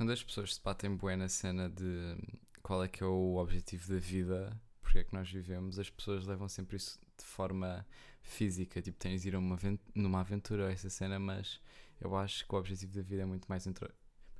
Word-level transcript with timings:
quando 0.00 0.12
as 0.12 0.22
pessoas 0.22 0.54
se 0.54 0.62
batem 0.62 0.96
bué 0.96 1.14
na 1.14 1.28
cena 1.28 1.68
de 1.68 2.16
qual 2.62 2.82
é 2.82 2.88
que 2.88 3.02
é 3.02 3.06
o 3.06 3.36
objetivo 3.36 3.92
da 3.92 3.98
vida, 3.98 4.58
porque 4.80 5.00
é 5.00 5.04
que 5.04 5.12
nós 5.12 5.30
vivemos, 5.30 5.78
as 5.78 5.90
pessoas 5.90 6.24
levam 6.24 6.48
sempre 6.48 6.78
isso 6.78 6.98
de 7.18 7.24
forma 7.26 7.86
física, 8.22 8.80
tipo, 8.80 8.98
tens 8.98 9.20
de 9.20 9.28
ir 9.28 9.36
uma 9.36 9.58
numa 9.94 10.20
aventura 10.20 10.72
essa 10.72 10.88
cena, 10.88 11.18
mas 11.18 11.60
eu 12.00 12.16
acho 12.16 12.48
que 12.48 12.54
o 12.54 12.56
objetivo 12.56 12.94
da 12.94 13.02
vida 13.02 13.20
é 13.20 13.26
muito 13.26 13.44
mais, 13.46 13.66
muito 13.66 13.86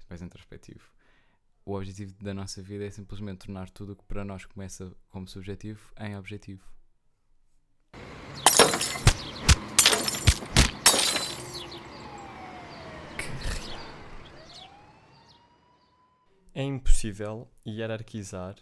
mais 0.08 0.22
introspectivo. 0.22 0.90
O 1.66 1.74
objetivo 1.74 2.14
da 2.14 2.32
nossa 2.32 2.62
vida 2.62 2.86
é 2.86 2.90
simplesmente 2.90 3.44
tornar 3.44 3.68
tudo 3.68 3.92
o 3.92 3.96
que 3.96 4.04
para 4.04 4.24
nós 4.24 4.46
começa 4.46 4.90
como 5.10 5.28
subjetivo 5.28 5.92
em 6.00 6.16
objetivo. 6.16 6.64
É 16.60 16.62
impossível 16.62 17.48
hierarquizar 17.66 18.54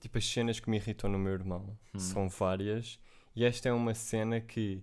tipo 0.00 0.18
as 0.18 0.26
cenas 0.28 0.60
que 0.60 0.68
me 0.68 0.76
irritam 0.76 1.08
no 1.08 1.18
meu 1.18 1.32
irmão. 1.32 1.78
Hum. 1.94 1.98
São 1.98 2.28
várias. 2.28 2.98
E 3.34 3.42
esta 3.42 3.70
é 3.70 3.72
uma 3.72 3.94
cena 3.94 4.38
que 4.38 4.82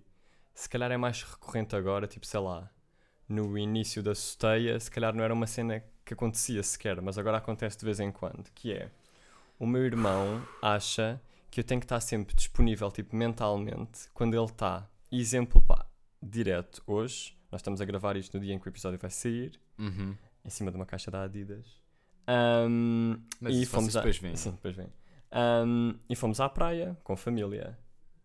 se 0.52 0.68
calhar 0.68 0.90
é 0.90 0.96
mais 0.96 1.22
recorrente 1.22 1.76
agora, 1.76 2.06
tipo, 2.08 2.26
sei 2.26 2.40
lá, 2.40 2.68
no 3.28 3.56
início 3.56 4.02
da 4.02 4.14
soteia, 4.16 4.78
se 4.80 4.90
calhar 4.90 5.14
não 5.14 5.22
era 5.22 5.32
uma 5.32 5.46
cena 5.46 5.82
que 6.04 6.12
acontecia 6.14 6.60
sequer, 6.62 7.00
mas 7.00 7.18
agora 7.18 7.36
acontece 7.38 7.78
de 7.78 7.84
vez 7.84 8.00
em 8.00 8.10
quando, 8.10 8.50
que 8.54 8.72
é 8.72 8.90
o 9.58 9.66
meu 9.66 9.84
irmão 9.84 10.42
acha 10.60 11.20
que 11.50 11.60
eu 11.60 11.64
tenho 11.64 11.80
que 11.80 11.84
estar 11.84 12.00
sempre 12.00 12.34
disponível, 12.34 12.90
tipo, 12.90 13.14
mentalmente, 13.14 14.08
quando 14.12 14.34
ele 14.34 14.44
está. 14.44 14.88
Exemplo, 15.12 15.60
pá, 15.62 15.86
direto 16.22 16.82
hoje, 16.86 17.36
nós 17.50 17.60
estamos 17.60 17.80
a 17.80 17.84
gravar 17.84 18.16
isto 18.16 18.36
no 18.36 18.44
dia 18.44 18.52
em 18.54 18.58
que 18.58 18.66
o 18.66 18.70
episódio 18.70 18.98
vai 18.98 19.10
sair, 19.10 19.52
Uhum. 19.78 20.16
em 20.44 20.50
cima 20.50 20.70
de 20.70 20.76
uma 20.76 20.84
caixa 20.86 21.10
da 21.12 21.22
Adidas. 21.22 21.66
Ahm, 22.26 23.16
Mas 23.40 23.54
e 23.56 23.66
fomos 23.66 23.96
a- 23.96 24.00
depois 24.00 24.18
veem. 24.18 24.36
Sim, 24.36 24.50
depois 24.52 24.74
vem. 24.74 24.88
Ahm, 25.30 25.94
e 26.08 26.16
fomos 26.16 26.40
à 26.40 26.48
praia 26.48 26.96
com 27.04 27.12
a 27.12 27.16
família. 27.16 27.78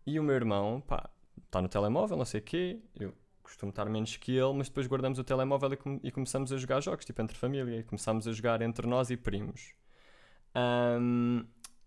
E 0.06 0.18
o 0.18 0.22
meu 0.22 0.34
irmão, 0.34 0.80
pá, 0.80 1.08
está 1.46 1.62
no 1.62 1.68
telemóvel, 1.68 2.16
não 2.16 2.24
sei 2.24 2.40
o 2.40 2.42
quê. 2.42 2.80
Eu 2.98 3.14
costumo 3.42 3.70
estar 3.70 3.84
menos 3.86 4.16
que 4.16 4.32
ele, 4.36 4.52
mas 4.54 4.68
depois 4.68 4.86
guardamos 4.86 5.18
o 5.18 5.24
telemóvel 5.24 5.72
e, 5.72 5.76
com- 5.76 6.00
e 6.02 6.10
começamos 6.10 6.52
a 6.52 6.56
jogar 6.56 6.80
jogos, 6.80 7.04
tipo 7.04 7.20
entre 7.22 7.36
família. 7.36 7.78
E 7.78 7.82
começámos 7.84 8.26
a 8.26 8.32
jogar 8.32 8.60
entre 8.62 8.86
nós 8.86 9.10
e 9.10 9.16
primos. 9.16 9.74
Ahm, 10.54 11.44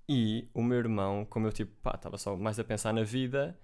e 0.08 0.48
o 0.54 0.64
meu 0.64 0.78
irmão, 0.78 1.26
como 1.26 1.48
eu 1.48 1.52
tipo, 1.52 1.72
pá, 1.82 1.96
estava 1.96 2.18
só 2.18 2.36
mais 2.38 2.60
a 2.60 2.64
pensar 2.64 2.94
na 2.94 3.04
vida, 3.04 3.58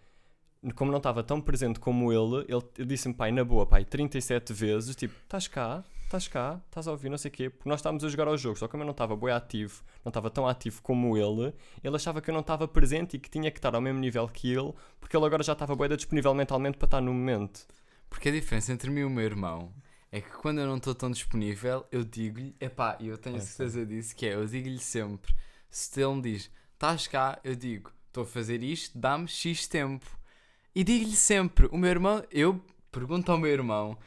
como 0.75 0.91
não 0.91 0.97
estava 0.97 1.23
tão 1.23 1.39
presente 1.41 1.79
como 1.79 2.11
ele, 2.11 2.45
ele, 2.51 2.63
ele 2.77 2.85
disse-me, 2.87 3.13
pai, 3.13 3.31
na 3.31 3.43
boa, 3.43 3.65
pai, 3.65 3.85
37 3.85 4.51
vezes, 4.53 4.95
tipo, 4.95 5.13
estás 5.23 5.47
cá, 5.47 5.83
estás 6.11 6.27
cá, 6.27 6.61
estás 6.67 6.87
a 6.87 6.91
ouvir, 6.91 7.09
não 7.09 7.17
sei 7.17 7.29
o 7.29 7.33
quê, 7.33 7.49
porque 7.49 7.69
nós 7.69 7.79
estávamos 7.79 8.03
a 8.03 8.09
jogar 8.09 8.27
ao 8.27 8.37
jogo, 8.37 8.57
só 8.57 8.67
que 8.67 8.71
como 8.71 8.83
eu 8.83 8.85
não 8.85 8.91
estava 8.91 9.15
bem 9.15 9.31
ativo, 9.31 9.83
não 10.03 10.09
estava 10.09 10.29
tão 10.29 10.47
ativo 10.47 10.81
como 10.81 11.17
ele, 11.17 11.53
ele 11.83 11.95
achava 11.95 12.21
que 12.21 12.29
eu 12.29 12.33
não 12.33 12.41
estava 12.41 12.67
presente 12.67 13.15
e 13.15 13.19
que 13.19 13.29
tinha 13.29 13.49
que 13.49 13.57
estar 13.59 13.73
ao 13.73 13.81
mesmo 13.81 13.99
nível 13.99 14.27
que 14.27 14.51
ele, 14.51 14.73
porque 14.99 15.15
ele 15.15 15.25
agora 15.25 15.43
já 15.43 15.53
estava 15.53 15.75
bem 15.75 15.89
disponível 15.95 16.33
mentalmente 16.33 16.77
para 16.77 16.85
estar 16.87 17.01
no 17.01 17.13
momento. 17.13 17.65
Porque 18.09 18.29
a 18.29 18.31
diferença 18.31 18.73
entre 18.73 18.89
mim 18.89 19.01
e 19.01 19.03
o 19.05 19.09
meu 19.09 19.23
irmão 19.23 19.73
é 20.11 20.19
que 20.21 20.29
quando 20.31 20.59
eu 20.59 20.67
não 20.67 20.77
estou 20.77 20.93
tão 20.93 21.09
disponível, 21.09 21.85
eu 21.91 22.03
digo-lhe, 22.03 22.55
epá, 22.59 22.97
e 22.99 23.07
eu 23.07 23.17
tenho 23.17 23.37
É, 23.37 23.39
certeza 23.39 23.85
disso, 23.85 24.15
que 24.15 24.25
é, 24.25 24.35
eu 24.35 24.45
digo-lhe 24.45 24.79
sempre, 24.79 25.33
se 25.69 26.01
ele 26.01 26.15
me 26.15 26.21
diz, 26.21 26.51
estás 26.73 27.07
cá, 27.07 27.39
eu 27.43 27.55
digo, 27.55 27.91
estou 28.07 28.23
a 28.23 28.27
fazer 28.27 28.61
isto, 28.63 28.97
dá-me 28.97 29.27
X 29.27 29.67
tempo. 29.67 30.05
E 30.75 30.83
digo-lhe 30.83 31.15
sempre, 31.15 31.67
o 31.71 31.77
meu 31.77 31.89
irmão, 31.89 32.23
eu 32.31 32.61
pergunto 32.91 33.31
ao 33.31 33.37
meu 33.37 33.51
irmão, 33.51 33.97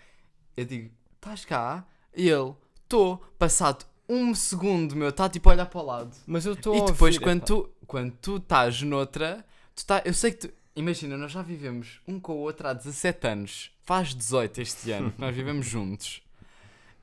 eu 0.57 0.65
digo, 0.65 0.91
estás 1.17 1.45
cá? 1.45 1.87
E 2.17 2.29
ele, 2.29 2.55
estou, 2.85 3.23
passado 3.39 3.85
um 4.09 4.35
segundo, 4.35 4.95
meu, 4.95 5.09
está 5.09 5.29
tipo 5.29 5.49
a 5.49 5.53
olhar 5.53 5.67
para 5.67 5.81
o 5.81 5.85
lado. 5.85 6.17
Mas 6.27 6.45
eu 6.45 6.53
estou 6.53 6.77
E 6.77 6.81
depois, 6.81 7.15
ouvir, 7.15 7.21
quando 7.21 7.43
tu, 7.43 7.71
quando 7.87 8.13
tu 8.21 8.37
estás 8.37 8.83
noutra, 8.83 9.45
tu 9.75 9.87
tá, 9.87 10.03
eu 10.05 10.15
sei 10.15 10.33
que 10.33 10.49
tu. 10.49 10.55
Imagina, 10.77 11.17
nós 11.17 11.31
já 11.31 11.41
vivemos 11.41 12.01
um 12.07 12.19
com 12.19 12.33
o 12.33 12.39
outro 12.39 12.67
há 12.67 12.73
17 12.73 13.27
anos. 13.27 13.71
Faz 13.83 14.15
18 14.15 14.61
este 14.61 14.91
ano 14.91 15.13
que 15.13 15.21
nós 15.21 15.35
vivemos 15.35 15.67
juntos. 15.67 16.23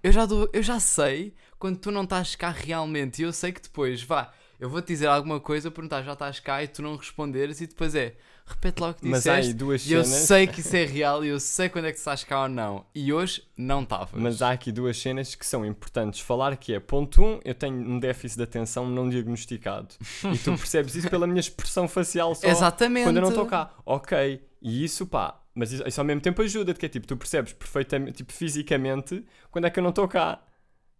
Eu 0.03 0.11
já, 0.11 0.25
dou, 0.25 0.49
eu 0.51 0.61
já 0.61 0.79
sei 0.79 1.33
quando 1.57 1.77
tu 1.77 1.91
não 1.91 2.03
estás 2.03 2.35
cá 2.35 2.49
realmente. 2.49 3.21
E 3.21 3.25
eu 3.25 3.31
sei 3.31 3.51
que 3.51 3.61
depois, 3.61 4.03
vá, 4.03 4.33
eu 4.59 4.69
vou-te 4.69 4.87
dizer 4.87 5.07
alguma 5.07 5.39
coisa, 5.39 5.71
perguntar 5.71 6.03
já 6.03 6.13
estás 6.13 6.39
cá 6.39 6.63
e 6.63 6.67
tu 6.67 6.81
não 6.81 6.97
responderes. 6.97 7.61
E 7.61 7.67
depois 7.67 7.95
é, 7.95 8.15
repete 8.51 8.81
lá 8.81 8.89
o 8.89 8.93
que 8.93 9.05
Mas 9.07 9.25
há 9.27 9.33
aí 9.35 9.39
disseste. 9.41 9.57
duas 9.57 9.85
E 9.87 9.93
eu 9.93 10.03
cenas. 10.03 10.19
sei 10.27 10.47
que 10.47 10.59
isso 10.61 10.75
é 10.75 10.85
real 10.85 11.23
e 11.25 11.29
eu 11.29 11.39
sei 11.39 11.69
quando 11.69 11.85
é 11.85 11.91
que 11.91 11.97
estás 11.97 12.23
cá 12.23 12.43
ou 12.43 12.49
não. 12.49 12.85
E 12.93 13.11
hoje 13.11 13.43
não 13.57 13.83
estavas. 13.83 14.09
Mas 14.13 14.41
há 14.41 14.51
aqui 14.51 14.71
duas 14.71 14.97
cenas 14.97 15.35
que 15.35 15.45
são 15.45 15.65
importantes 15.65 16.19
falar, 16.19 16.55
que 16.57 16.73
é, 16.73 16.79
ponto 16.79 17.23
um, 17.23 17.39
eu 17.43 17.53
tenho 17.55 17.75
um 17.75 17.99
déficit 17.99 18.37
de 18.37 18.43
atenção 18.43 18.87
não 18.89 19.09
diagnosticado. 19.09 19.89
e 20.33 20.37
tu 20.37 20.51
percebes 20.57 20.95
isso 20.95 21.09
pela 21.09 21.25
minha 21.27 21.39
expressão 21.39 21.87
facial 21.87 22.33
só 22.35 22.47
Exatamente. 22.47 23.03
quando 23.05 23.17
eu 23.17 23.21
não 23.21 23.29
estou 23.29 23.45
cá. 23.45 23.73
Ok, 23.85 24.41
e 24.61 24.83
isso 24.83 25.05
pá, 25.07 25.39
mas 25.53 25.71
isso, 25.71 25.83
isso 25.87 25.99
ao 25.99 26.05
mesmo 26.05 26.21
tempo 26.21 26.41
ajuda-te, 26.41 26.79
que 26.79 26.85
é 26.85 26.89
tipo, 26.89 27.05
tu 27.07 27.17
percebes 27.17 27.53
perfeitamente, 27.53 28.17
tipo, 28.17 28.31
fisicamente, 28.33 29.25
quando 29.49 29.65
é 29.65 29.69
que 29.69 29.79
eu 29.79 29.83
não 29.83 29.89
estou 29.89 30.07
cá. 30.07 30.41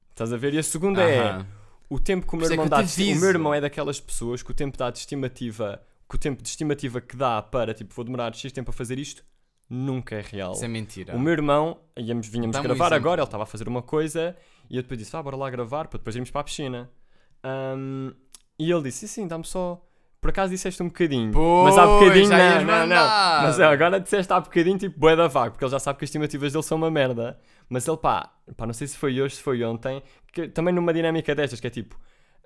Estás 0.09 0.33
a 0.33 0.37
ver? 0.37 0.53
E 0.53 0.57
a 0.59 0.63
segunda 0.63 1.01
é, 1.01 1.19
Aham. 1.19 1.47
o 1.89 1.97
tempo 1.99 2.27
que 2.27 2.29
o 2.29 2.31
Por 2.31 2.37
meu 2.37 2.43
isso 2.45 2.51
é 2.51 2.55
irmão 2.55 2.67
dá, 2.67 2.79
o 2.81 3.19
meu 3.19 3.29
irmão 3.29 3.53
é 3.53 3.61
daquelas 3.61 3.99
pessoas 3.99 4.43
que 4.43 4.51
o 4.51 4.53
tempo 4.53 4.77
dá 4.77 4.89
de 4.91 4.99
estimativa, 4.99 5.81
que 6.11 6.15
o 6.17 6.19
tempo 6.19 6.43
de 6.43 6.49
estimativa 6.49 6.99
que 6.99 7.15
dá 7.15 7.41
para, 7.41 7.73
tipo, 7.73 7.93
vou 7.95 8.03
demorar 8.03 8.33
X 8.35 8.51
tempo 8.51 8.69
a 8.69 8.73
fazer 8.73 8.99
isto, 8.99 9.23
nunca 9.69 10.15
é 10.17 10.21
real. 10.21 10.51
Isso 10.51 10.65
é 10.65 10.67
mentira. 10.67 11.15
O 11.15 11.19
meu 11.19 11.31
irmão, 11.31 11.79
íamos, 11.97 12.27
vinhamos 12.27 12.53
Dá-me 12.53 12.65
um 12.65 12.69
gravar 12.69 12.87
exemplo. 12.87 12.95
agora, 13.07 13.21
ele 13.21 13.27
estava 13.27 13.43
a 13.43 13.45
fazer 13.45 13.65
uma 13.69 13.81
coisa 13.81 14.35
e 14.69 14.75
eu 14.75 14.81
depois 14.81 14.99
disse, 14.99 15.15
ah, 15.15 15.23
bora 15.23 15.37
lá 15.37 15.49
gravar 15.49 15.87
para 15.87 15.97
depois 15.99 16.13
irmos 16.13 16.29
para 16.29 16.41
a 16.41 16.43
piscina. 16.43 16.89
Ahm, 17.41 18.11
e 18.59 18.69
ele 18.69 18.83
disse, 18.83 19.07
sim, 19.07 19.21
sim, 19.21 19.27
dá-me 19.27 19.45
só. 19.45 19.81
Por 20.19 20.29
acaso 20.29 20.51
disseste 20.51 20.83
um 20.83 20.87
bocadinho. 20.87 21.31
mas 21.63 21.77
há 21.77 21.87
Pois, 21.87 21.99
bocadinho, 22.01 22.27
já 22.27 22.37
não, 22.37 22.43
ias 22.45 22.55
não, 22.55 22.65
não. 22.73 22.79
mandar. 22.81 23.43
Mas 23.43 23.59
agora 23.61 23.99
disseste 23.99 24.33
há 24.33 24.39
bocadinho, 24.41 24.77
tipo, 24.77 24.99
bué 24.99 25.15
da 25.15 25.27
vago, 25.29 25.51
porque 25.53 25.63
ele 25.63 25.71
já 25.71 25.79
sabe 25.79 25.97
que 25.97 26.03
as 26.03 26.09
estimativas 26.09 26.51
dele 26.51 26.63
são 26.63 26.77
uma 26.77 26.91
merda. 26.91 27.39
Mas 27.69 27.87
ele, 27.87 27.97
pá, 27.97 28.29
pá, 28.55 28.65
não 28.67 28.73
sei 28.73 28.85
se 28.85 28.97
foi 28.97 29.19
hoje, 29.19 29.37
se 29.37 29.41
foi 29.41 29.63
ontem, 29.63 30.03
que, 30.31 30.49
também 30.49 30.73
numa 30.73 30.93
dinâmica 30.93 31.33
destas, 31.33 31.59
que 31.59 31.67
é 31.67 31.69
tipo, 31.71 31.97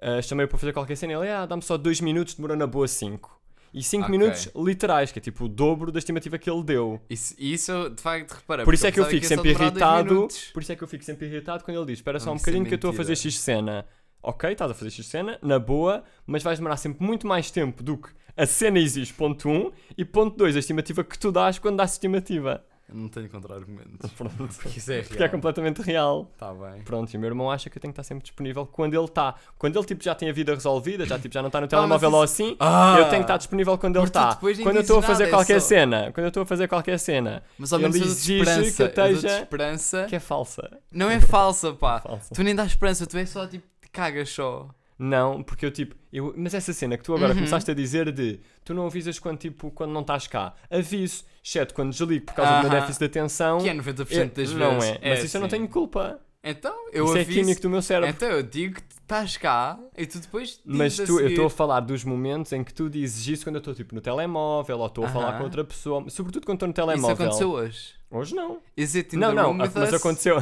ah, 0.01 0.21
chamei-o 0.21 0.47
para 0.47 0.57
fazer 0.57 0.71
qualquer 0.71 0.95
cena 0.95 1.13
e 1.13 1.15
ele, 1.17 1.29
ah, 1.29 1.45
dá-me 1.47 1.63
só 1.63 1.75
dois 1.77 1.99
minutos, 1.99 2.35
demorou 2.35 2.55
na 2.55 2.67
boa 2.67 2.87
cinco. 2.87 3.41
E 3.75 3.83
cinco 3.83 4.05
Ok. 4.05 4.17
minutos 4.17 4.49
literais, 4.55 5.11
que 5.11 5.19
é 5.19 5.21
tipo 5.21 5.43
o 5.45 5.49
dobro 5.49 5.91
da 5.91 5.99
estimativa 5.99 6.37
que 6.37 6.49
ele 6.49 6.63
deu. 6.63 7.01
Isso, 7.09 7.35
isso 7.37 7.89
de 7.89 8.01
facto 8.01 8.31
repara. 8.31 8.63
Por 8.63 8.73
isso 8.73 8.87
é 8.87 8.91
que 8.91 8.99
eu 9.01 9.05
fico 9.05 9.25
só 9.25 9.35
sempre 9.35 9.51
irritado. 9.51 10.27
Por 10.53 10.61
isso 10.61 10.71
é 10.71 10.75
que 10.77 10.83
eu 10.83 10.87
fico 10.87 11.03
sempre 11.03 11.25
irritado 11.27 11.63
quando 11.63 11.75
ele 11.77 11.87
diz: 11.87 11.99
Espera 11.99 12.17
só 12.17 12.27
Não, 12.27 12.33
um 12.33 12.35
isso 12.37 12.43
é 12.43 12.51
bocadinho 12.51 12.65
que 12.65 12.73
eu 12.73 12.77
estou 12.77 12.91
a 12.91 12.93
fazer 12.93 13.11
mentira. 13.11 13.31
X 13.31 13.39
cena. 13.39 13.85
Ok, 14.23 14.49
estás 14.49 14.71
a 14.71 14.73
fazer 14.73 14.91
X 14.91 15.05
cena, 15.05 15.37
na 15.41 15.59
boa, 15.59 16.03
mas 16.25 16.41
vais 16.41 16.57
demorar 16.57 16.77
sempre 16.77 17.05
muito 17.05 17.27
mais 17.27 17.51
tempo 17.51 17.83
do 17.83 17.97
que 17.97 18.09
a 18.37 18.45
cena 18.45 18.79
exige, 18.79 19.13
ponto 19.13 19.47
1, 19.47 19.51
um, 19.51 19.71
e 19.97 20.03
ponto 20.03 20.35
2, 20.37 20.55
a 20.55 20.59
estimativa 20.59 21.03
que 21.03 21.19
tu 21.19 21.31
dás 21.31 21.59
quando 21.59 21.77
dás 21.77 21.91
estimativa. 21.91 22.63
Eu 22.87 22.95
não 22.95 23.09
tenho 23.09 23.27
contra-argumentos. 23.29 24.11
Pronto. 24.13 24.35
Porque 24.61 24.77
isso 24.77 24.91
é 24.91 24.95
real. 24.97 25.07
Porque 25.07 25.23
é 25.23 25.27
completamente 25.27 25.81
real. 25.81 26.31
Tá 26.37 26.53
bem. 26.53 26.83
Pronto, 26.83 27.11
e 27.11 27.17
o 27.17 27.19
meu 27.19 27.27
irmão 27.29 27.49
acha 27.49 27.67
que 27.69 27.77
eu 27.77 27.81
tenho 27.81 27.91
que 27.91 27.99
estar 27.99 28.07
sempre 28.07 28.23
disponível 28.23 28.65
quando 28.65 28.93
ele 28.93 29.05
está. 29.05 29.33
Quando 29.57 29.77
ele 29.79 29.85
tipo, 29.85 30.03
já 30.03 30.13
tem 30.13 30.29
a 30.29 30.33
vida 30.33 30.53
resolvida, 30.53 31.03
já, 31.05 31.17
tipo, 31.17 31.33
já 31.33 31.41
não 31.41 31.47
está 31.47 31.59
no 31.59 31.63
mas 31.65 31.69
telemóvel 31.71 32.11
ou 32.13 32.21
assim, 32.21 32.55
Ah! 32.59 32.95
eu 32.99 33.05
tenho 33.05 33.15
que 33.17 33.23
estar 33.23 33.37
disponível 33.37 33.75
quando 33.77 33.95
ele 33.97 34.05
está. 34.05 34.35
Quando 34.35 34.75
eu 34.75 34.81
estou 34.81 34.99
a 34.99 35.01
fazer 35.01 35.23
nada, 35.25 35.35
qualquer 35.37 35.59
só- 35.61 35.67
cena, 35.67 36.11
quando 36.13 36.25
eu 36.25 36.27
estou 36.27 36.43
a 36.43 36.45
fazer 36.45 36.67
qualquer 36.67 36.99
cena, 36.99 37.43
Mas 37.57 37.73
ao 37.73 37.79
Ele 37.79 37.89
menos 37.89 37.99
dou-te 37.99 38.11
exige 38.11 38.75
que 38.75 38.81
eu 38.83 38.85
esteja- 38.87 39.39
esperança. 39.41 40.05
que 40.07 40.15
é 40.15 40.19
falsa. 40.19 40.79
Não 40.91 41.09
é 41.09 41.19
falsa, 41.21 41.73
pá. 41.73 42.01
Falsa. 42.01 42.35
Tu 42.35 42.43
nem 42.43 42.53
dás 42.53 42.67
esperança, 42.71 43.07
tu 43.07 43.17
és 43.17 43.29
só 43.29 43.47
tipo, 43.47 43.65
cagas 43.91 44.29
só. 44.29 44.69
Não, 44.97 45.43
porque 45.43 45.65
eu 45.65 45.71
tipo, 45.71 45.93
eu, 46.11 46.33
mas 46.37 46.53
essa 46.53 46.71
cena 46.71 46.97
que 46.97 47.03
tu 47.03 47.13
agora 47.13 47.29
Uhum. 47.31 47.35
começaste 47.39 47.69
a 47.69 47.73
dizer 47.73 48.11
de 48.13 48.39
tu 48.63 48.73
não 48.73 48.85
avisas 48.87 49.19
quando 49.19 49.37
tipo 49.39 49.69
quando 49.71 49.91
não 49.91 50.01
estás 50.01 50.25
cá. 50.27 50.53
Aviso, 50.71 51.23
exceto 51.43 51.73
quando 51.73 51.89
desligo 51.91 52.25
por 52.25 52.33
causa 52.35 52.51
do 52.53 52.61
meu 52.61 52.71
Aham. 52.71 52.79
déficit 52.79 52.99
de 52.99 53.05
atenção. 53.05 53.57
Que 53.59 53.69
é 53.69 53.73
90% 53.73 54.33
das 54.35 54.51
eu- 54.51 54.57
não 54.57 54.79
vezes. 54.79 54.97
é, 55.01 55.09
mas 55.09 55.23
isso 55.23 55.35
eu 55.35 55.41
não 55.41 55.47
assim. 55.47 55.57
tenho 55.57 55.67
culpa. 55.67 56.19
Então, 56.47 56.73
eu 56.93 57.05
isso 57.05 57.17
é 57.17 57.21
aviso. 57.21 57.39
químico 57.39 57.61
do 57.63 57.69
meu 57.71 57.81
cérebro. 57.81 58.09
Então 58.15 58.29
eu 58.29 58.43
digo 58.43 58.75
que 58.75 58.81
estás 59.01 59.35
cá 59.35 59.79
e 59.97 60.05
tu 60.05 60.19
depois 60.19 60.61
mas 60.63 60.95
tu, 60.95 61.19
eu 61.19 61.27
estou 61.29 61.47
a 61.47 61.49
falar 61.49 61.79
dos 61.79 62.03
momentos 62.03 62.53
em 62.53 62.63
que 62.63 62.71
tu 62.73 62.87
dizes 62.89 63.27
isso 63.27 63.43
quando 63.43 63.55
eu 63.55 63.59
estou 63.59 63.73
tipo 63.73 63.93
no 63.95 63.99
telemóvel 63.99 64.77
ou 64.79 64.85
estou 64.85 65.03
a 65.05 65.09
falar 65.09 65.37
com 65.39 65.43
outra 65.43 65.63
pessoa, 65.63 66.07
sobretudo 66.09 66.45
quando 66.45 66.57
estou 66.57 66.67
no 66.67 66.71
Isso 66.73 66.81
telemóvel. 67.01 67.15
aconteceu 67.25 67.49
hoje. 67.49 67.95
Hoje 68.11 68.35
não. 68.35 68.59
Is 68.77 68.95
it 68.95 69.15
in 69.15 69.19
não, 69.19 69.33
não, 69.33 69.53
mas 69.53 69.75
us? 69.75 69.93
aconteceu. 69.95 70.41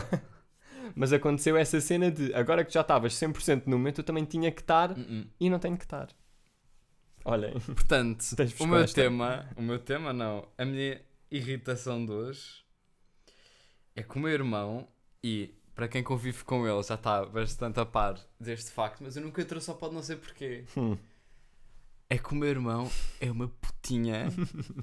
Mas 0.96 1.14
aconteceu 1.14 1.58
essa 1.58 1.80
cena 1.82 2.12
de 2.12 2.34
agora 2.34 2.64
que 2.64 2.74
já 2.74 2.82
estavas 2.82 3.14
100% 3.14 3.64
no 3.66 3.78
momento, 3.78 4.00
eu 4.00 4.04
também 4.04 4.26
tinha 4.26 4.52
que 4.52 4.62
estar 4.62 4.92
Uh-uh. 4.92 5.26
e 5.40 5.50
não 5.50 5.60
tenho 5.60 5.78
que 5.78 5.86
estar. 5.86 6.10
Olhem, 7.26 7.54
Portanto, 7.60 8.24
o 8.60 8.68
meu 8.68 8.86
tema, 8.86 9.50
o 9.56 9.62
meu 9.62 9.80
tema 9.80 10.12
não, 10.12 10.48
a 10.58 10.66
minha 10.66 11.02
irritação 11.32 12.06
de 12.06 12.12
hoje 12.12 12.64
é 13.96 14.04
que 14.04 14.18
o 14.18 14.20
meu 14.20 14.32
irmão, 14.32 14.88
e 15.24 15.54
para 15.76 15.88
quem 15.88 16.04
convive 16.04 16.44
com 16.44 16.68
ele 16.68 16.84
já 16.84 16.96
está 16.96 17.26
bastante 17.26 17.80
a 17.80 17.86
par 17.86 18.20
deste 18.40 18.72
facto, 18.72 19.04
mas 19.04 19.16
eu 19.16 19.24
nunca 19.24 19.44
trouxe 19.46 19.68
só 19.68 19.74
pode 19.74 19.94
não 19.94 20.04
sei 20.04 20.16
porquê. 20.16 20.66
Hum. 20.78 20.98
É 22.10 22.18
que 22.18 22.32
o 22.32 22.36
meu 22.36 22.50
irmão 22.50 22.92
é 23.20 23.32
uma 23.32 23.48
putinha 23.48 24.28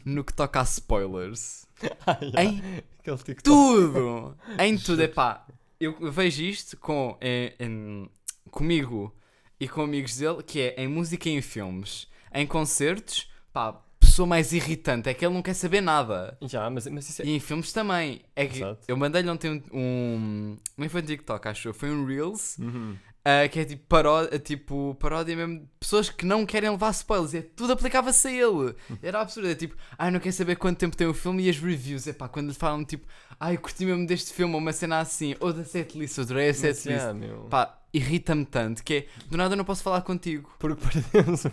no 0.04 0.24
que 0.24 0.32
toca 0.32 0.60
a 0.60 0.64
spoilers. 0.64 1.66
Ah, 2.06 2.18
yeah. 2.20 2.42
Em 2.42 3.34
tudo! 3.42 4.36
Em 4.58 4.76
tudo, 4.76 5.00
é 5.02 5.08
pá. 5.08 5.46
Eu 5.80 5.96
vejo 6.12 6.42
isto 6.42 6.76
com, 6.76 7.16
em- 7.20 7.52
em- 7.58 8.10
comigo 8.50 9.14
e 9.58 9.66
com 9.68 9.82
amigos 9.82 10.16
dele, 10.16 10.42
que 10.42 10.60
é 10.60 10.74
em 10.82 10.88
música 10.88 11.28
e 11.28 11.32
em 11.32 11.42
filmes. 11.42 12.06
Em 12.32 12.46
concertos, 12.46 13.28
pá, 13.52 13.72
pessoa 13.98 14.26
mais 14.26 14.52
irritante, 14.52 15.08
é 15.08 15.14
que 15.14 15.24
ele 15.24 15.34
não 15.34 15.42
quer 15.42 15.54
saber 15.54 15.80
nada. 15.80 16.36
Já, 16.42 16.68
mas, 16.70 16.86
mas 16.86 17.08
isso 17.08 17.22
é. 17.22 17.24
E 17.24 17.30
em 17.30 17.40
filmes 17.40 17.72
também. 17.72 18.22
É 18.36 18.46
que 18.46 18.58
Exato. 18.58 18.80
eu 18.86 18.96
mandei-lhe 18.96 19.28
ontem 19.30 19.50
um, 19.50 19.62
um. 19.78 20.56
Nem 20.76 20.88
foi 20.88 21.00
um 21.02 21.04
TikTok, 21.04 21.48
acho 21.48 21.68
eu. 21.68 21.74
Foi 21.74 21.90
um 21.90 22.04
Reels. 22.04 22.58
Uhum. 22.58 22.96
Ah, 23.24 23.46
que 23.48 23.60
é 23.60 23.64
tipo, 23.64 23.84
paródia, 23.86 24.38
tipo 24.38 24.96
paródia 24.98 25.36
mesmo 25.36 25.60
de 25.60 25.66
pessoas 25.78 26.08
que 26.10 26.24
não 26.24 26.46
querem 26.46 26.70
levar 26.70 26.90
spoilers. 26.90 27.34
É, 27.34 27.42
tudo 27.42 27.72
aplicava-se 27.72 28.28
a 28.28 28.32
ele. 28.32 28.74
Era 29.02 29.20
absurdo. 29.20 29.48
É 29.48 29.54
tipo, 29.54 29.76
ai, 29.98 30.10
não 30.10 30.18
quer 30.20 30.32
saber 30.32 30.56
quanto 30.56 30.78
tempo 30.78 30.96
tem 30.96 31.06
o 31.06 31.14
filme 31.14 31.42
e 31.44 31.50
as 31.50 31.58
reviews. 31.58 32.06
É 32.06 32.12
pá, 32.12 32.28
quando 32.28 32.48
lhe 32.48 32.54
falam 32.54 32.84
tipo, 32.84 33.06
ai, 33.38 33.56
curti 33.58 33.84
mesmo 33.84 34.06
deste 34.06 34.32
filme, 34.32 34.54
ou 34.54 34.60
uma 34.60 34.72
cena 34.72 35.00
assim, 35.00 35.34
ou 35.40 35.52
da 35.52 35.64
setlist, 35.64 36.18
ou 36.18 36.24
adorei 36.24 36.44
a 36.46 36.48
Mas, 36.48 36.56
setlist. 36.58 37.12
meu. 37.14 37.40
Pá, 37.50 37.78
irrita-me 37.92 38.44
tanto 38.44 38.82
que 38.84 38.94
é, 38.94 39.06
do 39.28 39.36
nada 39.36 39.52
eu 39.52 39.56
não 39.58 39.64
posso 39.64 39.82
falar 39.82 40.00
contigo. 40.02 40.50
Porque 40.58 40.80
perdeu-se. 41.12 41.50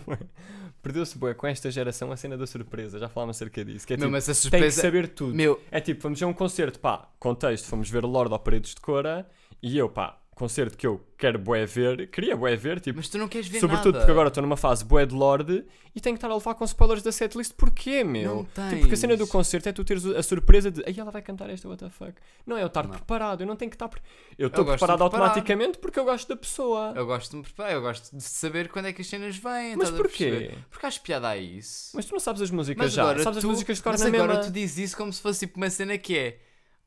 Perdeu-se 0.80 1.18
bué 1.18 1.34
com 1.34 1.46
esta 1.46 1.70
geração 1.70 2.10
a 2.12 2.16
cena 2.16 2.38
da 2.38 2.46
surpresa. 2.46 2.98
Já 2.98 3.08
falámos 3.08 3.36
acerca 3.36 3.64
disso. 3.64 3.86
Que 3.86 3.94
é 3.94 3.96
Meu, 3.96 4.06
tipo, 4.06 4.12
mas 4.12 4.24
a 4.24 4.26
tem 4.32 4.34
que 4.34 4.40
surpresa. 4.42 4.80
saber 4.82 5.08
tudo. 5.08 5.34
Meu, 5.34 5.60
É 5.70 5.80
tipo, 5.80 6.00
vamos 6.02 6.18
ver 6.18 6.24
um 6.26 6.32
concerto, 6.32 6.78
pá, 6.78 7.08
contexto, 7.18 7.66
fomos 7.66 7.90
ver 7.90 8.04
Lorde 8.04 8.32
ao 8.32 8.38
Paredes 8.38 8.74
de 8.74 8.80
Cora 8.80 9.28
e 9.60 9.76
eu, 9.76 9.88
pá, 9.88 10.17
concerto 10.38 10.76
que 10.78 10.86
eu 10.86 11.04
quero 11.18 11.38
bué 11.38 11.66
ver, 11.66 12.08
queria 12.10 12.36
bué 12.36 12.54
ver, 12.56 12.80
tipo, 12.80 12.96
mas 12.98 13.08
tu 13.08 13.18
não 13.18 13.26
queres 13.28 13.48
ver 13.48 13.58
sobretudo 13.60 13.92
nada. 13.92 13.98
porque 13.98 14.10
agora 14.12 14.28
estou 14.28 14.40
numa 14.42 14.56
fase 14.56 14.84
bué 14.84 15.04
de 15.04 15.14
Lorde 15.14 15.64
e 15.94 16.00
tenho 16.00 16.14
que 16.14 16.18
estar 16.18 16.30
a 16.30 16.34
levar 16.34 16.54
com 16.54 16.64
spoilers 16.64 17.02
da 17.02 17.10
setlist, 17.10 17.52
porquê, 17.54 18.04
meu? 18.04 18.36
Não 18.36 18.44
tens. 18.44 18.68
Tipo, 18.68 18.80
porque 18.82 18.94
a 18.94 18.96
cena 18.96 19.16
do 19.16 19.26
concerto 19.26 19.68
é 19.68 19.72
tu 19.72 19.84
teres 19.84 20.06
a 20.06 20.22
surpresa 20.22 20.70
de, 20.70 20.82
aí 20.86 20.98
ela 20.98 21.10
vai 21.10 21.20
cantar 21.20 21.50
esta, 21.50 21.68
what 21.68 21.82
the 21.82 21.90
fuck. 21.90 22.12
Não 22.46 22.56
é 22.56 22.62
eu 22.62 22.68
estar 22.68 22.84
Não. 22.84 22.90
preparado, 22.90 23.40
eu 23.42 23.46
não 23.46 23.56
tenho 23.56 23.70
que 23.70 23.74
estar. 23.74 23.88
pre- 23.88 24.00
Eu 24.38 24.46
estou 24.48 24.64
preparado 24.64 25.02
automaticamente 25.02 25.78
porque 25.78 25.98
eu 25.98 26.04
gosto 26.04 26.28
da 26.28 26.36
pessoa. 26.36 26.92
Eu 26.94 27.04
gosto 27.06 27.30
de 27.32 27.36
me 27.38 27.42
preparar, 27.42 27.72
eu 27.72 27.80
gosto 27.82 28.16
de 28.16 28.22
saber 28.22 28.68
quando 28.68 28.86
é 28.86 28.92
que 28.92 29.00
as 29.02 29.08
cenas 29.08 29.36
vêm. 29.36 29.76
Mas 29.76 29.90
porquê? 29.90 30.52
Porque 30.70 30.86
acho 30.86 31.00
piada 31.02 31.28
a 31.28 31.36
isso. 31.36 31.90
Mas 31.94 32.04
tu 32.06 32.12
não 32.12 32.20
sabes 32.20 32.40
as 32.42 32.50
músicas 32.50 32.84
Mas 32.86 32.92
já, 32.92 33.02
agora 33.02 33.22
sabes 33.24 33.40
tu, 33.40 33.46
as 33.46 33.52
músicas 33.52 33.76
de 33.78 33.82
cor 33.82 33.92
mas 33.92 34.00
na 34.02 34.06
agora 34.08 34.26
mesma. 34.34 34.44
tu 34.44 34.50
dizes 34.52 34.78
isso 34.78 34.96
como 34.96 35.12
se 35.12 35.20
fosse 35.20 35.40
tipo 35.46 35.56
uma 35.56 35.68
cena 35.68 35.98
que 35.98 36.16
é 36.16 36.38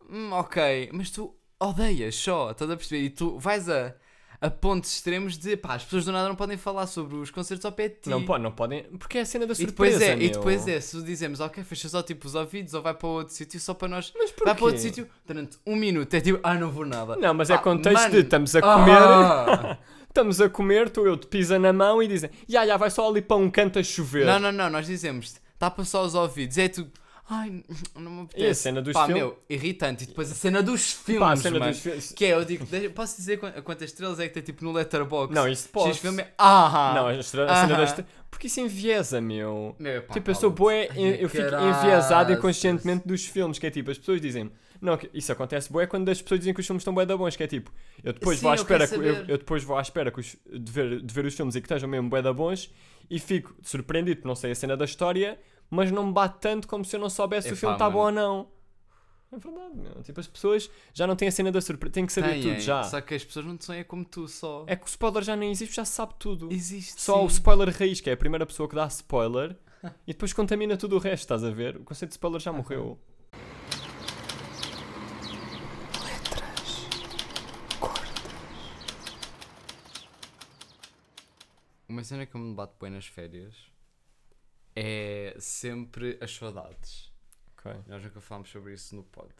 hum, 0.09 0.31
ok, 0.31 0.89
mas 0.93 1.09
tu 1.11 1.35
odeias 1.61 2.15
só, 2.15 2.51
estás 2.51 2.69
a 2.69 2.75
perceber? 2.75 3.03
E 3.03 3.09
tu 3.09 3.37
vais 3.37 3.69
a, 3.69 3.93
a 4.41 4.49
pontos 4.49 4.91
extremos 4.91 5.37
de 5.37 5.55
pá, 5.55 5.75
as 5.75 5.83
pessoas 5.83 6.05
do 6.05 6.11
nada 6.11 6.27
não 6.27 6.35
podem 6.35 6.57
falar 6.57 6.87
sobre 6.87 7.15
os 7.15 7.29
concertos 7.29 7.63
ao 7.63 7.71
pé 7.71 7.89
de 7.89 7.95
ti. 7.95 8.09
Não, 8.09 8.25
pode, 8.25 8.43
não 8.43 8.51
podem, 8.51 8.83
porque 8.97 9.19
é 9.19 9.21
a 9.21 9.25
cena 9.25 9.45
da 9.45 9.53
e 9.53 9.55
surpresa, 9.55 9.99
depois 9.99 10.09
é, 10.09 10.15
meu. 10.15 10.25
e 10.25 10.29
depois 10.29 10.67
é, 10.67 10.81
se 10.81 11.01
dizemos 11.03 11.39
ok, 11.39 11.63
fecha 11.63 11.87
só 11.87 12.01
tipo 12.01 12.25
os 12.25 12.33
ouvidos 12.35 12.73
ou 12.73 12.81
vai 12.81 12.93
para 12.93 13.07
outro 13.07 13.33
sítio 13.33 13.59
só 13.59 13.73
para 13.73 13.87
nós. 13.87 14.11
Mas 14.17 14.31
porquê? 14.31 14.45
Vai 14.45 14.55
para 14.55 14.65
outro 14.65 14.81
sítio 14.81 15.07
durante 15.25 15.57
um 15.65 15.75
minuto, 15.75 16.13
é 16.13 16.21
tipo, 16.21 16.39
ah, 16.41 16.55
não 16.55 16.71
vou 16.71 16.85
nada. 16.85 17.15
Não, 17.15 17.33
mas 17.33 17.49
é 17.49 17.55
Pá, 17.55 17.63
contexto 17.63 18.01
mano. 18.01 18.11
de 18.11 18.19
estamos 18.21 18.55
a 18.55 18.61
comer, 18.61 18.97
Ah! 18.97 19.77
estamos 20.09 20.41
a 20.41 20.49
comer, 20.49 20.89
tu 20.89 21.05
eu 21.05 21.15
te 21.15 21.27
pisa 21.27 21.59
na 21.59 21.71
mão 21.71 22.01
e 22.01 22.07
dizem, 22.07 22.29
já, 22.47 22.65
já, 22.65 22.75
vai 22.75 22.89
só 22.89 23.07
ali 23.07 23.21
para 23.21 23.37
um 23.37 23.49
canto 23.49 23.77
a 23.77 23.83
chover. 23.83 24.25
Não, 24.25 24.39
não, 24.39 24.51
não, 24.51 24.69
nós 24.69 24.87
dizemos 24.87 25.39
tapa 25.59 25.83
só 25.85 26.03
os 26.03 26.15
ouvidos, 26.15 26.57
é 26.57 26.67
tu. 26.67 26.87
Ai, 27.33 27.63
não 27.95 28.11
me 28.11 28.21
apetece. 28.23 28.43
E 28.45 28.49
a 28.49 28.53
cena 28.53 28.81
dos 28.81 28.91
Pá, 28.93 29.05
filmes? 29.05 29.23
meu, 29.23 29.39
irritante. 29.49 30.03
E 30.03 30.07
depois 30.07 30.29
a 30.29 30.35
cena 30.35 30.61
dos 30.61 30.91
filmes, 30.91 31.19
Pá, 31.21 31.31
a 31.31 31.35
cena 31.37 31.59
mano. 31.59 31.71
dos 31.71 31.79
filmes. 31.81 32.11
Que 32.11 32.25
é, 32.25 32.33
eu 32.33 32.43
digo, 32.43 32.65
deixa- 32.65 32.89
posso 32.89 33.15
dizer 33.15 33.37
quan- 33.39 33.51
quantas 33.63 33.89
estrelas 33.89 34.19
é 34.19 34.27
que 34.27 34.33
tem 34.33 34.43
tipo 34.43 34.65
no 34.65 34.73
Letterboxd? 34.73 35.33
Não, 35.33 35.47
isso 35.47 35.69
pode. 35.69 35.91
X 35.93 35.99
filme 35.99 36.23
é. 36.23 36.33
Ah! 36.37 36.91
Não, 36.93 37.07
a, 37.07 37.15
estra- 37.15 37.45
a 37.49 37.55
cena 37.61 37.75
Aham. 37.75 37.85
das. 37.95 38.05
Porque 38.29 38.47
isso 38.47 38.59
enviesa, 38.59 39.21
meu. 39.21 39.73
Meu, 39.79 40.01
pá, 40.03 40.13
tipo, 40.13 40.29
eu 40.29 40.35
sou 40.35 40.53
Ai, 40.69 40.89
eu 41.21 41.29
fico 41.29 41.49
caraças. 41.49 41.83
enviesado 41.85 42.33
inconscientemente 42.33 43.07
dos 43.07 43.25
filmes, 43.25 43.57
que 43.57 43.65
é 43.65 43.71
tipo, 43.71 43.89
as 43.91 43.97
pessoas 43.97 44.19
dizem 44.19 44.51
não, 44.81 44.97
que 44.97 45.09
isso 45.13 45.31
acontece 45.31 45.71
bué 45.71 45.85
quando 45.85 46.09
as 46.09 46.21
pessoas 46.21 46.39
dizem 46.39 46.53
que 46.53 46.59
os 46.59 46.65
filmes 46.65 46.81
estão 46.81 46.93
bué 46.93 47.05
da 47.05 47.15
bons, 47.15 47.35
que 47.35 47.43
é 47.43 47.47
tipo, 47.47 47.71
eu 48.03 48.11
depois 48.13 48.39
Sim, 48.39 48.43
vou 48.43 48.51
à 48.51 48.55
eu 48.55 48.61
espera, 48.61 48.87
quero 48.87 49.01
que- 49.01 49.07
eu, 49.07 49.13
saber. 49.15 49.29
eu 49.31 49.37
depois 49.37 49.63
vou 49.63 49.77
à 49.77 49.81
espera 49.81 50.11
que 50.11 50.19
os- 50.19 50.35
de, 50.51 50.71
ver, 50.71 51.01
de 51.01 51.13
ver 51.13 51.25
os 51.25 51.33
filmes 51.35 51.55
e 51.55 51.61
que 51.61 51.65
estejam 51.67 51.87
mesmo 51.87 52.09
bué 52.09 52.21
da 52.21 52.33
bons 52.33 52.73
e 53.09 53.19
fico 53.19 53.55
surpreendido, 53.61 54.17
porque 54.17 54.27
não 54.27 54.35
sei 54.35 54.51
a 54.51 54.55
cena 54.55 54.75
da 54.75 54.83
história, 54.85 55.39
mas 55.71 55.89
não 55.89 56.07
me 56.07 56.11
bate 56.11 56.37
tanto 56.41 56.67
como 56.67 56.83
se 56.83 56.97
eu 56.97 56.99
não 56.99 57.09
soubesse 57.09 57.47
se 57.47 57.53
o 57.53 57.57
filme 57.57 57.75
está 57.75 57.89
bom 57.89 57.99
ou 57.99 58.11
não. 58.11 58.47
É 59.31 59.37
verdade, 59.37 59.73
meu. 59.73 60.03
Tipo, 60.03 60.19
as 60.19 60.27
pessoas 60.27 60.69
já 60.93 61.07
não 61.07 61.15
têm 61.15 61.29
a 61.29 61.31
cena 61.31 61.49
da 61.49 61.61
surpresa, 61.61 61.93
têm 61.93 62.05
que 62.05 62.11
saber 62.11 62.33
Têm, 62.33 62.41
tudo 62.41 62.59
já. 62.59 62.83
Só 62.83 62.99
que 62.99 63.15
as 63.15 63.23
pessoas 63.23 63.45
não 63.45 63.57
sonham 63.57 63.85
como 63.85 64.03
tu 64.03 64.27
só. 64.27 64.65
É 64.67 64.75
que 64.75 64.83
o 64.83 64.87
spoiler 64.87 65.23
já 65.23 65.33
nem 65.37 65.49
existe, 65.49 65.73
já 65.73 65.85
se 65.85 65.93
sabe 65.93 66.13
tudo. 66.19 66.51
Existe. 66.51 67.01
Só 67.01 67.23
o 67.23 67.29
sim. 67.29 67.35
spoiler 67.35 67.73
raiz, 67.73 68.01
que 68.01 68.09
é 68.09 68.13
a 68.13 68.17
primeira 68.17 68.45
pessoa 68.45 68.67
que 68.67 68.75
dá 68.75 68.85
spoiler, 68.87 69.57
e 70.05 70.11
depois 70.11 70.33
contamina 70.33 70.75
tudo 70.75 70.97
o 70.97 70.99
resto, 70.99 71.23
estás 71.23 71.45
a 71.45 71.49
ver? 71.49 71.77
O 71.77 71.85
conceito 71.85 72.09
de 72.09 72.15
spoiler 72.15 72.41
já 72.41 72.51
morreu. 72.51 72.99
Uma 81.87 82.03
cena 82.03 82.25
que 82.25 82.35
eu 82.35 82.41
me 82.41 82.53
bato 82.53 82.75
bem 82.81 82.89
nas 82.91 83.05
férias 83.05 83.70
é 84.75 85.35
sempre 85.39 86.17
as 86.21 86.33
saudades. 86.35 87.11
Ok. 87.57 87.71
Nós 87.87 88.03
nunca 88.03 88.19
falámos 88.21 88.49
sobre 88.49 88.73
isso 88.73 88.95
no 88.95 89.03
pod. 89.03 89.33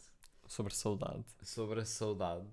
Sobre 0.46 0.74
saudade. 0.74 1.24
Sobre 1.42 1.80
a 1.80 1.84
saudade 1.84 2.46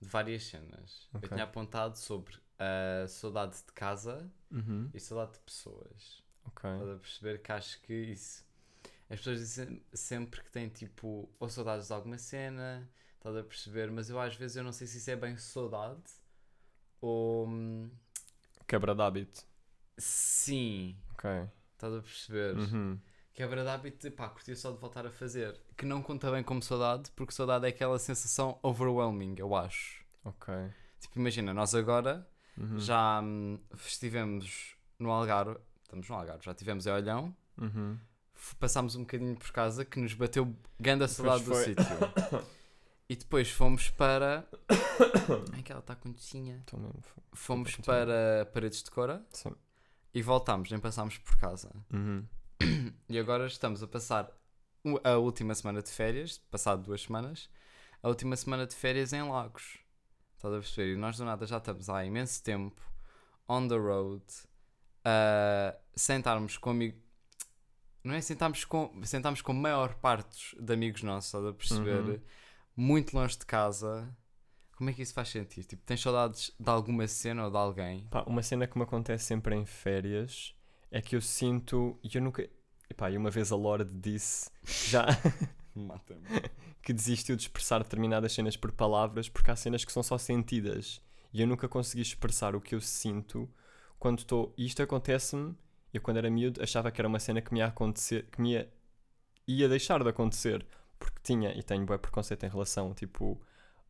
de 0.00 0.08
várias 0.08 0.44
cenas. 0.44 1.08
Ok. 1.12 1.26
Eu 1.26 1.28
tinha 1.30 1.44
apontado 1.44 1.96
sobre 1.98 2.34
a 2.58 3.06
saudade 3.08 3.56
de 3.56 3.72
casa 3.72 4.30
Uhum. 4.50 4.90
e 4.94 5.00
saudade 5.00 5.32
de 5.34 5.40
pessoas. 5.40 6.22
Ok. 6.44 6.70
Estás 6.70 6.88
a 6.90 6.96
perceber 6.98 7.42
que 7.42 7.52
acho 7.52 7.80
que 7.82 7.92
isso. 7.94 8.44
As 9.08 9.18
pessoas 9.18 9.38
dizem 9.40 9.82
sempre 9.92 10.42
que 10.42 10.50
têm 10.50 10.68
tipo 10.68 11.28
ou 11.38 11.48
saudades 11.48 11.88
de 11.88 11.92
alguma 11.92 12.16
cena, 12.18 12.88
estás 13.16 13.36
a 13.36 13.42
perceber, 13.42 13.90
mas 13.90 14.08
eu 14.08 14.18
às 14.20 14.36
vezes 14.36 14.56
eu 14.56 14.62
não 14.64 14.72
sei 14.72 14.86
se 14.86 14.98
isso 14.98 15.10
é 15.10 15.16
bem 15.16 15.36
saudade 15.36 16.02
ou 17.00 17.46
hum, 17.48 17.90
Quebra 18.68 18.94
de 18.94 19.02
hábito. 19.02 19.44
sim, 19.98 20.96
Ok. 21.12 21.28
Estás 21.86 21.94
a 21.94 22.00
perceber? 22.02 22.56
Uhum. 22.56 22.98
Quebra 23.32 23.62
de 23.62 23.68
hábito 23.68 24.08
de 24.08 24.14
pá, 24.14 24.28
curtia 24.28 24.54
só 24.56 24.70
de 24.70 24.78
voltar 24.78 25.06
a 25.06 25.10
fazer. 25.10 25.58
Que 25.76 25.86
não 25.86 26.02
conta 26.02 26.30
bem 26.30 26.42
como 26.42 26.62
saudade, 26.62 27.10
porque 27.16 27.32
saudade 27.32 27.64
é 27.64 27.68
aquela 27.70 27.98
sensação 27.98 28.58
overwhelming, 28.62 29.34
eu 29.38 29.54
acho. 29.54 30.04
Ok. 30.24 30.52
Tipo, 31.00 31.18
imagina, 31.18 31.54
nós 31.54 31.74
agora 31.74 32.26
Uhum. 32.58 32.78
já 32.78 33.20
hum, 33.22 33.58
estivemos 33.86 34.76
no 34.98 35.10
Algarve, 35.10 35.56
estamos 35.82 36.06
no 36.08 36.14
Algarve, 36.16 36.44
já 36.44 36.50
estivemos 36.52 36.86
em 36.86 36.90
Olhão, 36.90 37.34
Uhum. 37.56 37.98
passámos 38.58 38.96
um 38.96 39.00
bocadinho 39.00 39.36
por 39.36 39.50
casa 39.52 39.84
que 39.84 39.98
nos 39.98 40.12
bateu 40.12 40.54
grande 40.78 41.04
a 41.04 41.08
saudade 41.08 41.44
do 41.44 41.54
sítio. 41.54 41.84
E 43.08 43.16
depois 43.16 43.50
fomos 43.50 43.90
para. 43.90 44.46
Ai 45.52 45.62
que 45.64 45.72
ela 45.72 45.80
está 45.80 45.96
com 45.96 46.12
tocinha. 46.12 46.64
Fomos 47.32 47.74
para 47.78 48.48
Paredes 48.54 48.84
de 48.84 48.90
Cora 48.92 49.26
Sim. 49.32 49.52
E 50.14 50.22
voltámos, 50.22 50.70
nem 50.70 50.80
passámos 50.80 51.18
por 51.18 51.36
casa. 51.36 51.70
Uhum. 51.92 52.26
E 53.08 53.18
agora 53.18 53.46
estamos 53.46 53.82
a 53.82 53.86
passar 53.86 54.30
a 55.04 55.16
última 55.16 55.54
semana 55.54 55.82
de 55.82 55.90
férias, 55.90 56.38
passado 56.38 56.82
duas 56.82 57.02
semanas, 57.02 57.48
a 58.02 58.08
última 58.08 58.36
semana 58.36 58.66
de 58.66 58.74
férias 58.74 59.12
em 59.12 59.22
Lagos. 59.22 59.78
Estás 60.36 60.54
a 60.54 60.58
perceber? 60.58 60.94
E 60.94 60.96
nós 60.96 61.16
do 61.16 61.24
nada 61.24 61.46
já 61.46 61.58
estamos 61.58 61.88
há 61.88 62.04
imenso 62.04 62.42
tempo, 62.42 62.80
on 63.48 63.68
the 63.68 63.76
road, 63.76 64.24
a 65.04 65.76
sentarmos 65.94 66.56
com 66.56 66.70
amigos. 66.70 67.00
Não 68.02 68.14
é 68.14 68.20
sentarmos 68.20 68.64
com, 68.64 68.90
sentarmos 69.04 69.42
com 69.42 69.52
maior 69.52 69.94
parte 69.96 70.56
de 70.58 70.72
amigos 70.72 71.02
nossos, 71.02 71.26
estás 71.26 71.44
a 71.44 71.52
perceber? 71.52 72.00
Uhum. 72.00 72.20
Muito 72.74 73.14
longe 73.14 73.38
de 73.38 73.44
casa. 73.44 74.16
Como 74.80 74.88
é 74.88 74.94
que 74.94 75.02
isso 75.02 75.12
faz 75.12 75.28
sentido? 75.28 75.66
Tipo, 75.66 75.82
tens 75.84 76.00
saudades 76.00 76.50
de 76.58 76.70
alguma 76.70 77.06
cena 77.06 77.44
ou 77.44 77.50
de 77.50 77.56
alguém? 77.58 78.06
Pá, 78.10 78.24
uma 78.26 78.42
cena 78.42 78.66
que 78.66 78.78
me 78.78 78.84
acontece 78.84 79.26
sempre 79.26 79.54
em 79.54 79.66
férias 79.66 80.54
é 80.90 81.02
que 81.02 81.14
eu 81.14 81.20
sinto. 81.20 82.00
E 82.02 82.08
eu 82.16 82.22
nunca. 82.22 82.48
Epá, 82.88 83.10
e 83.10 83.18
uma 83.18 83.28
vez 83.28 83.52
a 83.52 83.56
Lorde 83.56 83.92
disse 83.92 84.50
que 84.64 84.90
já. 84.90 85.04
Mata-me. 85.76 86.22
que 86.82 86.94
desistiu 86.94 87.36
de 87.36 87.42
expressar 87.42 87.82
determinadas 87.82 88.32
cenas 88.32 88.56
por 88.56 88.72
palavras 88.72 89.28
porque 89.28 89.50
há 89.50 89.56
cenas 89.56 89.84
que 89.84 89.92
são 89.92 90.02
só 90.02 90.16
sentidas 90.16 90.98
e 91.30 91.42
eu 91.42 91.46
nunca 91.46 91.68
consegui 91.68 92.00
expressar 92.00 92.56
o 92.56 92.60
que 92.60 92.74
eu 92.74 92.80
sinto 92.80 93.46
quando 93.98 94.20
estou. 94.20 94.54
E 94.56 94.64
isto 94.64 94.82
acontece-me. 94.82 95.54
Eu, 95.92 96.00
quando 96.00 96.16
era 96.16 96.30
miúdo, 96.30 96.62
achava 96.62 96.90
que 96.90 96.98
era 96.98 97.06
uma 97.06 97.20
cena 97.20 97.42
que 97.42 97.52
me 97.52 97.58
ia 97.58 97.66
acontecer, 97.66 98.30
que 98.32 98.40
me 98.40 98.52
ia, 98.52 98.72
ia 99.46 99.68
deixar 99.68 100.02
de 100.02 100.08
acontecer 100.08 100.66
porque 100.98 101.18
tinha 101.22 101.52
e 101.52 101.62
tenho 101.62 101.84
bem 101.84 101.98
preconceito 101.98 102.46
em 102.46 102.48
relação 102.48 102.94
tipo 102.94 103.38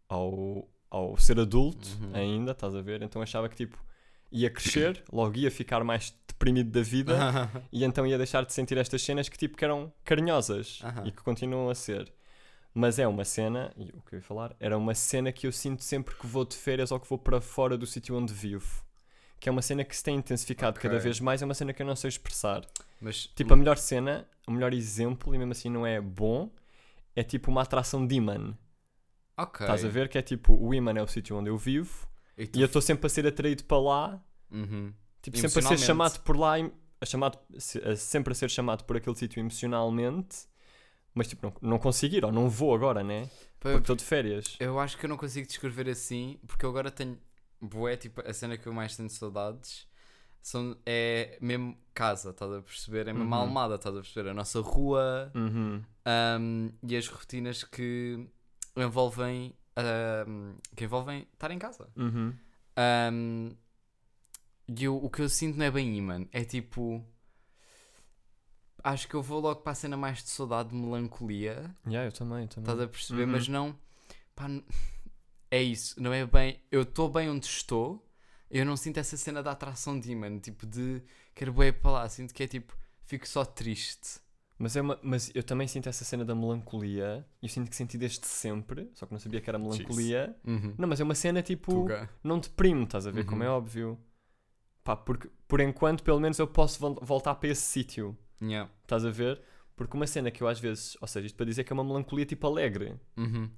ao, 0.09 0.69
ao 0.91 1.17
ser 1.17 1.39
adulto 1.39 1.89
Uhum. 2.01 2.11
ainda, 2.15 2.51
estás 2.53 2.75
a 2.75 2.81
ver? 2.83 3.01
Então 3.03 3.23
achava 3.23 3.49
que 3.49 3.57
tipo 3.57 3.79
ia 4.33 4.51
crescer, 4.51 5.03
logo 5.13 5.37
ia 5.39 5.51
ficar 5.51 5.83
mais 5.85 6.13
deprimido 6.27 6.71
da 6.71 6.83
vida 6.83 7.17
e 7.73 7.85
então 7.85 8.07
ia 8.07 8.17
deixar 8.19 8.45
de 8.45 8.53
sentir 8.53 8.77
estas 8.79 9.03
cenas 9.03 9.29
que 9.29 9.37
tipo 9.39 9.57
que 9.57 9.65
eram 9.65 9.93
carinhosas 10.05 10.81
Aham. 10.83 11.07
e 11.07 11.13
que 11.13 11.23
continuam 11.23 11.69
a 11.71 11.75
ser. 11.75 12.13
Mas 12.73 13.01
é 13.01 13.09
uma 13.09 13.25
cena, 13.25 13.73
e 13.77 13.91
o 13.91 14.01
que 14.03 14.15
eu 14.15 14.19
ia 14.19 14.23
falar, 14.23 14.55
era 14.61 14.79
uma 14.79 14.95
cena 14.95 15.33
que 15.33 15.45
eu 15.45 15.51
sinto 15.51 15.83
sempre 15.83 16.15
que 16.15 16.25
vou 16.25 16.45
de 16.45 16.55
férias 16.55 16.93
ou 16.93 17.01
que 17.01 17.09
vou 17.09 17.19
para 17.19 17.41
fora 17.41 17.77
do 17.77 17.85
sítio 17.85 18.17
onde 18.17 18.33
vivo. 18.33 18.85
Que 19.41 19.49
é 19.49 19.53
uma 19.53 19.61
cena 19.61 19.83
que 19.85 19.97
se 19.97 20.05
tem 20.05 20.15
intensificado 20.17 20.79
Ok. 20.79 20.89
cada 20.89 21.01
vez 21.03 21.19
mais, 21.19 21.43
é 21.43 21.45
uma 21.45 21.55
cena 21.55 21.73
que 21.73 21.83
eu 21.83 21.87
não 21.87 21.97
sei 21.97 22.09
expressar. 22.09 22.63
Mas 23.01 23.27
Tipo, 23.35 23.55
a 23.55 23.57
melhor 23.57 23.77
cena, 23.77 24.25
o 24.47 24.53
melhor 24.53 24.73
exemplo, 24.73 25.35
e 25.35 25.39
mesmo 25.39 25.51
assim 25.51 25.69
não 25.69 25.85
é 25.85 26.01
bom, 26.01 26.49
é 27.17 27.25
tipo 27.25 27.51
uma 27.51 27.63
atração 27.63 28.07
de 28.07 28.15
imã. 28.15 28.57
Ok. 29.43 29.61
Estás 29.65 29.85
a 29.85 29.89
ver 29.89 30.09
que 30.09 30.19
é 30.19 30.23
tipo, 30.23 30.55
o 30.55 30.73
imã 30.75 30.93
é 30.93 31.03
o 31.03 31.07
sítio 31.07 31.37
onde 31.37 31.49
eu 31.51 31.57
vivo 31.57 32.09
E 32.37 32.47
tu- 32.47 32.59
e 32.59 32.63
eu 32.63 32.67
estou 32.67 32.81
sempre 32.83 33.07
a 33.07 33.09
ser 33.11 33.27
atraído 33.27 33.65
para 33.65 33.79
lá, 33.79 34.25
Uhum. 34.51 34.93
tipo, 35.23 35.37
sempre 35.37 35.59
a 35.61 35.63
ser 35.63 35.79
chamado 35.79 36.21
por 36.21 36.37
lá, 36.37 36.55
a 37.01 37.07
chamado, 37.07 37.39
a- 37.85 37.97
sempre 37.97 38.33
a 38.33 38.35
ser 38.35 38.51
chamado 38.51 38.85
por 38.85 38.97
aquele 38.97 39.17
sítio 39.17 39.41
emocionalmente, 39.41 40.39
mas 41.15 41.29
tipo, 41.29 41.47
não, 41.47 41.71
não 41.73 41.79
consigo 41.79 42.15
ir, 42.17 42.25
ou 42.25 42.33
não 42.33 42.49
vou 42.49 42.75
agora, 42.75 43.03
né? 43.03 43.29
Porque 43.59 43.79
estou 43.79 43.97
de 43.97 44.05
férias. 44.05 44.57
Eu 44.59 44.79
acho 44.81 44.97
que 44.97 45.05
eu 45.05 45.09
não 45.09 45.17
consigo 45.17 45.47
descrever 45.47 45.89
assim, 45.89 46.39
porque 46.47 46.65
eu 46.65 46.71
agora 46.71 46.91
tenho. 46.91 47.19
Bué, 47.63 47.95
tipo, 47.97 48.23
a 48.27 48.33
cena 48.33 48.57
que 48.57 48.67
eu 48.67 48.73
mais 48.73 48.97
tenho 48.97 49.11
saudades 49.11 49.87
são, 50.41 50.75
é 50.87 51.37
mesmo 51.43 51.77
casa, 51.93 52.31
estás 52.31 52.51
a 52.51 52.63
perceber? 52.63 53.07
É 53.09 53.13
mesmo 53.13 53.29
Uhum. 53.29 53.35
a 53.35 53.37
Almada, 53.37 53.75
estás 53.75 53.95
a 53.95 54.01
perceber? 54.01 54.31
A 54.31 54.35
nossa 54.35 54.61
rua 54.63 55.31
Uhum. 55.35 55.83
ahm, 56.07 56.71
e 56.83 56.97
as 56.97 57.07
rotinas 57.07 57.63
que 57.65 58.27
envolvem. 58.77 59.55
que 60.77 60.85
envolvem 60.85 61.27
estar 61.33 61.51
em 61.51 61.59
casa. 61.59 61.89
Uhum. 61.97 62.35
Ahm, 62.77 63.53
e 64.69 64.85
eu- 64.85 64.97
o 65.03 65.09
que 65.09 65.23
eu 65.23 65.29
sinto 65.29 65.57
não 65.57 65.65
é 65.65 65.71
bem 65.71 65.97
imã, 65.97 66.27
é 66.33 66.45
tipo. 66.45 67.03
Acho 68.83 69.07
que 69.09 69.15
eu 69.15 69.23
vou 69.23 69.41
logo 69.41 69.61
para 69.61 69.73
a 69.73 69.75
cena 69.75 69.97
mais 69.97 70.23
de 70.23 70.31
saudade, 70.31 70.71
de 70.71 70.75
melancolia. 70.75 71.75
Yeah, 71.87 72.09
eu 72.09 72.13
também, 72.13 72.43
eu 72.43 72.49
também. 72.49 72.71
Estás 72.71 72.81
a 72.81 72.89
perceber? 72.89 73.25
Uhum. 73.25 73.33
Mas 73.33 73.49
não. 73.49 73.79
pá, 74.35 74.47
é 75.51 75.63
isso, 75.63 76.01
não 76.03 76.13
é 76.13 76.25
bem. 76.27 76.61
Eu 76.71 76.83
estou 76.83 77.09
bem 77.11 77.29
onde 77.29 77.47
estou, 77.47 78.07
eu 78.51 78.65
não 78.65 78.77
sinto 78.77 78.99
essa 78.99 79.17
cena 79.17 79.43
da 79.43 79.53
atração 79.53 79.99
de 80.01 80.11
imã, 80.13 80.39
tipo 80.39 80.67
de 80.67 81.03
quero 81.35 81.53
bem 81.53 81.73
para 81.73 81.91
lá, 81.91 82.09
sinto 82.09 82.33
que 82.35 82.43
é 82.43 82.47
tipo, 82.47 82.75
fico 83.05 83.27
só 83.29 83.45
triste. 83.45 84.19
Mas, 84.63 84.77
é 84.77 84.83
uma, 84.83 84.99
mas 85.03 85.31
eu 85.35 85.43
também 85.43 85.67
sinto 85.67 85.89
essa 85.89 86.05
cena 86.05 86.23
da 86.25 86.35
melancolia. 86.35 87.27
E 87.41 87.47
eu 87.47 87.49
sinto 87.49 87.71
que 87.71 87.75
senti 87.77 87.97
desde 87.97 88.27
sempre, 88.27 88.91
só 88.95 89.07
que 89.07 89.13
não 89.13 89.19
sabia 89.19 89.41
que 89.41 89.49
era 89.49 89.59
melancolia. 89.59 90.37
Uhum. 90.47 90.75
Não, 90.77 90.87
mas 90.87 91.01
é 91.01 91.05
uma 91.05 91.15
cena 91.15 91.41
tipo. 91.43 91.73
Tuga. 91.73 92.11
Não 92.23 92.39
deprime, 92.39 92.85
estás 92.85 93.07
a 93.07 93.11
ver? 93.11 93.25
Como 93.25 93.41
Uhum. 93.43 93.49
é 93.49 93.51
óbvio. 93.51 93.99
Pá, 94.85 94.95
porque 94.97 95.31
por 95.49 95.61
enquanto, 95.61 96.03
pelo 96.03 96.21
menos, 96.21 96.39
eu 96.39 96.47
posso 96.47 96.79
vol- 96.79 96.99
voltar 97.01 97.35
para 97.37 97.49
esse 97.49 97.63
sítio. 97.63 98.17
Yeah. 98.43 98.71
Estás 98.83 99.05
a 99.07 99.11
ver? 99.11 99.41
Porque 99.75 99.97
uma 99.97 100.07
cena 100.07 100.31
que 100.31 100.43
eu 100.43 100.49
às 100.49 100.61
vezes. 100.61 100.97
Ou 101.01 101.09
seja, 101.09 101.27
isto 101.27 101.37
para 101.37 101.47
dizer 101.47 101.65
que 101.65 101.73
é 101.73 101.75
uma 101.75 101.85
melancolia 101.85 102.27
tipo 102.27 102.47
alegre. 102.47 102.97
Uhum. 103.17 103.51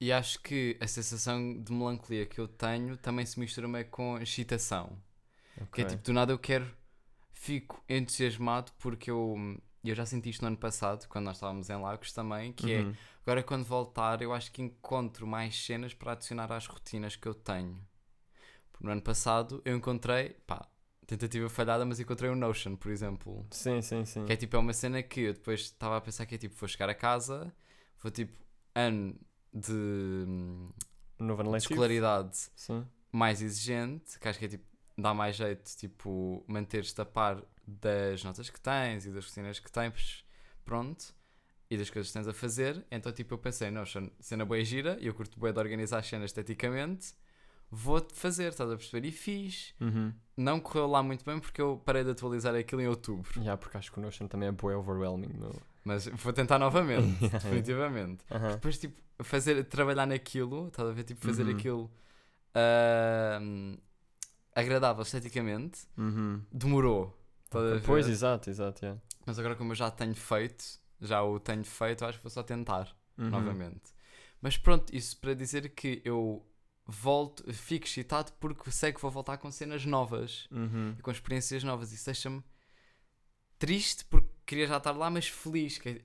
E 0.00 0.12
acho 0.12 0.40
que 0.40 0.76
a 0.80 0.86
sensação 0.86 1.60
de 1.60 1.72
melancolia 1.72 2.24
que 2.26 2.38
eu 2.40 2.46
tenho 2.46 2.96
também 2.96 3.26
se 3.26 3.40
mistura 3.40 3.66
meio 3.66 3.86
com 3.86 4.16
excitação. 4.20 4.96
Que 5.72 5.80
é 5.82 5.84
tipo, 5.84 6.02
do 6.04 6.12
nada 6.12 6.32
eu 6.32 6.38
quero, 6.38 6.70
fico 7.32 7.82
entusiasmado 7.88 8.70
porque 8.78 9.10
eu, 9.10 9.36
eu 9.84 9.94
já 9.94 10.04
senti 10.04 10.30
isto 10.30 10.42
no 10.42 10.48
ano 10.48 10.56
passado, 10.56 11.06
quando 11.08 11.26
nós 11.26 11.36
estávamos 11.36 11.70
em 11.70 11.80
Lagos 11.80 12.12
também, 12.12 12.52
que 12.52 12.72
é 12.72 12.80
Uhum. 12.82 12.94
Agora, 13.28 13.42
quando 13.42 13.62
voltar, 13.62 14.22
eu 14.22 14.32
acho 14.32 14.50
que 14.50 14.62
encontro 14.62 15.26
mais 15.26 15.54
cenas 15.54 15.92
para 15.92 16.12
adicionar 16.12 16.50
às 16.50 16.66
rotinas 16.66 17.14
que 17.14 17.28
eu 17.28 17.34
tenho. 17.34 17.78
No 18.80 18.90
ano 18.90 19.02
passado 19.02 19.60
eu 19.66 19.76
encontrei, 19.76 20.30
pá, 20.46 20.66
tentativa 21.06 21.46
falhada, 21.50 21.84
mas 21.84 22.00
encontrei 22.00 22.30
o 22.30 22.34
Notion, 22.34 22.74
por 22.74 22.90
exemplo. 22.90 23.46
Sim, 23.50 23.82
sim, 23.82 24.04
sim. 24.06 24.24
Que 24.24 24.32
é 24.32 24.36
tipo, 24.36 24.56
é 24.56 24.58
uma 24.58 24.72
cena 24.72 25.02
que 25.02 25.20
eu 25.20 25.34
depois 25.34 25.60
estava 25.60 25.98
a 25.98 26.00
pensar 26.00 26.24
que 26.24 26.36
é 26.36 26.38
tipo, 26.38 26.54
vou 26.54 26.66
chegar 26.66 26.88
a 26.88 26.94
casa, 26.94 27.54
vou 28.02 28.10
tipo, 28.10 28.32
ano 28.74 29.14
de 29.52 29.74
Novo 31.18 31.42
de 31.42 31.56
escolaridade 31.56 32.48
Sim. 32.54 32.86
mais 33.12 33.42
exigente, 33.42 34.18
que 34.18 34.28
acho 34.28 34.38
que 34.38 34.44
é 34.44 34.48
tipo, 34.48 34.64
dá 34.96 35.12
mais 35.12 35.36
jeito, 35.36 35.70
tipo, 35.76 36.44
manter-te 36.46 36.98
a 37.00 37.04
par 37.04 37.42
das 37.68 38.24
notas 38.24 38.48
que 38.48 38.60
tens 38.60 39.04
e 39.06 39.10
das 39.10 39.26
rotinas 39.26 39.58
que 39.60 39.70
tens, 39.70 40.24
pronto, 40.64 41.14
e 41.70 41.76
das 41.76 41.90
coisas 41.90 42.10
que 42.10 42.14
tens 42.18 42.26
a 42.26 42.32
fazer. 42.32 42.84
Então, 42.90 43.12
tipo, 43.12 43.34
eu 43.34 43.38
pensei, 43.38 43.70
não, 43.70 43.84
cena 44.20 44.44
boa 44.44 44.64
gira, 44.64 44.96
e 45.00 45.06
eu 45.06 45.14
curto 45.14 45.38
boa 45.38 45.52
de 45.52 45.58
organizar 45.58 45.98
as 45.98 46.06
cenas 46.06 46.30
esteticamente, 46.30 47.12
vou 47.70 48.06
fazer, 48.14 48.48
estás 48.48 48.70
a 48.70 48.76
perceber? 48.76 49.06
E 49.06 49.12
fiz. 49.12 49.74
Uhum. 49.80 50.14
Não 50.36 50.58
correu 50.60 50.86
lá 50.86 51.02
muito 51.02 51.24
bem 51.24 51.38
porque 51.38 51.60
eu 51.60 51.82
parei 51.84 52.04
de 52.04 52.10
atualizar 52.12 52.54
aquilo 52.54 52.80
em 52.80 52.86
outubro, 52.88 53.28
Yeah, 53.36 53.56
porque 53.58 53.76
acho 53.76 53.92
que 53.92 53.98
o 53.98 54.02
Notion 54.02 54.28
também 54.28 54.48
é 54.48 54.52
bué 54.52 54.74
overwhelming. 54.76 55.28
Meu. 55.34 55.54
mas 55.84 56.06
vou 56.06 56.32
tentar 56.32 56.58
novamente, 56.58 57.18
definitivamente. 57.28 58.24
Aham. 58.30 58.52
Depois, 58.52 58.78
tipo, 58.78 58.98
fazer, 59.22 59.64
trabalhar 59.64 60.06
naquilo, 60.06 60.68
estás 60.68 60.88
a 60.88 60.92
ver? 60.92 61.02
Tipo, 61.04 61.20
fazer 61.26 61.44
Uhum. 61.46 61.50
aquilo 61.56 61.90
ahm, 62.54 63.76
agradável 64.54 65.02
esteticamente, 65.02 65.80
Uhum. 65.96 66.40
demorou. 66.52 67.17
Estás? 67.48 67.82
Pois, 67.84 68.08
exato, 68.08 68.50
exato. 68.50 68.84
Yeah. 68.84 69.00
Mas 69.26 69.38
agora, 69.38 69.54
como 69.56 69.72
eu 69.72 69.76
já 69.76 69.90
tenho 69.90 70.14
feito, 70.14 70.64
já 71.00 71.22
o 71.22 71.38
tenho 71.40 71.64
feito, 71.64 72.04
acho 72.04 72.18
que 72.18 72.24
vou 72.24 72.30
só 72.30 72.42
tentar 72.42 72.94
Uhum. 73.16 73.30
novamente. 73.30 73.92
Mas 74.40 74.56
pronto, 74.56 74.94
isso 74.94 75.16
para 75.18 75.34
dizer 75.34 75.70
que 75.70 76.00
eu 76.04 76.44
volto, 76.86 77.52
fico 77.52 77.84
excitado 77.86 78.32
porque 78.40 78.70
sei 78.70 78.92
que 78.92 79.00
vou 79.00 79.10
voltar 79.10 79.36
com 79.38 79.50
cenas 79.50 79.84
novas 79.84 80.46
Uhum. 80.50 80.94
e 80.98 81.02
com 81.02 81.10
experiências 81.10 81.62
novas. 81.64 81.92
Isso 81.92 82.06
deixa-me 82.06 82.42
triste 83.58 84.04
porque 84.04 84.28
queria 84.46 84.66
já 84.66 84.76
estar 84.78 84.92
lá, 84.92 85.10
mas 85.10 85.28
feliz. 85.28 85.78
Que... 85.78 86.02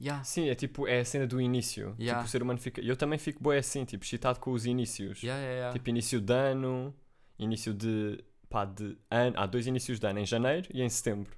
Yeah. 0.00 0.22
Sim, 0.24 0.48
é 0.48 0.54
tipo, 0.54 0.86
é 0.86 1.00
a 1.00 1.04
cena 1.04 1.26
do 1.26 1.40
início. 1.40 1.94
Yeah. 1.98 2.20
Tipo, 2.20 2.26
o 2.26 2.30
ser 2.30 2.42
humano 2.42 2.58
fica. 2.60 2.80
Eu 2.80 2.96
também 2.96 3.18
fico 3.18 3.42
bué 3.42 3.58
assim, 3.58 3.84
tipo, 3.84 4.04
excitado 4.04 4.38
com 4.40 4.52
os 4.52 4.66
inícios. 4.66 5.22
Yeah. 5.22 5.72
Tipo, 5.72 5.90
início 5.90 6.20
de 6.20 6.32
ano, 6.32 6.94
início 7.38 7.72
de. 7.74 8.22
Pá, 8.54 8.64
de 8.64 8.96
ano. 9.10 9.34
Há 9.36 9.46
dois 9.46 9.66
inícios 9.66 9.98
de 9.98 10.06
ano, 10.06 10.20
em 10.20 10.26
janeiro 10.26 10.68
e 10.72 10.80
em 10.80 10.88
setembro. 10.88 11.32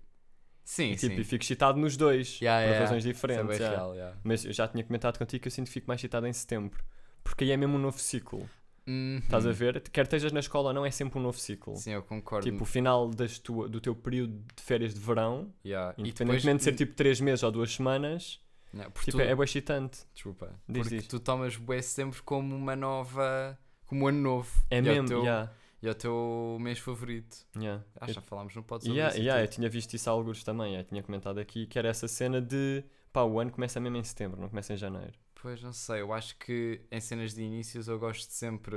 sim, 0.62 0.90
e, 0.92 0.96
tipo, 0.96 1.14
sim. 1.14 1.20
e 1.20 1.24
fico 1.24 1.42
excitado 1.42 1.78
nos 1.78 1.96
dois, 1.96 2.38
Yeah, 2.40 2.60
por 2.62 2.68
yeah, 2.70 2.84
razões 2.84 3.04
é 3.06 3.08
diferentes. 3.12 3.46
bem 3.46 3.56
yeah. 3.56 3.76
real, 3.76 3.94
yeah. 3.94 4.16
Mas 4.22 4.44
eu 4.44 4.52
já 4.52 4.68
tinha 4.68 4.84
comentado 4.84 5.18
contigo 5.18 5.40
que 5.42 5.48
eu 5.48 5.52
sinto 5.52 5.66
que 5.68 5.72
fico 5.72 5.86
mais 5.88 5.98
excitado 6.00 6.26
em 6.26 6.32
setembro. 6.32 6.84
Porque 7.24 7.44
aí 7.44 7.50
é 7.52 7.56
mesmo 7.56 7.76
um 7.76 7.80
novo 7.80 7.98
ciclo. 7.98 8.48
Uhum. 8.86 9.18
Estás 9.22 9.44
a 9.46 9.50
ver? 9.52 9.80
Quer 9.90 10.02
estejas 10.04 10.30
na 10.32 10.38
escola 10.40 10.68
ou 10.68 10.74
não, 10.74 10.86
é 10.86 10.90
sempre 10.92 11.18
um 11.18 11.22
novo 11.22 11.38
ciclo. 11.38 11.74
Sim, 11.76 11.92
eu 11.92 12.02
concordo. 12.02 12.48
Tipo, 12.48 12.62
o 12.62 12.66
final 12.66 13.08
das 13.08 13.36
tua, 13.38 13.68
do 13.68 13.80
teu 13.80 13.96
período 13.96 14.34
de 14.54 14.62
férias 14.62 14.94
de 14.94 15.00
verão, 15.00 15.52
Yeah. 15.64 15.92
E 15.98 16.02
independentemente 16.02 16.42
depois- 16.42 16.58
de 16.58 16.64
ser 16.64 16.72
tipo 16.74 16.94
3 16.94 17.20
meses 17.20 17.42
ou 17.42 17.50
2 17.50 17.72
semanas, 17.74 18.40
Não, 18.72 18.84
tipo, 18.90 19.10
tu, 19.12 19.20
é 19.20 19.34
bué 19.34 19.44
excitante. 19.44 19.98
Desculpa. 20.14 20.50
Diz, 20.68 20.82
porque 20.82 20.96
diz. 20.98 21.06
tu 21.08 21.18
tomas 21.18 21.56
bué 21.56 21.82
sempre 21.82 22.20
como 22.22 22.54
uma 22.54 22.76
nova. 22.76 23.58
como 23.86 24.04
um 24.04 24.08
ano 24.08 24.20
novo. 24.20 24.50
É 24.70 24.78
e 24.78 24.82
mesmo, 24.82 25.04
É 25.04 25.08
teu, 25.08 25.20
yeah, 25.22 25.52
e 25.86 25.88
é 25.88 25.92
o 25.92 25.94
teu 25.94 26.58
mês 26.60 26.78
favorito. 26.78 27.46
yeah. 27.56 27.84
Ah, 28.00 28.06
Eu- 28.08 28.14
já 28.14 28.20
falámos 28.20 28.54
no 28.54 28.62
podcast 28.62 28.86
sobre 28.86 28.98
Yeah, 28.98 29.14
isso. 29.16 29.22
yeah, 29.26 29.42
eu 29.44 29.48
tinha 29.48 29.68
visto 29.68 29.94
isso 29.94 30.08
há 30.10 30.12
alguns 30.12 30.42
também, 30.44 30.76
eu 30.76 30.84
tinha 30.84 31.02
comentado 31.02 31.38
aqui 31.38 31.66
que 31.66 31.78
era 31.78 31.88
essa 31.88 32.06
cena 32.08 32.40
de 32.40 32.84
pá, 33.12 33.22
o 33.22 33.38
ano 33.40 33.50
começa 33.50 33.80
mesmo 33.80 33.96
em 33.96 34.04
setembro, 34.04 34.40
não 34.40 34.48
começa 34.48 34.72
em 34.74 34.76
janeiro. 34.76 35.14
Pois 35.34 35.62
não 35.62 35.72
sei, 35.72 36.00
eu 36.00 36.12
acho 36.12 36.36
que 36.38 36.80
em 36.90 37.00
cenas 37.00 37.32
de 37.34 37.42
inícios 37.42 37.88
eu 37.88 37.98
gosto 37.98 38.30
sempre. 38.30 38.76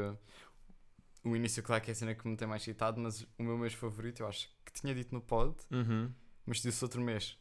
O 1.23 1.35
início, 1.35 1.61
claro 1.61 1.83
que 1.83 1.91
é 1.91 1.93
a 1.93 1.95
cena 1.95 2.15
que 2.15 2.25
me 2.27 2.37
tem 2.37 2.47
mais 2.47 2.61
excitado, 2.61 2.99
mas 3.01 3.21
o 3.37 3.43
meu 3.43 3.57
mês 3.57 3.73
favorito, 3.73 4.21
eu 4.21 4.27
acho 4.27 4.47
que 4.65 4.71
tinha 4.71 4.93
dito 4.95 5.13
no 5.13 5.19
pod, 5.21 5.55
Uhum. 5.71 6.11
mas 6.45 6.61
disse 6.61 6.83
outro 6.83 7.01
mês. 7.01 7.37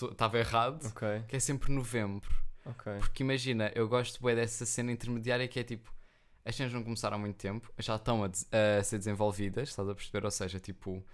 Estava 0.00 0.38
errado, 0.38 0.86
Ok, 0.86 1.06
que 1.28 1.36
é 1.36 1.40
sempre 1.40 1.70
novembro. 1.72 2.30
ok. 2.64 2.94
Porque 3.00 3.22
imagina, 3.22 3.70
eu 3.74 3.86
gosto 3.88 4.22
bem 4.24 4.34
dessa 4.34 4.64
cena 4.64 4.90
intermediária 4.90 5.46
que 5.46 5.60
é 5.60 5.62
tipo, 5.64 5.92
as 6.44 6.54
cenas 6.56 6.72
não 6.72 6.82
começaram 6.82 7.16
há 7.16 7.20
muito 7.20 7.36
tempo, 7.36 7.72
já 7.78 7.96
estão 7.96 8.24
a, 8.24 8.28
a 8.78 8.82
ser 8.84 8.98
desenvolvidas, 8.98 9.68
estás 9.70 9.88
a 9.88 9.94
perceber? 9.94 10.24
Ou 10.24 10.30
seja, 10.30 10.58
tipo, 10.60 11.04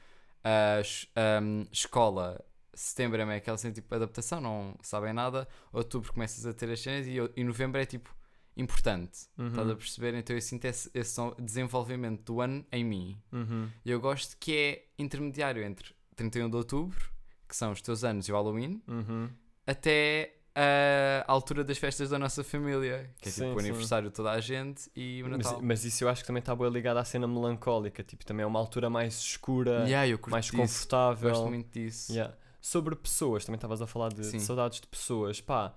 a 0.44 0.80
es- 0.80 1.08
ahm, 1.16 1.64
escola, 1.72 2.44
setembro 2.74 3.20
é 3.20 3.36
aquela 3.36 3.56
cena 3.58 3.74
tipo 3.74 3.94
adaptação, 3.94 4.40
não 4.40 4.76
sabem 4.82 5.12
nada, 5.12 5.48
outubro 5.72 6.12
começas 6.12 6.44
a 6.46 6.52
ter 6.52 6.70
as 6.70 6.80
cenas 6.80 7.06
e, 7.06 7.16
e 7.36 7.44
novembro 7.44 7.80
é 7.80 7.86
tipo 7.86 8.14
importante, 8.56 9.28
estás 9.38 9.58
a 9.58 9.62
Uhum. 9.72 9.76
perceber? 9.76 10.14
Então 10.14 10.34
eu 10.36 10.40
sinto 10.40 10.64
esse, 10.64 10.90
esse 10.94 11.20
desenvolvimento 11.38 12.22
do 12.22 12.40
ano 12.40 12.64
em 12.72 12.84
mim. 12.84 13.22
Uhum. 13.32 13.68
E 13.84 13.90
eu 13.90 14.00
gosto 14.00 14.36
que 14.38 14.56
é 14.56 14.86
intermediário 14.98 15.62
entre 15.62 15.94
31 16.14 16.48
de 16.48 16.56
outubro, 16.56 17.10
que 17.48 17.54
são 17.54 17.72
os 17.72 17.82
teus 17.82 18.02
anos 18.04 18.26
e 18.28 18.32
o 18.32 18.34
Halloween, 18.34 18.82
Uhum. 18.88 19.28
até 19.66 20.35
a 20.58 21.30
altura 21.32 21.62
das 21.62 21.76
festas 21.76 22.08
da 22.10 22.18
nossa 22.18 22.42
família, 22.42 23.10
que 23.20 23.28
é 23.28 23.32
Sim, 23.32 23.42
tipo 23.44 23.56
o 23.56 23.58
aniversário 23.60 24.08
de 24.08 24.14
toda 24.14 24.30
a 24.30 24.40
gente 24.40 24.90
e 24.96 25.22
o 25.22 25.28
Mas, 25.28 25.38
Natal. 25.44 25.60
mas 25.62 25.84
isso 25.84 26.02
eu 26.04 26.08
acho 26.08 26.22
que 26.22 26.26
também 26.26 26.40
está 26.40 26.54
bem 26.56 26.68
ligado 26.70 26.96
à 26.96 27.04
cena 27.04 27.26
melancólica, 27.28 28.02
tipo, 28.02 28.24
também 28.24 28.44
é 28.44 28.46
uma 28.46 28.58
altura 28.58 28.88
mais 28.88 29.18
escura, 29.18 29.84
yeah, 29.86 30.18
mais 30.28 30.46
disso. 30.46 30.56
confortável. 30.56 31.30
Gosto 31.30 31.46
muito 31.48 31.70
disso. 31.78 32.12
Yeah. 32.12 32.34
Sobre 32.60 32.96
pessoas, 32.96 33.44
também 33.44 33.56
estavas 33.56 33.82
a 33.82 33.86
falar 33.86 34.08
de, 34.08 34.30
de 34.30 34.40
saudades 34.40 34.80
de 34.80 34.86
pessoas. 34.86 35.40
Pá, 35.40 35.74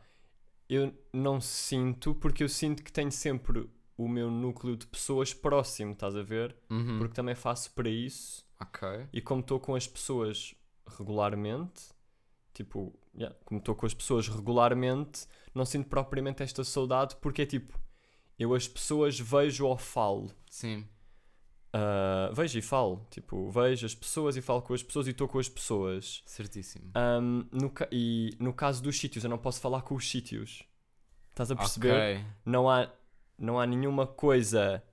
eu 0.70 0.94
não 1.12 1.42
sinto, 1.42 2.16
porque 2.16 2.44
eu 2.44 2.50
sinto 2.50 2.84
que 2.84 2.92
tenho 2.92 3.12
sempre 3.12 3.70
o 3.98 4.08
meu 4.08 4.32
núcleo 4.32 4.78
de 4.78 4.88
pessoas 4.88 5.34
próximo, 5.34 5.92
estás 5.92 6.16
a 6.16 6.24
ver? 6.24 6.56
Uhum. 6.70 6.98
Porque 7.00 7.14
também 7.14 7.36
faço 7.36 7.72
para 7.72 7.90
isso 7.90 8.46
Ok. 8.62 8.88
e 9.12 9.20
como 9.20 9.42
estou 9.42 9.60
com 9.60 9.76
as 9.76 9.86
pessoas 9.88 10.56
regularmente, 10.88 11.90
tipo, 12.54 12.94
yeah, 13.16 13.36
como 13.46 13.60
estou 13.60 13.76
com 13.76 13.86
as 13.86 13.94
pessoas 13.94 14.28
regularmente, 14.28 15.26
não 15.54 15.66
sinto 15.66 15.88
propriamente 15.88 16.44
esta 16.44 16.64
saudade, 16.64 17.16
porque 17.18 17.44
é 17.44 17.46
tipo, 17.46 17.80
eu 18.38 18.54
as 18.54 18.68
pessoas 18.68 19.20
vejo 19.20 19.66
ou 19.66 19.78
falo. 19.78 20.32
Sim. 20.50 20.86
Ah, 21.72 22.32
vejo 22.34 22.58
e 22.58 22.62
falo, 22.62 23.06
tipo, 23.12 23.50
vejo 23.52 23.86
as 23.86 23.94
pessoas 23.94 24.36
e 24.36 24.42
falo 24.42 24.62
com 24.62 24.74
as 24.74 24.82
pessoas 24.82 25.08
e 25.08 25.12
estou 25.12 25.28
com 25.28 25.38
as 25.38 25.48
pessoas. 25.48 26.24
Certíssimo. 26.26 26.92
Ahm, 26.96 27.48
no 27.52 27.72
e 27.92 28.32
no 28.40 28.54
caso 28.54 28.82
dos 28.82 28.98
sítios, 28.98 29.24
eu 29.24 29.30
não 29.30 29.38
posso 29.38 29.62
falar 29.62 29.84
com 29.84 29.96
os 29.96 30.10
sítios. 30.10 30.64
Estás 31.30 31.52
a 31.52 31.56
perceber? 31.56 31.92
Ok. 31.92 32.26
Não 32.46 32.70
há. 32.70 32.92
não 33.38 33.60
há 33.60 33.66
nenhuma 33.66 34.08
coisa 34.08 34.84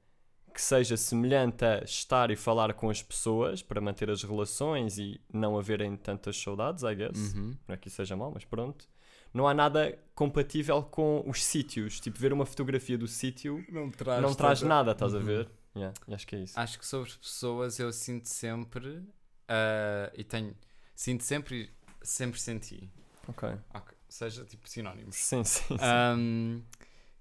que 0.56 0.62
seja 0.62 0.96
semelhante 0.96 1.62
a 1.66 1.84
estar 1.84 2.30
e 2.30 2.36
falar 2.36 2.72
com 2.72 2.88
as 2.88 3.02
pessoas 3.02 3.62
para 3.62 3.78
manter 3.78 4.08
as 4.08 4.22
relações 4.22 4.96
e 4.96 5.20
não 5.30 5.58
haverem 5.58 5.94
tantas 5.98 6.34
saudades, 6.40 6.82
I 6.82 6.94
guess. 6.94 7.34
Uhum. 7.34 7.54
Não 7.68 7.74
é 7.74 7.76
que 7.76 7.88
isso 7.88 7.96
seja 7.96 8.16
mau, 8.16 8.30
mas 8.32 8.42
pronto. 8.42 8.88
Não 9.34 9.46
há 9.46 9.52
nada 9.52 9.98
compatível 10.14 10.82
com 10.82 11.22
os 11.28 11.44
sítios. 11.44 12.00
Tipo, 12.00 12.18
ver 12.18 12.32
uma 12.32 12.46
fotografia 12.46 12.96
do 12.96 13.06
sítio 13.06 13.62
Não 13.70 13.90
traz, 13.90 14.22
não 14.22 14.34
traz 14.34 14.60
toda- 14.60 14.68
nada, 14.70 14.92
estás 14.92 15.14
a 15.14 15.18
Uhum. 15.18 15.24
ver? 15.24 15.50
Yeah, 15.76 15.94
acho 16.10 16.26
que 16.26 16.36
é 16.36 16.38
isso. 16.40 16.58
Acho 16.58 16.78
que 16.78 16.86
sobre 16.86 17.10
pessoas 17.12 17.78
eu 17.78 17.92
sinto 17.92 18.26
sempre 18.26 19.02
ah, 19.48 20.10
e 20.16 20.24
tenho. 20.24 20.56
Sinto 20.94 21.22
sempre 21.22 21.64
e 21.64 22.06
sempre 22.06 22.40
senti. 22.40 22.90
Ok. 23.28 23.46
Ok, 23.74 23.94
Seja 24.08 24.42
tipo 24.46 24.66
sinónimos. 24.70 25.16
Sim, 25.16 25.44
sim, 25.44 25.64
sim. 25.68 25.76
Ahm, 25.82 26.62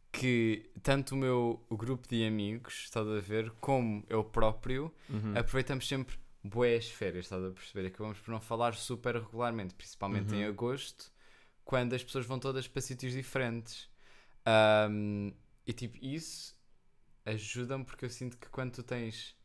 que 0.10 0.70
tanto 0.86 1.15
o 1.15 1.18
meu 1.18 1.65
grupo 1.72 2.08
de 2.08 2.27
amigos, 2.27 2.84
estás 2.84 3.08
a 3.08 3.20
ver, 3.20 3.50
como 3.60 4.04
eu 4.08 4.24
próprio, 4.24 4.94
Uhum. 5.10 5.36
aproveitamos 5.36 5.88
sempre 5.88 6.15
boas 6.44 6.88
férias, 6.88 7.25
estás 7.25 7.44
a 7.44 7.50
perceber? 7.50 7.88
Acabamos 7.88 8.20
por 8.20 8.30
não 8.30 8.39
falar 8.39 8.75
super 8.75 9.15
regularmente, 9.15 9.74
principalmente 9.74 10.36
em 10.36 10.44
Uhum. 10.44 10.50
agosto, 10.51 11.12
quando 11.63 11.94
as 11.94 12.04
pessoas 12.04 12.27
vão 12.27 12.38
todas 12.38 12.68
para 12.68 12.84
sítios 12.84 13.13
diferentes. 13.13 13.89
Ahm, 14.46 15.32
e 15.65 15.74
tipo, 15.74 15.98
isso 16.00 16.56
ajuda-me 17.25 17.84
porque 17.84 18.06
eu 18.06 18.10
sinto 18.12 18.38
que 18.38 18.48
quando 18.50 18.74
tu 18.74 18.84
tens, 18.84 19.36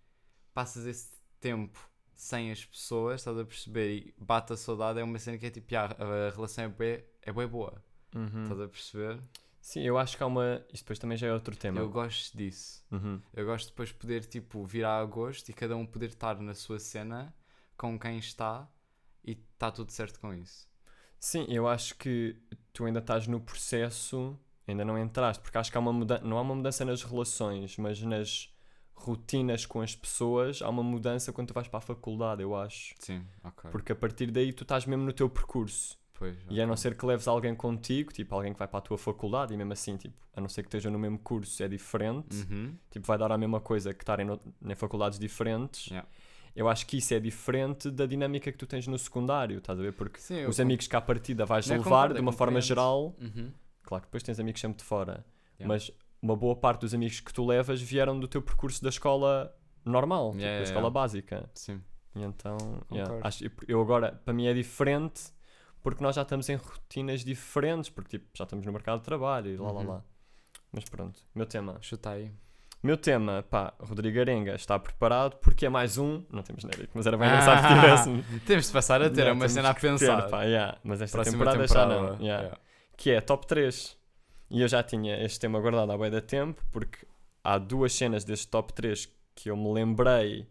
passas 0.53 0.85
esse 0.85 1.11
tempo 1.41 1.81
sem 2.15 2.53
as 2.53 2.63
pessoas, 2.67 3.23
estás 3.23 3.39
a 3.39 3.47
perceber, 3.47 3.91
e 3.97 4.15
bate 4.19 4.53
a 4.53 4.59
saudade, 4.59 5.01
é 5.01 5.03
uma 5.03 5.19
cena 5.19 5.39
que 5.39 5.47
é 5.47 5.51
tipo, 5.51 5.75
"Ah, 5.75 5.87
a 6.29 6.35
relação 6.35 6.65
é 6.65 6.69
bué, 6.69 7.05
é 7.23 7.33
bué 7.33 7.47
boa, 7.47 7.83
Uhum. 8.15 8.43
estás 8.43 8.61
a 8.61 8.69
perceber? 8.69 9.19
Sim, 9.71 9.83
eu 9.83 9.97
acho 9.97 10.17
que 10.17 10.23
há 10.25 10.27
uma. 10.27 10.61
Isto 10.73 10.83
depois 10.83 10.99
também 10.99 11.17
já 11.17 11.29
é 11.29 11.33
outro 11.33 11.55
tema. 11.55 11.79
Eu 11.79 11.89
gosto 11.89 12.37
disso. 12.37 12.85
Uhum. 12.91 13.23
Eu 13.33 13.47
gosto 13.47 13.69
depois 13.69 13.91
de 13.91 13.95
poder, 13.95 14.25
tipo, 14.25 14.67
vir 14.67 14.85
a 14.85 14.99
agosto 14.99 15.49
e 15.49 15.53
cada 15.53 15.77
um 15.77 15.87
poder 15.87 16.09
estar 16.09 16.41
na 16.41 16.55
sua 16.55 16.81
cena 16.81 17.33
com 17.77 17.97
quem 17.97 18.19
está 18.19 18.69
e 19.25 19.39
está 19.55 19.71
tudo 19.71 19.93
certo 19.93 20.19
com 20.19 20.35
isso. 20.35 20.69
Sim, 21.21 21.47
eu 21.49 21.69
acho 21.69 21.95
que 21.95 22.37
tu 22.73 22.85
ainda 22.85 22.99
estás 22.99 23.29
no 23.29 23.41
processo, 23.41 24.37
ainda 24.67 24.85
não 24.85 24.99
entraste, 24.99 25.41
porque 25.41 25.57
acho 25.57 25.71
que 25.71 25.79
há 25.79 25.81
uma 25.81 25.93
mudança, 25.93 26.25
não 26.25 26.37
há 26.37 26.41
uma 26.41 26.57
mudança 26.57 26.85
nas 26.85 27.05
relações, 27.05 27.77
mas 27.77 28.03
nas 28.03 28.53
rotinas 28.93 29.67
com 29.67 29.81
as 29.81 29.95
pessoas, 29.95 30.63
há 30.63 30.69
uma 30.69 30.83
mudança 30.83 31.33
quando 31.33 31.47
tu 31.47 31.55
vais 31.55 31.69
para 31.69 31.79
a 31.79 31.83
faculdade, 31.83 32.43
eu 32.43 32.57
acho. 32.57 32.97
Sim, 32.99 33.25
ok. 33.45 33.71
Porque 33.71 33.93
a 33.93 33.97
partir 33.97 34.33
daí 34.33 34.53
tu 34.53 34.65
estás 34.65 34.85
mesmo 34.85 35.05
no 35.05 35.13
teu 35.13 35.31
percurso. 35.31 35.97
Pois, 36.21 36.37
E 36.51 36.61
a 36.61 36.67
não 36.67 36.77
ser 36.77 36.95
que 36.97 37.07
leves 37.07 37.27
alguém 37.27 37.55
contigo, 37.55 38.13
tipo 38.13 38.35
alguém 38.35 38.53
que 38.53 38.59
vai 38.59 38.69
para 38.69 38.79
a 38.79 38.83
tua 38.83 38.99
faculdade, 38.99 39.55
e 39.55 39.57
mesmo 39.57 39.73
assim, 39.73 39.97
tipo, 39.97 40.15
a 40.37 40.41
não 40.41 40.51
ser 40.51 40.63
que 40.63 40.69
esteja 40.69 40.91
no 40.91 40.99
mesmo 40.99 41.19
curso, 41.19 41.63
é 41.63 41.67
diferente. 41.67 42.47
Uhum. 42.51 42.77
Tipo, 42.91 43.07
vai 43.07 43.17
dar 43.17 43.33
a 43.33 43.39
mesma 43.39 43.59
coisa 43.59 43.95
que 43.95 44.03
estarem 44.03 44.27
em 44.63 44.75
faculdades 44.75 45.19
diferentes. 45.19 45.87
Yeah. 45.87 46.07
Eu 46.55 46.69
acho 46.69 46.87
que 46.87 46.99
isso 46.99 47.15
é 47.15 47.19
diferente 47.19 47.91
da 47.91 48.05
dinâmica 48.05 48.53
que 48.53 48.59
tu 48.59 48.67
tens 48.67 48.87
no 48.87 48.99
secundário, 48.99 49.57
estás 49.59 49.79
a 49.79 49.83
ver? 49.83 49.95
Porque 49.95 50.21
Sim, 50.21 50.45
os 50.45 50.61
amigos 50.61 50.87
que 50.87 50.95
à 50.95 51.01
partida 51.01 51.47
vais 51.47 51.67
Não, 51.67 51.77
eu 51.77 51.79
levar 51.83 51.91
concordo, 51.91 52.15
de 52.17 52.21
uma 52.21 52.33
forma 52.33 52.61
geral, 52.61 53.17
Uhum. 53.19 53.51
claro 53.83 54.03
que 54.03 54.09
depois 54.09 54.23
tens 54.23 54.39
amigos 54.39 54.61
sempre 54.61 54.77
de 54.79 54.85
fora, 54.85 55.25
Yeah. 55.59 55.67
mas 55.67 55.91
uma 56.21 56.37
boa 56.37 56.55
parte 56.55 56.83
dos 56.83 56.93
amigos 56.93 57.21
que 57.21 57.33
tu 57.33 57.47
levas 57.47 57.81
vieram 57.81 58.21
do 58.21 58.29
teu 58.29 58.43
percurso 58.43 58.83
da 58.83 58.91
escola 58.91 59.55
normal, 59.87 60.33
tipo, 60.33 60.41
Yeah, 60.43 60.49
da 60.49 60.53
yeah, 60.57 60.65
escola 60.65 60.81
yeah. 60.89 60.91
básica. 60.91 61.51
Sim. 61.55 61.81
E 62.15 62.23
então, 62.23 62.59
acho, 63.23 63.45
eu 63.69 63.81
agora, 63.81 64.21
para 64.25 64.35
mim 64.35 64.47
é 64.47 64.53
diferente 64.53 65.33
porque 65.83 66.03
nós 66.03 66.17
já 66.17 66.23
estamos 66.23 66.49
em 66.49 66.57
rotinas 66.57 67.25
diferentes, 67.25 67.91
porque 67.91 68.19
tipo, 68.19 68.31
já 68.35 68.45
estamos 68.45 68.65
no 68.67 68.73
mercado 68.73 68.99
de 68.99 69.05
trabalho 69.05 69.51
e 69.51 69.57
lá 69.57 69.73
lá 69.73 69.81
Uhum. 69.81 69.89
lá. 69.89 70.05
Mas 70.73 70.85
pronto, 70.85 71.21
meu 71.35 71.47
tema. 71.47 71.79
Chuta 71.81 72.11
aí. 72.11 72.31
Meu 72.83 72.97
tema, 72.97 73.45
pá, 73.51 73.75
Rodrigo 73.79 74.19
Arenga 74.21 74.55
está 74.55 74.79
preparado 74.79 75.37
porque 75.37 75.67
é 75.67 75.69
mais 75.69 75.99
um. 75.99 76.25
Não 76.31 76.43
temos 76.43 76.63
genérico, 76.63 76.93
mas 76.95 77.07
era 77.07 77.17
bem 77.17 77.29
engraçado 77.29 77.59
Ah, 77.65 77.69
que 77.69 77.75
tivéssemos. 77.81 78.27
Temos 78.47 78.67
de 78.69 78.73
passar 78.73 79.03
a 79.03 79.11
ter, 79.11 79.17
Yeah, 79.21 79.35
uma 79.35 79.49
cena 79.51 79.71
a 79.71 79.75
que 79.75 79.81
ter, 79.83 79.89
pensar. 79.91 80.29
pá, 80.31 80.45
yeah, 80.45 80.79
Mas 80.83 81.03
esta 81.03 81.19
Próxima 81.19 81.45
temporada, 81.45 81.67
já 81.67 81.87
não. 81.87 81.95
temporada, 81.97 82.23
yeah. 82.25 82.43
yeah. 82.45 82.59
Que 82.97 83.11
é 83.11 83.21
top 83.21 83.47
3. 83.47 83.99
E 84.51 84.63
eu 84.63 84.69
já 84.69 84.83
tinha 84.83 85.23
este 85.23 85.39
tema 85.41 85.61
guardado 85.61 85.93
há 85.93 85.99
bem 85.99 86.11
da 86.11 86.21
tempo 86.23 86.63
porque 86.73 87.07
há 87.45 87.59
duas 87.59 87.93
cenas 87.93 88.25
deste 88.25 88.49
top 88.49 88.73
3 88.73 89.09
que 89.35 89.51
eu 89.51 89.57
me 89.57 89.73
lembrei 89.75 90.47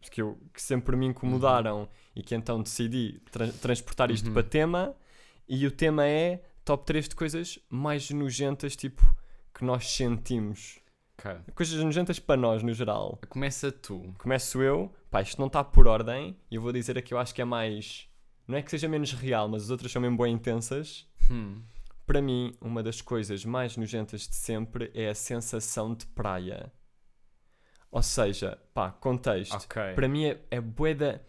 que, 0.00 0.10
que, 0.10 0.22
eu, 0.22 0.38
que 0.52 0.60
sempre 0.62 0.96
me 0.96 1.06
incomodaram 1.06 1.88
e 2.14 2.22
que 2.22 2.34
então 2.34 2.62
decidi 2.62 3.20
tra- 3.30 3.48
transportar 3.48 4.10
isto 4.10 4.26
Uhum. 4.28 4.32
para 4.34 4.42
tema. 4.42 4.94
E 5.48 5.66
o 5.66 5.70
tema 5.70 6.06
é 6.06 6.42
top 6.64 6.84
3 6.86 7.08
de 7.08 7.14
coisas 7.14 7.58
mais 7.68 8.08
nojentas, 8.10 8.76
tipo, 8.76 9.02
que 9.54 9.64
nós 9.64 9.88
sentimos. 9.90 10.78
Ok. 11.18 11.32
Coisas 11.54 11.82
nojentas 11.82 12.18
para 12.18 12.40
nós, 12.40 12.62
no 12.62 12.72
geral. 12.72 13.18
Começa 13.28 13.70
tu. 13.72 14.14
Começo 14.18 14.62
eu, 14.62 14.90
pá, 15.10 15.20
isto 15.22 15.38
não 15.38 15.48
está 15.48 15.62
por 15.64 15.86
ordem, 15.86 16.36
e 16.50 16.54
eu 16.54 16.62
vou 16.62 16.72
dizer 16.72 16.96
a 16.96 17.02
que 17.02 17.12
eu 17.12 17.18
acho 17.18 17.34
que 17.34 17.42
é 17.42 17.44
mais. 17.44 18.08
Não 18.46 18.56
é 18.56 18.62
que 18.62 18.70
seja 18.70 18.88
menos 18.88 19.12
real, 19.12 19.48
mas 19.48 19.64
as 19.64 19.70
outras 19.70 19.90
são 19.92 20.00
mesmo 20.00 20.16
bem 20.16 20.32
intensas. 20.34 21.06
Hum. 21.30 21.62
Para 22.06 22.20
mim, 22.22 22.54
uma 22.60 22.82
das 22.82 23.00
coisas 23.00 23.44
mais 23.44 23.76
nojentas 23.76 24.26
de 24.28 24.34
sempre 24.34 24.90
é 24.94 25.08
a 25.10 25.14
sensação 25.14 25.94
de 25.94 26.06
praia. 26.06 26.72
Ou 27.90 28.02
seja, 28.02 28.56
pá, 28.72 28.90
contexto. 28.90 29.54
Ok. 29.54 29.94
Para 29.94 30.08
mim 30.08 30.26
é, 30.26 30.38
é 30.50 30.60
bué 30.60 30.94
da- 30.94 31.20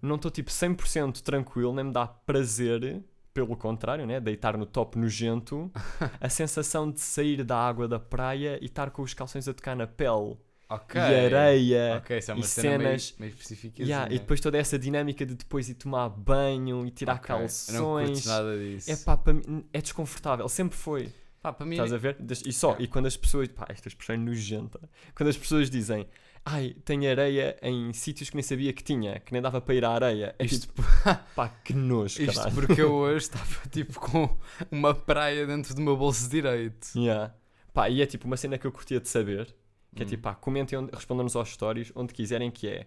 Não 0.00 0.16
estou 0.16 0.30
tipo 0.30 0.50
100% 0.50 1.20
tranquilo, 1.22 1.74
nem 1.74 1.86
me 1.86 1.92
dá 1.92 2.06
prazer, 2.06 3.02
pelo 3.32 3.56
contrário, 3.56 4.06
né? 4.06 4.20
Deitar 4.20 4.56
no 4.56 4.64
top 4.66 4.96
nojento. 4.98 5.70
a 6.20 6.28
sensação 6.28 6.90
de 6.90 7.00
sair 7.00 7.42
da 7.42 7.56
água 7.56 7.88
da 7.88 7.98
praia 7.98 8.58
e 8.62 8.66
estar 8.66 8.90
com 8.90 9.02
os 9.02 9.12
calções 9.14 9.48
a 9.48 9.54
tocar 9.54 9.74
na 9.74 9.86
pele. 9.86 10.36
Ok. 10.68 11.00
E 11.00 11.04
areia. 11.04 11.96
Ok, 11.98 12.18
isso 12.18 12.30
é 12.30 12.34
uma 12.34 12.40
e 12.40 12.46
cena 12.46 12.78
meio- 12.78 12.90
cenas- 13.00 13.14
meio, 13.18 13.30
específica. 13.30 13.82
Yeah, 13.82 14.12
e 14.14 14.18
depois 14.18 14.40
toda 14.40 14.56
essa 14.56 14.78
dinâmica 14.78 15.24
de 15.26 15.34
depois 15.34 15.68
ir 15.68 15.74
tomar 15.74 16.08
banho 16.08 16.86
e 16.86 16.90
tirar 16.90 17.14
Não 17.14 17.20
calções. 17.20 18.10
curto 18.22 18.28
nada 18.28 18.58
disso. 18.58 18.90
É 18.90 18.96
pá, 18.96 19.18
mim, 19.32 19.64
é 19.72 19.80
desconfortável, 19.80 20.48
sempre 20.48 20.76
foi. 20.76 21.12
Pá, 21.44 21.52
para 21.52 21.66
mim. 21.66 21.72
Estás 21.74 21.92
a 21.92 21.98
ver? 21.98 22.16
E 22.46 22.52
só, 22.54 22.74
e 22.78 22.86
quando 22.88 23.04
as 23.04 23.18
pessoas, 23.18 23.48
pá, 23.48 23.66
esta 23.68 23.86
expressão 23.86 24.14
é 24.14 24.18
nojenta. 24.18 24.80
Quando 25.14 25.28
as 25.28 25.36
pessoas 25.36 25.68
dizem, 25.68 26.08
ai, 26.42 26.74
tem 26.86 27.06
areia 27.06 27.54
em 27.60 27.92
sítios 27.92 28.30
que 28.30 28.36
nem 28.36 28.42
sabia 28.42 28.72
que 28.72 28.82
tinha, 28.82 29.20
que 29.20 29.30
nem 29.30 29.42
dava 29.42 29.60
para 29.60 29.74
ir 29.74 29.84
à 29.84 29.90
areia. 29.90 30.34
É 30.38 30.44
Isto, 30.46 30.68
tipo, 30.68 30.82
pá, 31.36 31.50
que 31.62 31.74
nojo, 31.74 32.22
isto 32.22 32.34
caralho. 32.34 32.54
porque 32.54 32.80
eu 32.80 32.94
hoje 32.96 33.26
estava 33.26 33.68
tipo 33.68 34.00
com 34.00 34.34
uma 34.70 34.94
praia 34.94 35.46
dentro 35.46 35.74
do 35.74 35.82
meu 35.82 35.98
bolso 35.98 36.30
direito. 36.30 36.88
Yeah. 36.96 37.34
Pá, 37.74 37.90
e 37.90 38.00
é 38.00 38.06
tipo 38.06 38.26
uma 38.26 38.38
cena 38.38 38.56
que 38.56 38.66
eu 38.66 38.72
curtia 38.72 38.98
de 38.98 39.08
saber, 39.10 39.54
que 39.94 40.02
é 40.02 40.06
Hum. 40.06 40.08
tipo, 40.08 40.22
pá, 40.22 40.34
comentem, 40.34 40.88
respondam-nos 40.94 41.36
aos 41.36 41.50
stories, 41.50 41.92
onde 41.94 42.14
quiserem 42.14 42.50
que 42.50 42.66
é. 42.68 42.86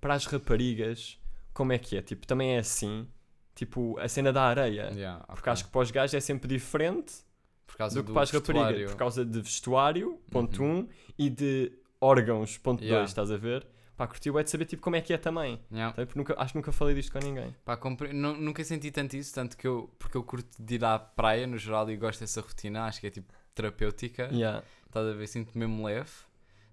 Para 0.00 0.14
as 0.14 0.24
raparigas, 0.24 1.18
como 1.52 1.74
é 1.74 1.78
que 1.78 1.94
é? 1.94 2.00
Tipo, 2.00 2.26
também 2.26 2.54
é 2.54 2.58
assim, 2.60 3.06
tipo, 3.54 3.98
a 3.98 4.08
cena 4.08 4.32
da 4.32 4.44
areia. 4.44 4.90
Yeah, 4.94 5.24
Porque 5.26 5.40
ok. 5.40 5.52
acho 5.52 5.64
que 5.66 5.70
para 5.70 5.80
os 5.82 5.90
gajos 5.90 6.14
é 6.14 6.20
sempre 6.20 6.48
diferente 6.48 7.27
por 7.68 7.76
causa 7.76 7.94
do 7.94 8.02
que 8.02 8.08
do 8.08 8.12
para 8.14 8.22
as 8.22 8.30
raparigas, 8.32 8.90
por 8.90 8.96
causa 8.98 9.24
de 9.24 9.40
vestuário, 9.40 10.18
ponto 10.30 10.60
1, 10.60 10.66
Uhum. 10.66 10.78
um, 10.80 10.88
e 11.16 11.30
de 11.30 11.70
órgãos, 12.00 12.58
ponto 12.58 12.78
2, 12.80 12.88
Yeah. 12.88 13.04
estás 13.06 13.30
a 13.30 13.36
ver? 13.36 13.64
Pá, 13.96 14.06
curti 14.06 14.28
é 14.28 14.42
de 14.44 14.50
saber 14.50 14.64
tipo, 14.64 14.80
como 14.82 14.94
é 14.96 15.00
que 15.00 15.12
é 15.12 15.18
também. 15.18 15.60
Yeah. 15.72 15.92
Porque 15.94 16.18
nunca, 16.18 16.34
acho 16.38 16.52
que 16.52 16.58
nunca 16.58 16.70
falei 16.72 16.94
disto 16.94 17.12
com 17.12 17.18
ninguém. 17.18 17.54
Pá, 17.64 17.76
compre- 17.76 18.12
nu- 18.12 18.36
Nunca 18.36 18.62
senti 18.64 18.90
tanto 18.92 19.16
isso, 19.16 19.34
tanto 19.34 19.56
que 19.56 19.66
eu, 19.66 19.90
porque 19.98 20.16
eu 20.16 20.22
curto 20.22 20.48
de 20.60 20.74
ir 20.76 20.84
à 20.84 20.98
praia 20.98 21.46
no 21.46 21.58
geral 21.58 21.88
e 21.90 21.96
gosto 21.96 22.20
dessa 22.20 22.40
rotina, 22.40 22.84
acho 22.84 23.00
que 23.00 23.08
é 23.08 23.10
tipo 23.10 23.32
terapêutica. 23.54 24.28
Yeah. 24.32 24.62
Estás 24.86 25.06
a 25.06 25.12
ver? 25.12 25.26
Sinto-me 25.26 25.66
mesmo 25.66 25.84
leve. 25.84 26.10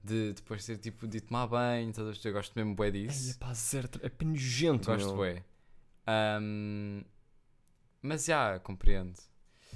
De 0.03 0.33
depois 0.33 0.63
ser 0.63 0.77
tipo 0.77 1.07
de 1.07 1.19
tomar 1.19 1.47
banho, 1.47 1.89
estás 1.89 2.07
a 2.07 2.11
ver? 2.11 2.19
Eu 2.23 2.33
gosto 2.33 2.53
mesmo 2.55 2.75
bué 2.75 2.87
Ei, 2.87 2.91
disso. 3.07 3.39
pá, 3.39 3.51
zero, 3.55 3.89
é 4.03 4.07
penugento, 4.09 4.85
Gosto 4.85 5.07
meu. 5.07 5.15
bué. 5.15 5.43
Ahm, 6.05 7.01
mas 8.03 8.25
já, 8.25 8.59
compreendo. 8.59 9.15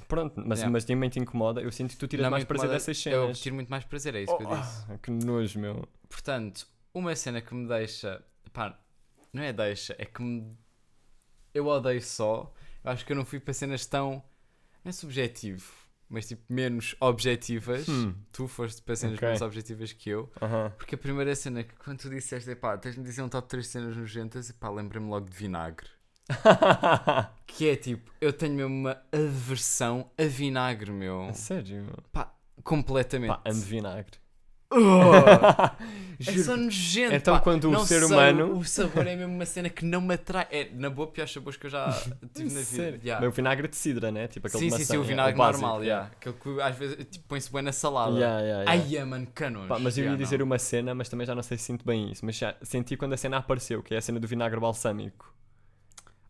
Pronto, 0.09 0.33
mas, 0.45 0.59
Yeah. 0.59 0.69
mas 0.73 0.83
também 0.83 1.09
te 1.09 1.19
incomoda. 1.19 1.61
Eu 1.61 1.71
sinto 1.71 1.91
que 1.91 1.97
tu 1.97 2.07
tiras 2.07 2.23
Não 2.25 2.31
mais 2.31 2.43
prazer 2.43 2.67
dessas 2.69 2.97
Eu 3.05 3.21
cenas. 3.21 3.39
tiro 3.39 3.55
muito 3.55 3.69
mais 3.69 3.85
prazer, 3.85 4.15
é 4.15 4.23
isso 4.23 4.35
que 4.35 4.43
eu 4.43 4.47
Oh, 4.49 4.55
disse. 4.55 4.85
ah, 4.91 4.97
que 4.97 5.11
nojo, 5.11 5.57
meu. 5.59 5.87
Portanto, 6.09 6.67
uma 6.93 7.15
cena 7.15 7.39
que 7.39 7.53
me 7.55 7.67
deixa. 7.67 8.21
Pá, 8.51 8.77
não 9.31 9.41
é 9.43 9.53
deixa, 9.53 9.95
é 9.97 10.03
que 10.05 10.21
me. 10.21 10.57
Eu 11.53 11.67
odeio 11.67 12.01
só. 12.01 12.51
Eu 12.83 12.91
acho 12.91 13.05
que 13.05 13.11
eu 13.11 13.15
não 13.15 13.23
fui 13.23 13.39
para 13.39 13.53
cenas 13.53 13.85
tão. 13.85 14.23
Não 14.83 14.89
é 14.89 14.91
subjetivo, 14.91 15.71
mas 16.09 16.27
tipo 16.27 16.41
menos 16.51 16.95
objetivas. 16.99 17.87
Hum, 17.87 18.15
Tu 18.31 18.47
foste 18.47 18.81
para 18.81 18.95
cenas 18.95 19.15
Ok. 19.17 19.27
menos 19.27 19.41
objetivas 19.43 19.93
que 19.93 20.09
eu. 20.09 20.31
aham. 20.41 20.71
Porque 20.77 20.95
a 20.95 20.97
primeira 20.97 21.35
cena 21.35 21.63
que 21.63 21.75
quando 21.75 21.99
tu 21.99 22.09
disseste, 22.09 22.55
pá, 22.55 22.77
tens-me 22.79 23.03
dizer 23.03 23.21
um 23.21 23.29
top 23.29 23.47
3 23.47 23.67
cenas 23.67 23.95
nojentas, 23.95 24.49
e 24.49 24.53
pá, 24.53 24.69
lembrei-me 24.71 25.07
logo 25.09 25.29
de 25.29 25.37
vinagre. 25.37 25.87
Que 27.47 27.69
é 27.69 27.75
tipo, 27.75 28.09
eu 28.21 28.31
tenho 28.31 28.53
mesmo 28.53 28.73
uma 28.73 28.97
aversão 29.11 30.09
a 30.17 30.23
vinagre, 30.23 30.91
meu. 30.91 31.29
Sério, 31.33 31.83
meu. 31.83 32.25
Completamente. 32.63 33.29
Pá, 33.29 33.41
amo 33.43 33.61
vinagre. 33.61 34.17
é 36.19 36.37
só 36.43 36.55
nojento. 36.55 37.15
Então, 37.15 37.35
pá. 37.35 37.41
quando 37.41 37.71
o 37.71 37.85
ser 37.85 38.03
humano- 38.03 38.55
O 38.55 38.63
sabor 38.63 39.07
é 39.07 39.15
mesmo 39.15 39.33
uma 39.33 39.45
cena 39.45 39.67
que 39.67 39.83
não 39.83 39.99
me 39.99 40.13
atrai. 40.13 40.47
É, 40.51 40.69
na 40.71 40.89
boa, 40.89 41.07
pior 41.07 41.27
sabores 41.27 41.57
que 41.57 41.65
eu 41.65 41.71
já 41.71 41.89
tive 42.33 42.53
na 42.53 42.61
vida. 42.61 42.99
Yeah. 43.03 43.27
O 43.27 43.31
vinagre 43.31 43.67
de 43.67 43.75
cidra, 43.75 44.11
né? 44.11 44.27
Tipo 44.27 44.47
aquele 44.47 44.59
Sim, 44.59 44.67
de 44.67 44.73
sim, 44.73 44.79
maçã, 44.81 44.93
sim, 44.93 44.97
o 44.99 45.01
yeah, 45.01 45.09
vinagre 45.09 45.37
básico, 45.37 45.61
normal, 45.61 45.83
yeah. 45.83 46.11
Aquele 46.11 46.35
que 46.35 46.61
às 46.61 46.75
vezes 46.77 47.07
tipo, 47.09 47.27
põe-se 47.27 47.51
bem 47.51 47.63
na 47.63 47.71
salada. 47.71 48.15
Yeah, 48.15 48.39
yeah, 48.41 48.71
yeah. 48.71 48.85
Ai, 48.85 48.95
é, 48.95 49.03
mano, 49.03 49.27
canos. 49.33 49.67
Pá, 49.67 49.79
mas 49.79 49.97
eu 49.97 50.05
ia 50.05 50.15
dizer 50.15 50.37
não. 50.37 50.45
uma 50.45 50.59
cena, 50.59 50.93
mas 50.93 51.09
também 51.09 51.25
já 51.25 51.33
não 51.33 51.41
sei 51.43 51.57
se 51.57 51.63
sinto 51.63 51.83
bem 51.83 52.11
isso. 52.11 52.23
Mas 52.23 52.37
já 52.37 52.55
senti 52.61 52.95
quando 52.95 53.13
a 53.13 53.17
cena 53.17 53.37
apareceu, 53.37 53.81
que 53.81 53.95
é 53.95 53.97
a 53.97 54.01
cena 54.01 54.19
do 54.19 54.27
vinagre 54.27 54.59
balsâmico. 54.59 55.33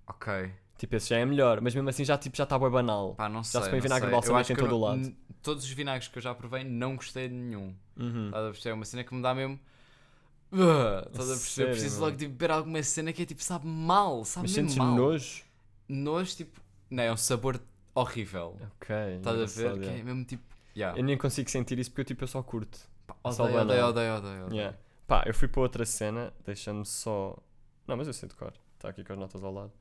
Ok. 0.09 0.51
Tipo, 0.77 0.95
esse 0.95 1.09
já 1.09 1.17
é 1.17 1.25
melhor, 1.25 1.59
mas 1.61 1.75
mesmo 1.75 1.89
assim 1.89 2.05
já 2.05 2.17
tipo, 2.17 2.37
já 2.37 2.43
está 2.45 2.57
bem 2.57 2.69
banal. 2.69 3.13
Pá, 3.15 3.27
não 3.27 3.43
se 3.43 3.51
sei. 3.51 3.61
põe 3.61 3.71
não 3.71 3.81
vinagre 3.81 4.05
sei. 4.07 4.11
balsâmico 4.11 4.37
Eu 4.37 4.39
acho 4.41 4.51
em 4.51 4.55
eu 4.55 4.59
todo 4.59 4.75
o 4.75 4.79
lado. 4.79 5.15
Todos 5.43 5.63
os 5.63 5.69
vinagres 5.71 6.07
que 6.07 6.17
eu 6.17 6.21
já 6.21 6.33
provei, 6.33 6.63
não 6.63 6.95
gostei 6.95 7.27
de 7.27 7.35
nenhum. 7.35 7.75
Uhum. 7.97 8.27
Estás 8.27 8.45
a 8.45 8.49
perceber? 8.51 8.69
É 8.69 8.73
uma 8.73 8.85
cena 8.85 9.03
que 9.03 9.13
me 9.13 9.21
dá 9.21 9.35
mesmo. 9.35 9.59
Uh, 10.51 11.07
estás 11.09 11.29
a 11.29 11.33
perceber? 11.33 11.37
Sério, 11.37 11.71
Preciso 11.71 11.95
mano? 11.95 12.05
logo 12.05 12.17
de 12.17 12.27
beber 12.27 12.51
alguma 12.51 12.81
cena 12.83 13.13
que 13.13 13.21
é 13.21 13.25
tipo, 13.25 13.43
sabe 13.43 13.67
mal, 13.67 14.25
sabe 14.25 14.47
Mas 14.47 14.57
mesmo 14.57 14.83
mal. 14.83 14.95
nojo? 14.95 15.43
Nojo, 15.87 16.35
tipo, 16.35 16.61
não, 16.89 17.03
é 17.03 17.11
um 17.11 17.17
sabor 17.17 17.59
horrível. 17.93 18.57
Ok. 18.77 18.95
Estás 19.17 19.57
a 19.59 19.61
ver? 19.61 19.79
Que 19.79 19.87
é 19.87 20.03
mesmo 20.03 20.23
tipo. 20.23 20.43
Yeah. 20.75 20.97
Eu 20.97 21.03
nem 21.03 21.17
consigo 21.17 21.49
sentir 21.49 21.77
isso 21.77 21.91
porque 21.91 22.01
eu, 22.01 22.05
tipo, 22.05 22.23
eu 22.23 22.27
só 22.27 22.41
curto. 22.41 22.79
Pá, 23.05 23.31
só 23.31 23.43
odeio, 23.43 23.59
banal. 23.59 23.89
odeio, 23.89 23.89
odeio, 23.89 24.17
odeio, 24.17 24.45
odeio. 24.45 24.59
Yeah. 24.59 24.77
Pá, 25.05 25.23
eu 25.25 25.33
fui 25.33 25.47
para 25.47 25.61
outra 25.61 25.85
cena, 25.85 26.33
deixa-me 26.45 26.85
só. 26.85 27.37
Não, 27.85 27.97
mas 27.97 28.07
eu 28.07 28.13
sei 28.13 28.29
de 28.29 28.35
cor. 28.35 28.53
Está 28.75 28.89
aqui 28.89 29.03
com 29.03 29.13
as 29.13 29.19
notas 29.19 29.43
ao 29.43 29.51
lado. 29.51 29.71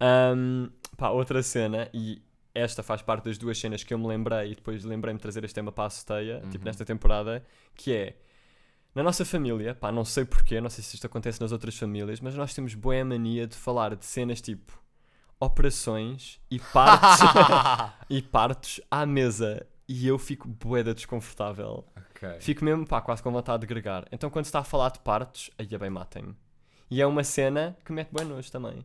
Ahm, 0.00 0.68
pá, 0.96 1.10
outra 1.10 1.42
cena, 1.42 1.88
e 1.92 2.22
esta 2.54 2.82
faz 2.82 3.02
parte 3.02 3.24
das 3.24 3.36
duas 3.38 3.58
cenas 3.58 3.82
que 3.82 3.92
eu 3.92 3.98
me 3.98 4.06
lembrei 4.06 4.52
e 4.52 4.54
depois 4.54 4.84
lembrei-me 4.84 5.18
de 5.18 5.22
trazer 5.22 5.44
este 5.44 5.54
tema 5.54 5.72
para 5.72 5.86
a 5.86 5.90
Ceteia, 5.90 6.40
tipo 6.50 6.58
Uhum. 6.58 6.64
nesta 6.64 6.84
temporada, 6.84 7.44
que 7.74 7.92
é. 7.92 8.16
Na 8.94 9.02
nossa 9.02 9.24
família, 9.24 9.74
pá, 9.74 9.90
não 9.90 10.04
sei 10.04 10.24
porquê, 10.24 10.60
não 10.60 10.70
sei 10.70 10.84
se 10.84 10.94
isto 10.94 11.06
acontece 11.06 11.40
nas 11.40 11.50
outras 11.50 11.76
famílias, 11.76 12.20
mas 12.20 12.34
nós 12.36 12.54
temos 12.54 12.74
boa 12.76 13.04
mania 13.04 13.44
de 13.46 13.56
falar 13.56 13.96
de 13.96 14.04
cenas 14.04 14.40
tipo 14.40 14.80
operações 15.40 16.40
e 16.50 16.58
partes, 16.58 17.18
e 18.08 18.22
partos 18.22 18.80
à 18.90 19.04
mesa. 19.04 19.66
E 19.86 20.06
eu 20.06 20.18
fico 20.18 20.48
boeda 20.48 20.94
desconfortável. 20.94 21.84
ok. 21.96 22.40
Fico 22.40 22.64
mesmo, 22.64 22.86
pá, 22.86 23.00
quase 23.02 23.22
com 23.22 23.30
vontade 23.30 23.60
de 23.62 23.66
gregar. 23.66 24.06
Então 24.10 24.30
quando 24.30 24.44
se 24.46 24.48
está 24.48 24.60
a 24.60 24.64
falar 24.64 24.90
de 24.90 25.00
partos, 25.00 25.50
aí 25.58 25.68
é 25.70 25.76
bem 25.78 25.90
matem-me. 25.90 26.34
E 26.90 27.02
é 27.02 27.06
uma 27.06 27.22
cena 27.24 27.76
que 27.84 27.92
mete 27.92 28.10
bem 28.12 28.24
nojo 28.24 28.50
também. 28.50 28.84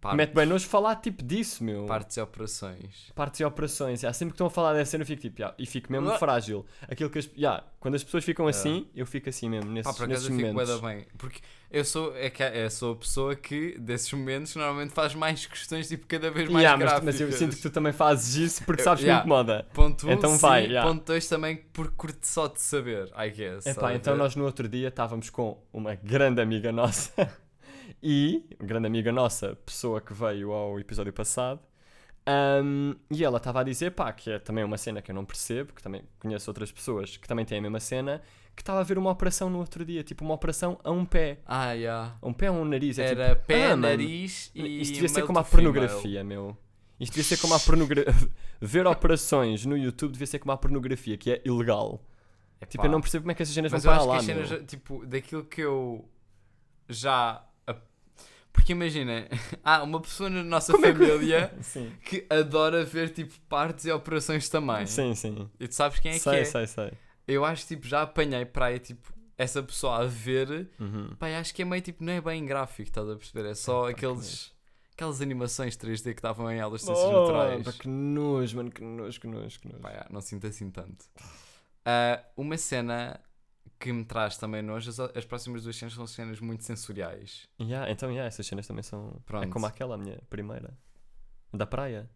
Partes, 0.00 0.16
Mete 0.16 0.32
bem 0.32 0.46
nojo 0.46 0.64
falar 0.68 0.94
tipo 0.96 1.24
disso, 1.24 1.64
meu. 1.64 1.84
partes 1.86 2.16
e 2.16 2.20
operações. 2.20 3.10
Partes 3.16 3.40
e 3.40 3.44
operações. 3.44 4.00
Já, 4.00 4.12
sempre 4.12 4.30
que 4.32 4.34
estão 4.36 4.46
a 4.46 4.50
falar 4.50 4.72
dessa 4.74 4.92
cena 4.92 5.02
eu 5.02 5.06
fico 5.06 5.20
tipo, 5.22 5.38
já, 5.40 5.52
e 5.58 5.66
fico 5.66 5.90
mesmo 5.90 6.08
Ah. 6.10 6.18
frágil. 6.18 6.64
Aquilo 6.88 7.10
que 7.10 7.18
as, 7.18 7.28
já, 7.36 7.64
quando 7.80 7.96
as 7.96 8.04
pessoas 8.04 8.24
ficam 8.24 8.46
assim, 8.46 8.86
eu 8.94 9.04
fico 9.04 9.28
assim 9.28 9.48
mesmo, 9.48 9.68
nesses, 9.72 9.90
Pá, 9.90 9.96
por 9.98 10.04
acaso 10.04 10.28
eu 10.30 10.36
fico 10.36 10.48
momentos. 10.52 10.80
da 10.80 10.86
bem. 10.88 11.04
Porque 11.18 11.40
eu 11.68 11.84
sou, 11.84 12.16
é 12.16 12.30
que, 12.30 12.42
eu 12.44 12.70
sou 12.70 12.92
a 12.92 12.96
pessoa 12.96 13.34
que, 13.34 13.76
desses 13.78 14.12
momentos, 14.12 14.54
normalmente 14.54 14.94
faz 14.94 15.16
mais 15.16 15.44
questões, 15.46 15.88
tipo, 15.88 16.06
cada 16.06 16.30
vez 16.30 16.48
mais 16.48 16.64
mas, 16.64 16.78
gráficas. 16.78 17.04
mas 17.04 17.20
eu 17.20 17.32
sinto 17.32 17.56
que 17.56 17.62
tu 17.62 17.70
também 17.70 17.92
fazes 17.92 18.36
isso 18.36 18.64
porque 18.64 18.82
Eu- 18.82 18.84
sabes 18.84 19.00
que 19.02 19.08
ya. 19.08 19.14
me 19.16 19.20
incomoda. 19.20 19.66
Ponto 19.74 20.06
1, 20.06 20.10
um, 20.10 20.12
Então 20.12 20.30
sim, 20.30 20.38
vai, 20.38 20.66
ya. 20.70 20.82
ponto 20.84 21.04
2 21.04 21.26
também, 21.28 21.56
por 21.72 21.90
curto 21.90 22.24
só 22.24 22.46
de 22.46 22.60
saber, 22.60 23.10
I 23.18 23.30
guess. 23.30 23.66
Epá, 23.66 23.92
então 23.94 24.16
nós 24.16 24.36
no 24.36 24.44
outro 24.44 24.68
dia 24.68 24.86
estávamos 24.88 25.28
com 25.28 25.60
uma 25.72 25.96
grande 25.96 26.40
amiga 26.40 26.70
nossa 26.70 27.12
e, 28.02 28.44
grande 28.60 28.86
amiga 28.86 29.12
nossa, 29.12 29.56
pessoa 29.66 30.00
que 30.00 30.12
veio 30.12 30.52
ao 30.52 30.78
episódio 30.78 31.12
passado, 31.12 31.60
ahm, 32.26 32.94
e 33.10 33.24
ela 33.24 33.38
estava 33.38 33.60
a 33.60 33.64
dizer, 33.64 33.92
pá, 33.92 34.12
que 34.12 34.30
é 34.30 34.38
também 34.38 34.64
uma 34.64 34.76
cena 34.78 35.00
que 35.02 35.10
eu 35.10 35.14
não 35.14 35.24
percebo, 35.24 35.72
que 35.72 35.82
também 35.82 36.02
conheço 36.18 36.50
outras 36.50 36.70
pessoas 36.72 37.16
que 37.16 37.26
também 37.26 37.44
têm 37.44 37.58
a 37.58 37.62
mesma 37.62 37.80
cena, 37.80 38.22
que 38.54 38.62
estava 38.62 38.80
a 38.80 38.82
ver 38.82 38.98
uma 38.98 39.10
operação 39.10 39.48
no 39.48 39.58
outro 39.58 39.84
dia, 39.84 40.02
tipo 40.02 40.24
uma 40.24 40.34
operação 40.34 40.78
a 40.82 40.90
um 40.90 41.04
pé. 41.04 41.38
Ah, 41.46 41.76
já. 41.76 42.16
A 42.20 42.28
um 42.28 42.32
pé 42.32 42.48
a 42.48 42.52
um 42.52 42.64
nariz. 42.64 42.98
É 42.98 43.10
Era 43.10 43.34
tipo, 43.34 43.46
pé, 43.46 43.66
ah, 43.66 43.68
mano, 43.70 43.82
nariz 43.82 44.50
e. 44.54 44.80
Isto 44.80 44.94
devia 44.94 45.08
ser 45.08 45.22
como 45.24 45.38
a 45.38 45.44
female. 45.44 45.72
pornografia, 45.72 46.24
meu. 46.24 46.56
Isto 46.98 47.12
devia 47.12 47.24
ser 47.24 47.40
como 47.40 47.54
a 47.54 47.60
pornografia. 47.60 48.30
Ver 48.60 48.84
operações 48.88 49.64
no 49.64 49.76
YouTube 49.78 50.10
devia 50.12 50.26
ser 50.26 50.40
como 50.40 50.50
a 50.50 50.56
pornografia, 50.56 51.16
que 51.16 51.30
é 51.30 51.42
ilegal. 51.44 52.02
Tipo, 52.68 52.82
Epá. 52.82 52.86
eu 52.86 52.90
não 52.90 53.00
percebo 53.00 53.22
como 53.22 53.30
é 53.30 53.34
que 53.36 53.42
essas 53.44 53.54
cenas 53.54 53.70
Mas 53.70 53.84
vão 53.84 53.96
que 53.96 54.04
lá, 54.04 54.16
as 54.16 54.26
meu. 54.26 54.44
cenas, 54.44 54.64
tipo, 54.66 55.06
daquilo 55.06 55.44
que 55.44 55.60
eu 55.60 56.04
já. 56.88 57.44
Porque 58.58 58.72
imagina, 58.72 59.28
há 59.62 59.82
uma 59.82 60.00
pessoa 60.00 60.28
na 60.28 60.42
nossa 60.42 60.72
Como 60.72 60.84
é 60.84 60.92
que- 60.92 60.98
família 60.98 61.52
que 62.04 62.26
adora 62.28 62.84
ver 62.84 63.10
tipo 63.10 63.32
partes 63.48 63.84
e 63.84 63.92
operações 63.92 64.48
também. 64.48 64.84
Sim, 64.86 65.14
sim. 65.14 65.48
E 65.60 65.68
tu 65.68 65.74
sabes 65.74 66.00
quem 66.00 66.12
é 66.12 66.18
sei, 66.18 66.32
que 66.32 66.38
é? 66.40 66.44
sei, 66.44 66.66
sei. 66.66 66.92
Eu 67.26 67.44
acho 67.44 67.66
tipo, 67.66 67.86
já 67.86 68.02
apanhei 68.02 68.44
para 68.44 68.66
aí 68.66 68.78
tipo 68.78 69.12
essa 69.36 69.62
pessoa 69.62 70.02
a 70.02 70.04
ver. 70.06 70.68
Uhum. 70.80 71.10
Eu 71.20 71.36
acho 71.36 71.54
que 71.54 71.62
é 71.62 71.64
meio 71.64 71.80
tipo, 71.82 72.02
não 72.02 72.12
é 72.12 72.20
bem 72.20 72.44
gráfico, 72.44 72.88
estás 72.88 73.08
a 73.08 73.14
perceber? 73.16 73.48
É 73.48 73.54
só 73.54 73.84
que 73.86 73.92
aqueles. 73.92 74.52
Aquelas 74.92 75.20
animações 75.22 75.76
3D 75.76 76.02
que 76.12 76.18
estavam 76.18 76.50
em 76.50 76.60
aulas 76.60 76.80
de 76.80 76.86
ciências 76.88 77.06
Oh, 77.08 77.20
naturais. 77.20 77.62
pá, 77.64 77.72
que 77.72 77.86
nojo, 77.88 78.56
mano, 78.56 78.68
que 78.72 78.82
nojo, 78.82 79.20
que 79.20 79.26
nojo, 79.28 79.60
que 79.60 79.68
nojo. 79.68 79.80
Já, 79.80 80.06
não 80.10 80.20
sinto 80.20 80.48
assim 80.48 80.68
tanto. 80.72 81.04
Ah, 81.84 82.20
uma 82.36 82.58
cena 82.58 83.20
que 83.78 83.92
me 83.92 84.04
traz 84.04 84.36
também 84.36 84.60
nojo, 84.62 84.90
as, 84.90 84.98
as 84.98 85.24
próximas 85.24 85.62
duas 85.62 85.76
cenas 85.76 85.94
são 85.94 86.06
cenas 86.06 86.40
muito 86.40 86.64
sensoriais. 86.64 87.46
Yeah, 87.60 87.90
então, 87.90 88.10
yeah, 88.10 88.26
essas 88.26 88.46
cenas 88.46 88.66
também 88.66 88.82
são. 88.82 89.10
É 89.16 89.20
Pronto. 89.24 89.50
como 89.50 89.66
aquela, 89.66 89.94
a 89.94 89.98
minha 89.98 90.20
primeira. 90.28 90.76
Da 91.52 91.66
praia. 91.66 92.10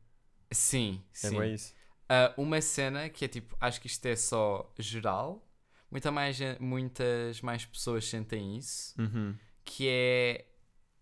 Sim, 0.50 1.02
É 1.14 1.28
sim. 1.28 1.36
bué 1.36 1.48
isso. 1.48 1.74
Ah, 2.08 2.34
uma 2.36 2.60
cena 2.60 3.08
que 3.08 3.24
é 3.24 3.28
tipo, 3.28 3.56
acho 3.60 3.80
que 3.80 3.86
isto 3.86 4.04
é 4.06 4.14
só 4.16 4.70
geral, 4.78 5.46
muita 5.90 6.10
mais, 6.10 6.36
gen- 6.36 6.58
muitas 6.60 7.40
mais 7.40 7.64
pessoas 7.64 8.06
sentem 8.06 8.56
isso, 8.58 8.94
Uhum. 9.00 9.34
que 9.64 9.88
é 9.88 10.46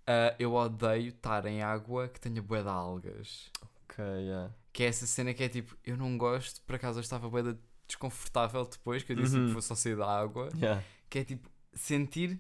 ah, 0.06 0.36
eu 0.38 0.54
odeio 0.54 1.08
estar 1.08 1.46
em 1.46 1.62
água 1.62 2.08
que 2.08 2.20
tenha 2.20 2.40
bué 2.42 2.62
de 2.62 2.68
algas. 2.68 3.50
Ok, 3.84 4.04
yeah. 4.04 4.54
Que 4.72 4.84
é 4.84 4.86
essa 4.86 5.04
cena 5.06 5.34
que 5.34 5.42
é 5.42 5.48
tipo, 5.48 5.76
eu 5.84 5.96
não 5.96 6.16
gosto, 6.16 6.60
por 6.62 6.76
acaso 6.76 6.98
eu 6.98 7.02
estava 7.02 7.28
bué 7.28 7.42
de 7.42 7.56
desconfortável 7.90 8.64
depois, 8.64 9.02
que 9.02 9.12
eu 9.12 9.16
disse 9.16 9.36
Uhum. 9.36 9.46
que 9.48 9.52
vou 9.52 9.62
só 9.62 9.74
sair 9.74 9.96
da 9.96 10.06
água, 10.06 10.48
Yeah. 10.56 10.82
que 11.08 11.18
é 11.20 11.24
tipo, 11.24 11.48
sentir... 11.74 12.38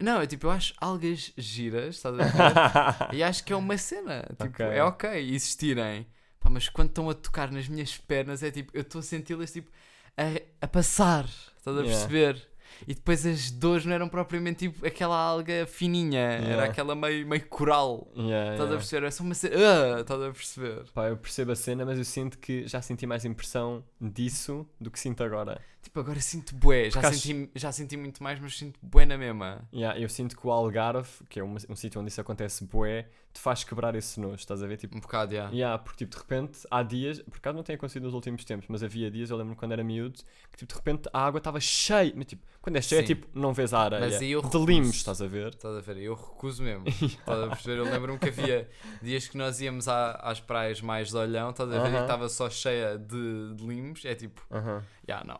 Não, 0.00 0.20
é 0.20 0.26
tipo, 0.26 0.46
eu 0.46 0.50
acho 0.52 0.72
algas 0.80 1.32
giras, 1.36 1.96
estás 1.96 2.14
a 2.18 2.22
ver? 3.10 3.16
E 3.16 3.22
acho 3.22 3.42
que 3.44 3.52
é 3.52 3.56
uma 3.56 3.76
cena. 3.76 4.22
Tipo, 4.30 4.44
Ok. 4.44 4.66
é 4.66 4.82
ok 4.84 5.34
existirem. 5.34 6.06
Pá, 6.38 6.48
mas 6.48 6.68
quando 6.68 6.88
estão 6.90 7.10
a 7.10 7.14
tocar 7.14 7.50
nas 7.50 7.66
minhas 7.68 7.96
pernas, 7.96 8.42
é 8.44 8.50
tipo, 8.50 8.70
eu 8.74 8.82
estou 8.82 9.00
a 9.00 9.02
senti-las 9.02 9.50
tipo 9.52 9.70
a, 10.16 10.64
a 10.64 10.68
passar. 10.68 11.24
Estás 11.24 11.76
a 11.76 11.80
Yeah. 11.80 11.90
perceber? 11.90 12.48
E 12.86 12.94
depois 12.94 13.24
as 13.26 13.50
dores 13.50 13.84
não 13.84 13.92
eram 13.92 14.08
propriamente 14.08 14.68
tipo 14.68 14.86
aquela 14.86 15.16
alga 15.16 15.66
fininha, 15.66 16.20
era 16.20 16.44
Yeah. 16.48 16.64
aquela 16.64 16.94
meio, 16.94 17.26
meio 17.26 17.46
coral. 17.46 18.08
Yeah, 18.16 18.52
Estás 18.52 18.60
a 18.60 18.64
yeah. 18.64 18.76
perceber? 18.76 19.06
É 19.06 19.10
só 19.10 19.22
uma 19.24 19.34
cena. 19.34 19.54
Ah, 19.56 20.00
estás 20.00 20.22
a 20.22 20.30
perceber? 20.32 20.84
Pá, 20.94 21.08
eu 21.08 21.16
percebo 21.16 21.52
a 21.52 21.56
cena, 21.56 21.84
mas 21.84 21.98
eu 21.98 22.04
sinto 22.04 22.38
que 22.38 22.66
já 22.66 22.80
senti 22.80 23.06
mais 23.06 23.24
impressão 23.24 23.84
disso 24.00 24.66
do 24.80 24.90
que 24.90 24.98
sinto 24.98 25.22
agora. 25.22 25.60
Tipo, 25.82 26.00
agora 26.00 26.20
sinto 26.20 26.54
bué. 26.56 26.90
Já 26.90 27.02
senti, 27.12 27.50
já 27.54 27.72
senti 27.72 27.96
muito 27.96 28.22
mais, 28.22 28.38
mas 28.40 28.56
sinto 28.58 28.78
bué 28.82 29.06
na 29.06 29.16
mesma. 29.16 29.66
Yeah, 29.72 29.98
eu 29.98 30.08
sinto 30.08 30.36
que 30.36 30.46
o 30.46 30.50
Algarve, 30.50 31.08
que 31.28 31.38
é 31.40 31.42
uma- 31.42 31.58
um 31.68 31.76
sítio 31.76 32.00
onde 32.00 32.10
isso 32.10 32.20
acontece 32.20 32.64
bué, 32.64 33.08
te 33.32 33.40
faz 33.40 33.62
quebrar 33.62 33.94
esse 33.94 34.18
nojo, 34.20 34.34
estás 34.34 34.62
a 34.62 34.66
ver? 34.66 34.76
Tipo, 34.76 34.96
Um 34.96 35.00
bocado, 35.00 35.34
já. 35.34 35.48
yeah, 35.50 35.78
porque 35.78 35.98
tipo, 36.04 36.10
de 36.16 36.18
repente 36.20 36.58
há 36.70 36.82
dias, 36.82 37.20
por 37.22 37.36
acaso 37.38 37.56
não 37.56 37.62
tem 37.62 37.76
acontecido 37.76 38.02
nos 38.02 38.12
últimos 38.14 38.44
tempos, 38.44 38.66
mas 38.68 38.82
havia 38.82 39.10
dias, 39.10 39.30
eu 39.30 39.36
lembro 39.36 39.54
quando 39.54 39.72
era 39.72 39.84
miúdo, 39.84 40.18
que 40.50 40.58
tipo, 40.58 40.72
de 40.72 40.76
repente 40.78 41.08
a 41.12 41.24
água 41.26 41.38
estava 41.38 41.60
cheia, 41.60 42.12
mas 42.16 42.26
tipo, 42.26 42.42
quando 42.60 42.76
é 42.76 42.82
cheia, 42.82 43.00
Sim. 43.02 43.06
tipo, 43.06 43.28
não 43.38 43.54
vês 43.54 43.72
a 43.72 43.78
areia. 43.80 44.00
Mas 44.00 44.20
aí 44.20 44.32
eu 44.32 44.40
de 44.40 44.46
recuso. 44.46 44.66
limos, 44.66 44.96
estás 44.96 45.22
a 45.22 45.26
ver? 45.26 45.48
Estás 45.54 45.76
a 45.76 45.80
ver? 45.80 45.96
Eu 45.98 46.14
recuso 46.14 46.62
mesmo. 46.62 46.84
Estás 47.00 47.44
a 47.44 47.48
perceber? 47.50 47.78
Eu 47.78 47.84
lembro-me 47.88 48.18
que 48.18 48.28
havia 48.28 48.68
dias 49.00 49.28
que 49.28 49.38
nós 49.38 49.60
íamos 49.60 49.86
à- 49.88 50.12
às 50.22 50.40
praias 50.40 50.80
mais 50.80 51.08
de 51.10 51.16
olhão, 51.16 51.50
estás 51.50 51.70
a 51.72 51.78
ver? 51.78 51.92
E 51.92 51.94
Aham. 51.94 52.02
estava 52.02 52.28
só 52.28 52.50
cheia 52.50 52.98
de, 52.98 53.54
de 53.54 53.64
limos. 53.66 54.04
É 54.04 54.14
tipo, 54.14 54.44
Aham. 54.50 54.82
já 55.06 55.22
não, 55.24 55.38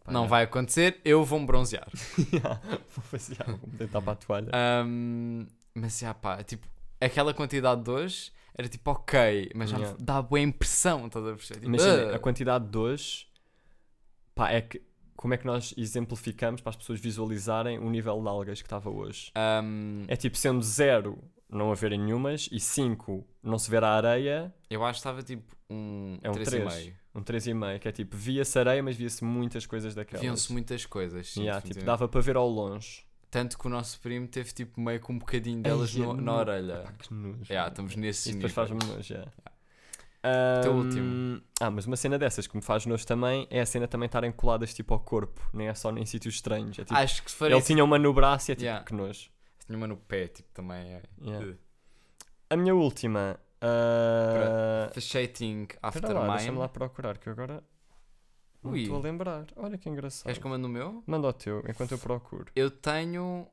Epá, 0.00 0.12
não 0.12 0.26
vai 0.28 0.44
acontecer, 0.44 1.00
eu 1.04 1.24
vou-me 1.24 1.46
bronzear. 1.46 1.88
Yeah, 2.32 2.60
Vou 2.94 3.04
fazer, 3.04 3.36
vou 3.46 3.58
deitar 3.72 4.00
para 4.02 4.12
a 4.12 4.16
toalha. 4.16 4.50
Ahm, 4.52 5.46
mas 5.74 5.98
já 5.98 6.12
pá, 6.14 6.42
tipo, 6.42 6.66
aquela 7.00 7.32
quantidade 7.34 7.82
de 7.82 7.90
hoje 7.90 8.32
era 8.54 8.68
tipo 8.68 8.90
ok, 8.90 9.50
mas 9.54 9.70
já 9.70 9.78
Yeah. 9.78 9.96
dá 10.00 10.20
boa 10.22 10.40
impressão, 10.40 11.06
estás 11.06 11.24
a 11.26 11.30
perceber? 11.32 11.60
Tipo, 11.60 11.68
Imagina, 11.74 12.10
"Ah". 12.12 12.16
a 12.16 12.18
quantidade 12.18 12.66
de 12.68 12.76
hoje, 12.78 13.26
pá, 14.34 14.50
é 14.50 14.60
que, 14.60 14.82
como 15.16 15.34
é 15.34 15.36
que 15.38 15.46
nós 15.46 15.72
exemplificamos 15.76 16.60
para 16.60 16.70
as 16.70 16.76
pessoas 16.76 17.00
visualizarem 17.00 17.78
o 17.78 17.88
nível 17.90 18.20
de 18.20 18.28
algas 18.28 18.60
que 18.60 18.66
estava 18.66 18.90
hoje? 18.90 19.30
Ahm, 19.34 20.04
É 20.08 20.16
tipo, 20.16 20.36
sendo 20.36 20.60
zero 20.62 21.18
não 21.52 21.70
haverem 21.70 21.98
nenhumas 22.00 22.48
e 22.50 22.58
5 22.58 23.24
não 23.42 23.58
se 23.58 23.70
ver 23.70 23.84
a 23.84 23.90
areia, 23.90 24.52
eu 24.70 24.84
acho 24.84 24.94
que 24.94 24.98
estava 25.00 25.22
tipo 25.22 25.54
um 25.70 26.18
É 26.22 26.30
um 26.30 26.34
3,5. 26.34 26.44
três. 26.44 26.92
um 27.14 27.22
3,5, 27.22 27.78
que 27.78 27.88
é 27.88 27.92
tipo, 27.92 28.16
via-se 28.16 28.58
areia, 28.58 28.82
mas 28.82 28.96
via-se 28.96 29.22
muitas 29.24 29.66
coisas 29.66 29.94
daquelas. 29.94 30.20
Viam-se 30.22 30.52
muitas 30.52 30.84
coisas. 30.86 31.28
sim, 31.28 31.42
Yeah, 31.42 31.60
tipo, 31.60 31.84
dava 31.84 32.08
para 32.08 32.20
ver 32.20 32.36
ao 32.36 32.48
longe. 32.48 33.04
Tanto 33.30 33.58
que 33.58 33.66
o 33.66 33.70
nosso 33.70 33.98
primo 34.00 34.26
teve 34.28 34.52
tipo 34.52 34.78
meio 34.80 35.00
com 35.00 35.12
um 35.14 35.18
bocadinho 35.18 35.62
delas 35.62 35.90
Ai, 35.94 36.02
no- 36.02 36.10
é 36.10 36.14
na 36.16 36.20
no- 36.22 36.32
orelha. 36.38 36.78
Pá, 36.84 36.92
que 36.92 37.14
nojo. 37.14 37.44
Yeah, 37.48 37.68
estamos 37.70 37.96
nesse 37.96 38.28
Isso 38.30 38.38
depois 38.38 38.52
faz-me 38.52 38.78
nojo, 38.84 39.12
yeah. 39.12 39.30
Teu 40.62 40.72
Ahm, 40.72 40.78
último. 40.78 41.42
Ah, 41.60 41.70
mas 41.70 41.84
uma 41.86 41.96
cena 41.96 42.16
dessas 42.18 42.46
que 42.46 42.54
me 42.54 42.62
faz 42.62 42.86
nojo 42.86 43.04
também 43.06 43.46
é 43.50 43.60
a 43.60 43.66
cena 43.66 43.88
também 43.88 44.06
estarem 44.06 44.30
coladas 44.30 44.72
tipo 44.72 44.94
ao 44.94 45.00
corpo, 45.00 45.40
nem 45.52 45.66
é 45.68 45.74
só 45.74 45.90
em 45.90 46.06
sítios 46.06 46.34
estranhos. 46.36 46.78
É, 46.78 46.84
tipo, 46.84 46.94
Acho 46.94 47.22
que 47.24 47.30
se 47.30 47.36
faria 47.36 47.56
ele 47.56 47.64
tinha 47.64 47.82
uma 47.82 47.98
no 47.98 48.12
braço 48.14 48.50
e 48.50 48.52
é 48.52 48.54
tipo, 48.54 48.64
Yeah. 48.66 48.84
que 48.84 48.94
nojo. 48.94 49.30
Uma 49.76 49.86
no 49.86 49.96
pé, 49.96 50.28
tipo, 50.28 50.48
também 50.52 50.94
é. 50.94 51.02
Yeah. 51.20 51.46
Uh. 51.46 51.58
A 52.50 52.56
minha 52.56 52.74
última. 52.74 53.38
ah, 53.60 54.90
Fashating 54.92 55.68
After 55.82 56.12
lá, 56.12 56.26
deixa-me 56.28 56.50
Mine. 56.50 56.58
lá 56.60 56.68
procurar, 56.68 57.16
que 57.18 57.28
eu 57.28 57.32
agora 57.32 57.62
Ui. 58.62 58.82
estou 58.82 58.96
a 58.96 59.00
lembrar. 59.00 59.46
Olha 59.56 59.78
que 59.78 59.88
engraçado. 59.88 60.24
Queres 60.24 60.38
que 60.38 60.46
eu 60.46 60.50
mande 60.50 60.66
o 60.66 60.68
meu? 60.68 61.02
Manda 61.06 61.28
o 61.28 61.32
teu, 61.32 61.64
enquanto 61.68 61.92
eu 61.92 61.98
procuro. 61.98 62.46
Eu 62.54 62.70
tenho. 62.70 63.46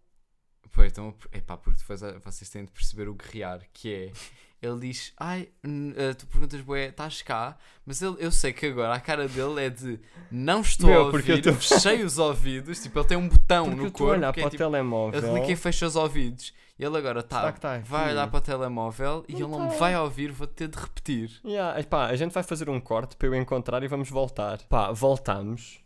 Pois, 0.71 0.91
então. 0.91 1.15
Epá, 1.32 1.58
porque 1.58 1.79
depois 1.79 2.03
ah, 2.03 2.19
vocês 2.23 2.49
têm 2.49 2.65
de 2.65 2.71
perceber 2.71 3.08
o 3.08 3.13
guerrear, 3.13 3.67
que 3.73 3.93
é. 3.93 4.12
Ele 4.62 4.80
diz, 4.89 5.13
ai, 5.17 5.48
ah, 5.63 6.13
tu 6.17 6.28
perguntas, 6.28 6.60
bué, 6.62 6.88
estás 6.88 7.22
cá? 7.22 7.58
Mas 7.86 8.02
ele, 8.02 8.17
eu 8.19 8.30
sei 8.32 8.52
que 8.52 8.65
agora 8.65 8.93
a 8.93 9.00
cara 9.00 9.26
dele 9.28 9.65
é 9.65 9.69
de 9.69 10.00
não 10.30 10.60
estou 10.62 10.89
Meu, 10.89 11.08
a 11.08 11.12
porque 11.12 11.32
eu 11.32 11.36
ouvir, 11.38 11.43
tô- 11.43 11.54
fechei 11.62 12.04
os 12.04 12.17
ouvidos, 12.17 12.82
tipo, 12.84 13.00
ele 13.00 13.08
tem 13.08 13.17
um 13.17 13.30
botão 13.30 13.63
Porque 13.65 13.78
no 13.82 13.88
eu 13.88 13.91
corpo 13.91 14.13
olhar 14.13 14.34
que 14.34 14.39
para 14.41 14.43
é 14.43 14.48
o 14.48 14.50
tipo, 14.52 14.63
telemóvel. 14.63 15.19
ele 15.22 15.38
clica 15.39 15.52
e 15.54 15.56
fecha 15.56 15.86
os 15.88 15.95
ouvidos. 15.95 16.54
E 16.78 16.84
ele 16.84 16.98
agora 16.98 17.22
tá, 17.24 17.52
tá 17.54 17.78
vai 17.80 18.12
olhar 18.12 18.28
para 18.28 18.38
o 18.38 18.41
telemóvel 18.41 19.26
e 19.28 19.34
Não 19.34 19.39
ele 19.41 19.50
não 19.50 19.60
me 19.65 19.69
tá. 19.72 19.76
vai 19.78 19.98
ouvir, 19.98 20.32
vou 20.32 20.48
ter 20.48 20.67
de 20.67 20.78
repetir. 20.78 21.32
Yeah, 21.45 21.78
epá, 21.80 22.08
a 22.08 22.15
gente 22.15 22.32
vai 22.34 22.43
fazer 22.43 22.69
um 22.69 22.80
corte 22.80 23.15
para 23.17 23.28
eu 23.28 23.36
encontrar 23.36 23.82
e 23.84 23.88
vamos 23.88 24.10
voltar. 24.10 24.60
Pá, 24.69 24.91
voltamos. 24.91 25.80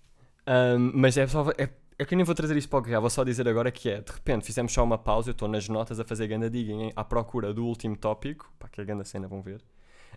Ahm, 0.46 0.92
mas 0.94 1.16
é 1.18 1.26
só. 1.28 1.46
É, 1.58 1.70
é 2.04 2.06
que 2.06 2.14
eu 2.14 2.18
nem 2.18 2.26
vou 2.26 2.36
trazer 2.36 2.56
isto 2.58 2.70
para 2.70 2.80
o 2.80 2.82
guerra, 2.82 3.00
vou 3.00 3.10
só 3.10 3.24
dizer 3.24 3.48
agora 3.48 3.72
que 3.72 3.90
é. 3.90 4.02
De 4.02 4.12
repente 4.12 4.46
fizemos 4.46 4.72
só 4.72 4.84
uma 4.84 4.98
pausa, 4.98 5.30
eu 5.30 5.34
estou 5.34 5.48
nas 5.48 5.68
notas 5.68 6.00
a 6.00 6.06
fazer 6.06 6.28
ganda 6.28 6.50
digging 6.50 6.92
à 6.96 7.04
procura 7.04 7.54
do 7.54 7.66
último 7.66 7.96
tópico. 7.98 8.54
Pá, 8.60 8.68
que 8.68 8.82
é 8.82 8.86
ganda 8.86 9.04
cena, 9.04 9.28
vão 9.28 9.42
ver. 9.42 9.64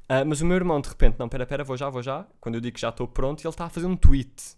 Ah, 0.09 0.25
mas 0.25 0.40
o 0.40 0.46
meu 0.46 0.57
irmão 0.57 0.81
de 0.81 0.88
repente, 0.88 1.18
não, 1.18 1.29
pera, 1.29 1.46
pera, 1.46 1.64
vou 1.64 1.77
já, 1.77 1.88
vou 1.88 2.03
já. 2.03 2.27
Quando 2.40 2.57
eu 2.57 2.61
digo 2.61 2.75
que 2.75 2.81
já 2.81 2.90
estou 2.90 3.09
pronto, 3.09 3.42
ele 3.42 3.49
está 3.49 3.64
a 3.64 3.68
fazer 3.68 3.87
um 3.87 3.96
tweet. 3.96 4.57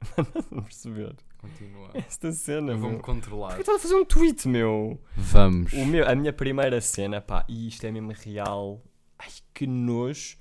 Não 0.50 0.62
perceber. 0.62 1.14
Continua. 1.38 1.90
Esta 1.94 2.32
cena, 2.32 2.72
Eu 2.72 2.78
vou-me 2.78 2.98
controlar. 2.98 3.48
Porquê 3.48 3.62
estás 3.62 3.78
a 3.78 3.82
fazer 3.82 3.94
um 3.94 4.04
tweet, 4.04 4.48
meu? 4.48 5.00
Vamos. 5.16 5.72
O 5.72 5.84
meu, 5.84 6.08
a 6.08 6.14
minha 6.14 6.32
primeira 6.32 6.80
cena, 6.80 7.20
pá, 7.20 7.44
e 7.48 7.68
isto 7.68 7.84
é 7.84 7.90
mesmo 7.90 8.12
real. 8.12 8.82
Ai, 9.18 9.28
que 9.54 9.66
nojo. 9.66 10.36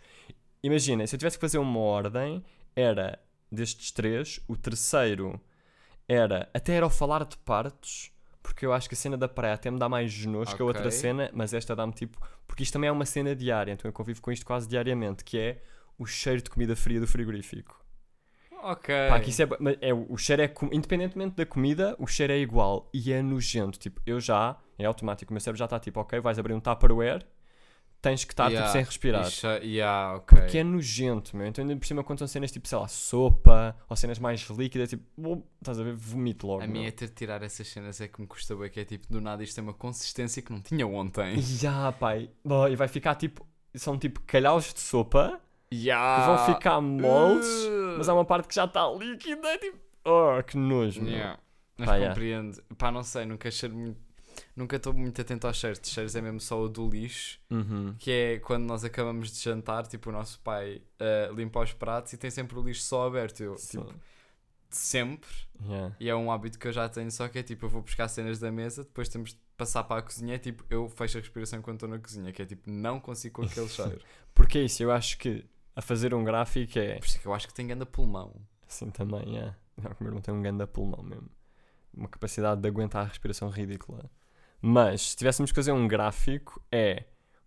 Imagina, 0.64 1.06
se 1.06 1.16
eu 1.16 1.20
tivesse 1.20 1.38
que 1.38 1.42
fazer 1.42 1.58
uma 1.58 1.80
ordem, 1.80 2.44
era 2.76 3.20
destes 3.52 3.92
três, 3.92 4.40
o 4.48 4.58
terceiro 4.58 5.40
era, 6.08 6.50
até 6.54 6.74
era 6.74 6.86
o 6.86 6.90
falar 6.90 7.26
de 7.26 7.38
partos, 7.38 8.12
porque 8.42 8.66
eu 8.66 8.74
acho 8.74 8.88
que 8.88 8.96
a 8.96 8.98
cena 8.98 9.18
da 9.18 9.28
praia 9.28 9.56
até 9.56 9.72
me 9.72 9.80
dá 9.80 9.90
mais 9.90 10.26
nojo 10.26 10.56
que 10.56 10.62
a 10.62 10.66
outra 10.66 10.92
cena, 10.92 11.30
mas 11.34 11.54
esta 11.54 11.76
dá-me 11.76 11.94
tipo, 11.94 12.20
porque 12.48 12.64
isto 12.64 12.74
também 12.74 12.88
é 12.88 12.92
uma 12.92 13.06
cena 13.06 13.36
diária, 13.36 13.72
então 13.72 13.90
eu 13.90 13.94
convivo 13.94 14.22
com 14.22 14.32
isto 14.32 14.46
quase 14.46 14.68
diariamente, 14.68 15.24
que 15.24 15.38
é 15.38 15.62
o 15.98 16.06
cheiro 16.06 16.42
de 16.42 16.50
comida 16.50 16.76
fria 16.76 17.00
do 17.00 17.08
frigorífico. 17.08 17.84
Ok. 18.62 18.96
Pá, 19.10 19.20
que 19.20 19.30
isso 19.30 19.44
é, 19.44 19.48
é, 19.82 19.94
o 19.94 20.18
cheiro 20.18 20.42
é, 20.42 20.52
independentemente 20.72 21.36
da 21.36 21.46
comida, 21.46 21.96
o 22.00 22.08
cheiro 22.08 22.34
é 22.34 22.38
igual 22.38 22.90
e 22.92 23.14
é 23.14 23.22
nojento. 23.22 23.78
Tipo, 23.78 24.02
eu 24.06 24.20
já, 24.20 24.58
é 24.78 24.86
automático, 24.86 25.32
o 25.32 25.34
meu 25.34 25.40
cérebro 25.40 25.60
já 25.60 25.66
está 25.66 25.80
tipo, 25.80 26.00
ok, 26.00 26.20
vais 26.20 26.40
abrir 26.40 26.54
um 26.54 26.60
Tupperware, 26.60 27.26
tens 28.02 28.24
que 28.24 28.34
estar 28.34 28.50
Yeah, 28.50 28.68
tipo 28.68 28.72
sem 28.74 28.84
respirar. 28.84 29.28
Ixa- 29.28 29.60
yeah, 29.64 30.16
ok. 30.18 30.38
Porque 30.40 30.58
é 30.60 30.64
nojento, 30.64 31.36
meu. 31.36 31.48
Então, 31.48 31.64
ainda 31.64 31.76
por 31.76 31.86
cima, 31.86 32.04
quando 32.04 32.20
são 32.20 32.28
cenas 32.28 32.52
tipo, 32.52 32.68
sei 32.68 32.78
lá, 32.78 32.88
sopa 32.88 33.76
ou 33.90 33.96
cenas 33.96 34.20
mais 34.20 34.42
líquidas, 34.50 34.90
tipo, 34.90 35.04
bum, 35.18 35.42
estás 35.60 35.80
a 35.80 35.84
ver, 35.84 35.96
vomito 35.96 36.46
logo. 36.48 36.62
A 36.64 36.68
minha 36.68 36.88
é 36.88 36.92
ter 36.92 37.08
de 37.08 37.14
tirar 37.14 37.42
essas 37.42 37.68
cenas 37.68 38.00
é 38.02 38.08
que 38.08 38.22
me 38.22 38.28
custa 38.28 38.56
bem, 38.56 38.70
que 38.70 38.80
é 38.80 38.86
tipo, 38.86 39.08
do 39.12 39.20
nada 39.20 39.44
isto 39.44 39.56
tem 39.56 39.64
uma 39.64 39.74
consistência 39.74 40.42
que 40.42 40.52
não 40.52 40.62
tinha 40.62 40.86
ontem. 40.88 41.36
Ya, 41.64 41.92
pai. 41.92 42.30
Bom, 42.44 42.68
e 42.68 42.76
vai 42.76 42.88
ficar 42.88 43.16
tipo, 43.16 43.46
são 43.74 43.98
tipo 43.98 44.22
calhaus 44.22 44.74
de 44.74 44.80
sopa 44.80 45.40
que 45.70 45.76
Yeah. 45.78 46.26
vão 46.28 46.54
ficar 46.56 46.80
moldes, 46.80 47.48
Uh. 47.48 47.96
mas 47.98 48.08
há 48.08 48.14
uma 48.14 48.24
parte 48.26 48.48
que 48.48 48.56
já 48.56 48.66
está 48.66 48.88
líquida, 48.92 49.48
é 49.48 49.58
tipo, 49.58 49.78
oh, 50.06 50.42
que 50.44 50.56
nojo, 50.58 51.02
meu. 51.02 51.12
Yeah. 51.12 51.40
Mas 51.78 51.90
Pá, 51.90 51.96
yeah. 51.96 52.14
compreendo. 52.14 52.64
Pá, 52.78 52.92
não 52.92 53.04
sei, 53.04 53.26
nunca 53.26 53.50
cheiro 53.52 53.76
muito. 53.76 54.00
Nunca 54.56 54.78
estou 54.78 54.94
muito 54.94 55.20
atento 55.20 55.46
aos 55.48 55.58
cheiros. 55.58 55.82
Cheiros 55.84 56.16
é 56.16 56.22
mesmo 56.22 56.40
só 56.40 56.62
o 56.62 56.70
do 56.70 56.90
lixo, 56.90 57.40
Uhum. 57.50 57.94
que 58.00 58.10
é 58.12 58.40
quando 58.40 58.64
nós 58.66 58.84
acabamos 58.86 59.32
de 59.32 59.40
jantar, 59.42 59.86
tipo, 59.86 60.10
o 60.10 60.14
nosso 60.14 60.40
pai 60.40 60.82
ah, 61.00 61.30
limpa 61.36 61.60
os 61.62 61.74
pratos 61.74 62.14
e 62.14 62.18
tem 62.18 62.32
sempre 62.32 62.58
o 62.58 62.62
lixo 62.64 62.84
só 62.84 63.06
aberto. 63.08 63.42
Eu, 63.42 63.58
Sim. 63.58 63.80
tipo, 63.82 63.94
sempre. 64.70 65.30
Yeah. 65.66 65.96
E 66.00 66.10
é 66.10 66.16
um 66.16 66.32
hábito 66.32 66.58
que 66.60 66.68
eu 66.68 66.72
já 66.74 66.88
tenho, 66.90 67.12
só 67.12 67.28
que 67.28 67.40
é 67.40 67.44
tipo, 67.44 67.66
eu 67.66 67.70
vou 67.70 67.82
buscar 67.82 68.08
cenas 68.08 68.40
da 68.40 68.52
mesa, 68.52 68.84
depois 68.84 69.08
temos 69.10 69.32
de 69.32 69.40
passar 69.58 69.84
para 69.84 70.00
a 70.00 70.02
cozinha, 70.02 70.36
é 70.36 70.38
tipo, 70.38 70.66
eu 70.70 70.90
fecho 70.90 71.18
a 71.18 71.22
respiração 71.22 71.60
enquanto 71.60 71.76
estou 71.78 71.90
na 71.90 72.00
cozinha, 72.00 72.32
que 72.32 72.42
é 72.42 72.46
tipo, 72.46 72.70
não 72.70 73.00
consigo 73.00 73.36
com 73.36 73.42
aquele 73.48 73.68
cheiro. 73.70 74.02
Porque 74.34 74.58
é 74.58 74.64
isso, 74.64 74.84
eu 74.84 74.92
acho 74.92 75.18
que 75.18 75.46
a 75.76 75.82
fazer 75.82 76.14
um 76.14 76.24
gráfico 76.24 76.78
é 76.80 76.96
Por 77.00 77.06
isso 77.06 77.18
é 77.18 77.22
que 77.22 77.26
eu 77.28 77.34
acho 77.34 77.48
que 77.48 77.54
tem 77.54 77.68
grande 77.68 77.86
pulmão. 77.86 78.34
assim 78.68 78.90
também, 78.90 79.38
é. 79.38 79.54
Não, 79.78 79.92
o 79.92 79.96
meu 80.00 80.08
irmão 80.10 80.22
tem 80.22 80.34
um 80.34 80.42
grande 80.42 80.66
pulmão 80.68 81.04
mesmo. 81.04 81.30
Uma 81.94 82.08
capacidade 82.10 82.62
de 82.62 82.68
aguentar 82.68 83.04
a 83.06 83.08
respiração 83.08 83.50
ridícula. 83.50 84.10
Mas 84.68 85.10
se 85.12 85.16
tivéssemos 85.16 85.52
que 85.52 85.56
fazer 85.56 85.72
um 85.72 85.88
gráfico, 85.88 86.60
é 86.72 87.04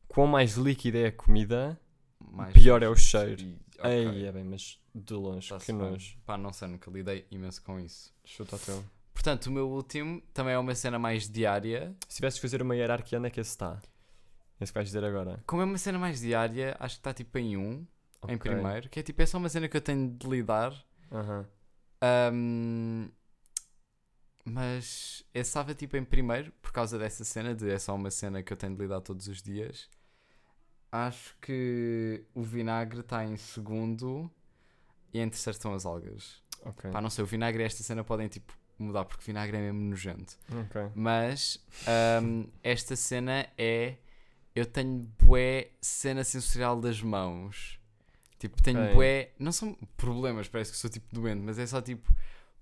quão 0.06 0.28
mais 0.28 0.52
líquida 0.54 0.98
é 0.98 1.06
a 1.06 1.12
comida, 1.12 1.76
Mais 2.20 2.52
Pior 2.52 2.80
é 2.80 2.88
o 2.88 2.94
cheiro. 2.94 3.42
E- 3.42 3.58
ok, 3.80 3.90
Ei, 3.90 4.26
é 4.26 4.30
bem, 4.30 4.44
mas 4.44 4.78
de 4.94 5.14
longe, 5.14 5.48
tá-se 5.48 5.66
que 5.66 5.72
nojo. 5.72 6.16
Pá, 6.24 6.38
não 6.38 6.52
sei, 6.52 6.68
nunca 6.68 6.88
lidei 6.88 7.26
imenso 7.28 7.60
com 7.64 7.80
isso. 7.80 8.14
Chuta 8.24 8.54
o 8.54 8.58
teu. 8.60 8.84
Portanto, 9.12 9.46
o 9.46 9.50
meu 9.50 9.68
último 9.68 10.22
também 10.32 10.54
é 10.54 10.58
uma 10.58 10.76
cena 10.76 10.96
mais 10.96 11.28
diária. 11.28 11.92
Se 12.08 12.16
tivesses 12.16 12.38
que 12.38 12.46
fazer 12.46 12.62
uma 12.62 12.76
hierarquia, 12.76 13.18
onde 13.18 13.26
é 13.26 13.30
que 13.30 13.40
esse 13.40 13.50
está? 13.50 13.80
Esse 14.60 14.70
que 14.72 14.78
vais 14.78 14.88
dizer 14.88 15.02
agora. 15.04 15.42
Como 15.44 15.60
é 15.60 15.64
uma 15.64 15.76
cena 15.78 15.98
mais 15.98 16.20
diária, 16.20 16.76
acho 16.78 16.94
que 16.96 17.00
está 17.00 17.12
tipo 17.12 17.36
em 17.36 17.56
um, 17.56 17.84
em 18.28 18.34
Ok. 18.34 18.38
primeiro, 18.38 18.88
que 18.88 19.00
é 19.00 19.02
tipo, 19.02 19.20
é 19.22 19.26
só 19.26 19.38
uma 19.38 19.48
cena 19.48 19.68
que 19.68 19.76
eu 19.76 19.80
tenho 19.80 20.08
de 20.08 20.24
lidar. 20.28 20.72
Aham. 21.10 21.44
Ahm, 22.00 23.08
mas 24.50 25.24
esse 25.34 25.48
estava 25.50 25.74
tipo 25.74 25.96
em 25.96 26.04
primeiro 26.04 26.52
por 26.62 26.72
causa 26.72 26.98
dessa 26.98 27.24
cena 27.24 27.54
de 27.54 27.70
é 27.70 27.78
só 27.78 27.94
uma 27.94 28.10
cena 28.10 28.42
que 28.42 28.52
eu 28.52 28.56
tenho 28.56 28.74
de 28.74 28.82
lidar 28.82 29.00
todos 29.00 29.28
os 29.28 29.42
dias. 29.42 29.88
Acho 30.90 31.36
que 31.40 32.24
o 32.34 32.42
vinagre 32.42 33.00
está 33.00 33.24
em 33.24 33.36
segundo 33.36 34.30
e 35.12 35.20
em 35.20 35.28
terceiro 35.28 35.56
estão 35.56 35.74
as 35.74 35.84
algas. 35.84 36.42
Ok. 36.64 36.90
Pá, 36.90 37.00
não 37.00 37.10
sei, 37.10 37.22
o 37.22 37.26
vinagre 37.26 37.62
e 37.62 37.66
esta 37.66 37.82
cena 37.82 38.02
podem 38.02 38.26
tipo 38.28 38.56
mudar 38.78 39.04
porque 39.04 39.22
o 39.22 39.26
vinagre 39.26 39.56
é 39.56 39.60
mesmo 39.60 39.80
nojento. 39.80 40.36
Ok. 40.50 40.90
Mas 40.94 41.62
ahm, 41.86 42.44
esta 42.62 42.96
cena 42.96 43.46
é. 43.58 43.96
Eu 44.54 44.66
tenho 44.66 45.06
bué 45.22 45.70
cena 45.80 46.24
sensorial 46.24 46.80
das 46.80 47.00
mãos. 47.02 47.78
Tipo, 48.38 48.60
tenho 48.62 48.82
Ok. 48.84 48.94
bué. 48.94 49.32
Não 49.38 49.52
são 49.52 49.74
problemas, 49.96 50.48
parece 50.48 50.72
que 50.72 50.78
sou 50.78 50.88
tipo 50.90 51.06
doente, 51.14 51.40
mas 51.42 51.58
é 51.58 51.66
só 51.66 51.82
tipo. 51.82 52.12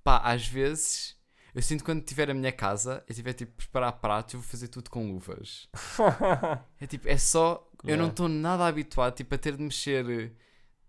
Pá, 0.03 0.19
às 0.19 0.47
vezes. 0.47 1.17
Eu 1.57 1.63
sinto 1.63 1.81
que 1.81 1.87
quando 1.87 2.03
tiver 2.05 2.31
a 2.31 2.35
minha 2.35 2.53
casa, 2.53 3.03
eu 3.09 3.15
tiver 3.15 3.33
tipo 3.33 3.53
preparar 3.57 3.93
pratos, 3.95 4.35
eu 4.35 4.41
vou 4.41 4.49
fazer 4.49 4.69
tudo 4.69 4.91
com 4.91 5.11
luvas. 5.11 5.69
É 6.81 6.87
tipo, 6.87 7.09
é 7.09 7.17
só. 7.17 7.67
Eu 7.83 7.89
Yeah. 7.91 8.03
não 8.03 8.11
estou 8.11 8.29
nada 8.29 8.67
habituado 8.67 9.15
tipo, 9.15 9.35
a 9.35 9.39
ter 9.39 9.57
de 9.57 9.63
mexer 9.63 10.33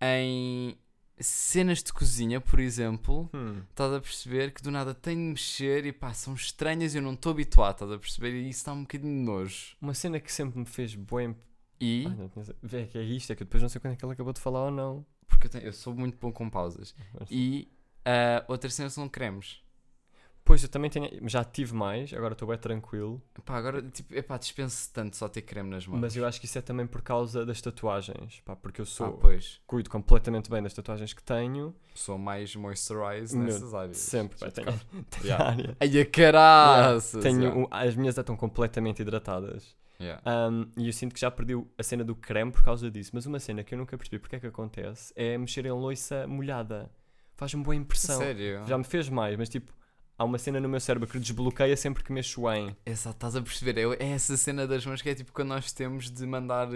em 0.00 0.76
cenas 1.20 1.82
de 1.82 1.92
cozinha, 1.92 2.40
por 2.40 2.58
exemplo. 2.60 3.28
Hum. 3.34 3.62
Estás 3.70 3.92
a 3.92 4.00
perceber 4.00 4.52
que 4.52 4.62
do 4.62 4.70
nada 4.70 4.94
tenho 4.94 5.18
de 5.20 5.28
mexer 5.30 5.86
e 5.86 5.92
pá, 5.92 6.12
são 6.12 6.34
estranhas 6.34 6.94
e 6.94 6.98
eu 6.98 7.02
não 7.02 7.14
estou 7.14 7.32
habituado, 7.32 7.72
estás 7.74 7.90
a 7.92 7.98
perceber? 7.98 8.32
E 8.34 8.48
isso 8.48 8.64
dá 8.66 8.72
um 8.72 8.82
bocadinho 8.82 9.14
de 9.16 9.22
nojo. 9.24 9.76
Uma 9.80 9.94
cena 9.94 10.18
que 10.20 10.32
sempre 10.32 10.58
me 10.58 10.66
fez 10.66 10.94
bem. 10.94 11.34
E, 11.80 12.06
Ai, 12.08 12.14
não. 12.16 12.30
Vê 12.62 12.86
que 12.86 12.98
é 12.98 13.02
isto, 13.02 13.32
é 13.32 13.36
que 13.36 13.42
eu 13.42 13.46
depois 13.46 13.62
não 13.62 13.68
sei 13.68 13.80
quando 13.80 13.92
é 13.94 13.96
que 13.96 14.04
ele 14.04 14.12
acabou 14.12 14.32
de 14.32 14.40
falar 14.40 14.64
ou 14.66 14.70
não. 14.70 15.06
porque 15.28 15.46
eu, 15.46 15.50
tenho- 15.50 15.64
eu 15.64 15.72
sou 15.72 15.94
muito 15.94 16.18
bom 16.18 16.32
com 16.32 16.48
pausas. 16.50 16.94
E 17.30 17.68
ah, 18.04 18.44
outra 18.48 18.68
cena 18.70 18.90
são 18.90 19.08
cremes. 19.08 19.62
Pois 20.48 20.62
eu 20.62 20.68
também 20.70 20.90
tenho. 20.90 21.10
Já 21.28 21.44
tive 21.44 21.74
mais, 21.74 22.10
agora 22.14 22.32
estou 22.32 22.48
bem 22.48 22.56
tranquilo. 22.56 23.20
Pá, 23.44 23.58
agora, 23.58 23.82
tipo, 23.82 24.14
epá, 24.14 24.38
dispenso 24.38 24.90
tanto 24.94 25.14
só 25.14 25.28
ter 25.28 25.42
creme 25.42 25.68
nas 25.68 25.86
mãos. 25.86 26.00
Mas 26.00 26.16
eu 26.16 26.24
acho 26.26 26.40
que 26.40 26.46
isso 26.46 26.56
é 26.56 26.62
também 26.62 26.86
por 26.86 27.02
causa 27.02 27.44
das 27.44 27.60
tatuagens. 27.60 28.40
Pá, 28.46 28.56
porque 28.56 28.80
eu 28.80 28.84
Ah, 28.84 28.86
sou. 28.86 29.12
pois. 29.18 29.60
cuido 29.66 29.90
completamente 29.90 30.48
bem 30.50 30.62
das 30.62 30.72
tatuagens 30.72 31.12
que 31.12 31.22
tenho. 31.22 31.74
Sou 31.94 32.16
mais 32.16 32.56
moisturize 32.56 33.36
Meu, 33.36 33.44
nessas 33.46 33.74
áreas. 33.74 33.98
Sempre, 33.98 34.38
pá, 34.38 34.50
tenho, 34.50 34.68
tenho 35.10 35.24
Yeah. 35.26 35.44
a 35.44 35.48
área. 35.50 35.76
Ai, 35.80 36.00
a 36.00 36.06
caraças! 36.06 37.22
Tenho 37.22 37.42
yeah. 37.42 37.68
as 37.86 37.94
minhas 37.94 38.14
já 38.14 38.22
estão 38.22 38.34
completamente 38.34 39.02
hidratadas. 39.02 39.76
Yeah. 40.00 40.22
Um, 40.50 40.66
e 40.78 40.86
eu 40.86 40.92
sinto 40.94 41.12
que 41.14 41.20
já 41.20 41.30
perdi 41.30 41.54
a 41.76 41.82
cena 41.82 42.04
do 42.04 42.16
creme 42.16 42.52
por 42.52 42.62
causa 42.62 42.90
disso. 42.90 43.10
Mas 43.12 43.26
uma 43.26 43.38
cena 43.38 43.62
que 43.62 43.74
eu 43.74 43.78
nunca 43.78 43.98
percebi 43.98 44.18
porque 44.18 44.36
é 44.36 44.40
que 44.40 44.46
acontece 44.46 45.12
é 45.14 45.36
mexer 45.36 45.66
em 45.66 45.72
loiça 45.72 46.26
molhada. 46.26 46.90
Faz-me 47.36 47.62
boa 47.62 47.76
impressão. 47.76 48.16
Sério? 48.18 48.64
Já 48.66 48.78
me 48.78 48.84
fez 48.84 49.08
mais, 49.08 49.36
mas 49.36 49.48
tipo, 49.48 49.72
há 50.18 50.24
uma 50.24 50.36
cena 50.38 50.60
no 50.60 50.68
meu 50.68 50.80
cérebro 50.80 51.08
que 51.08 51.18
desbloqueia 51.18 51.76
sempre 51.76 52.02
que 52.02 52.12
mexo 52.12 52.50
em. 52.52 52.76
Exato, 52.84 53.16
estás 53.16 53.36
a 53.36 53.40
perceber? 53.40 53.78
É, 53.78 54.04
é 54.04 54.10
essa 54.10 54.36
cena 54.36 54.66
das 54.66 54.84
mãos 54.84 55.00
que 55.00 55.08
é 55.08 55.14
tipo 55.14 55.32
quando 55.32 55.48
nós 55.48 55.72
temos 55.72 56.10
de 56.10 56.26
mandar 56.26 56.68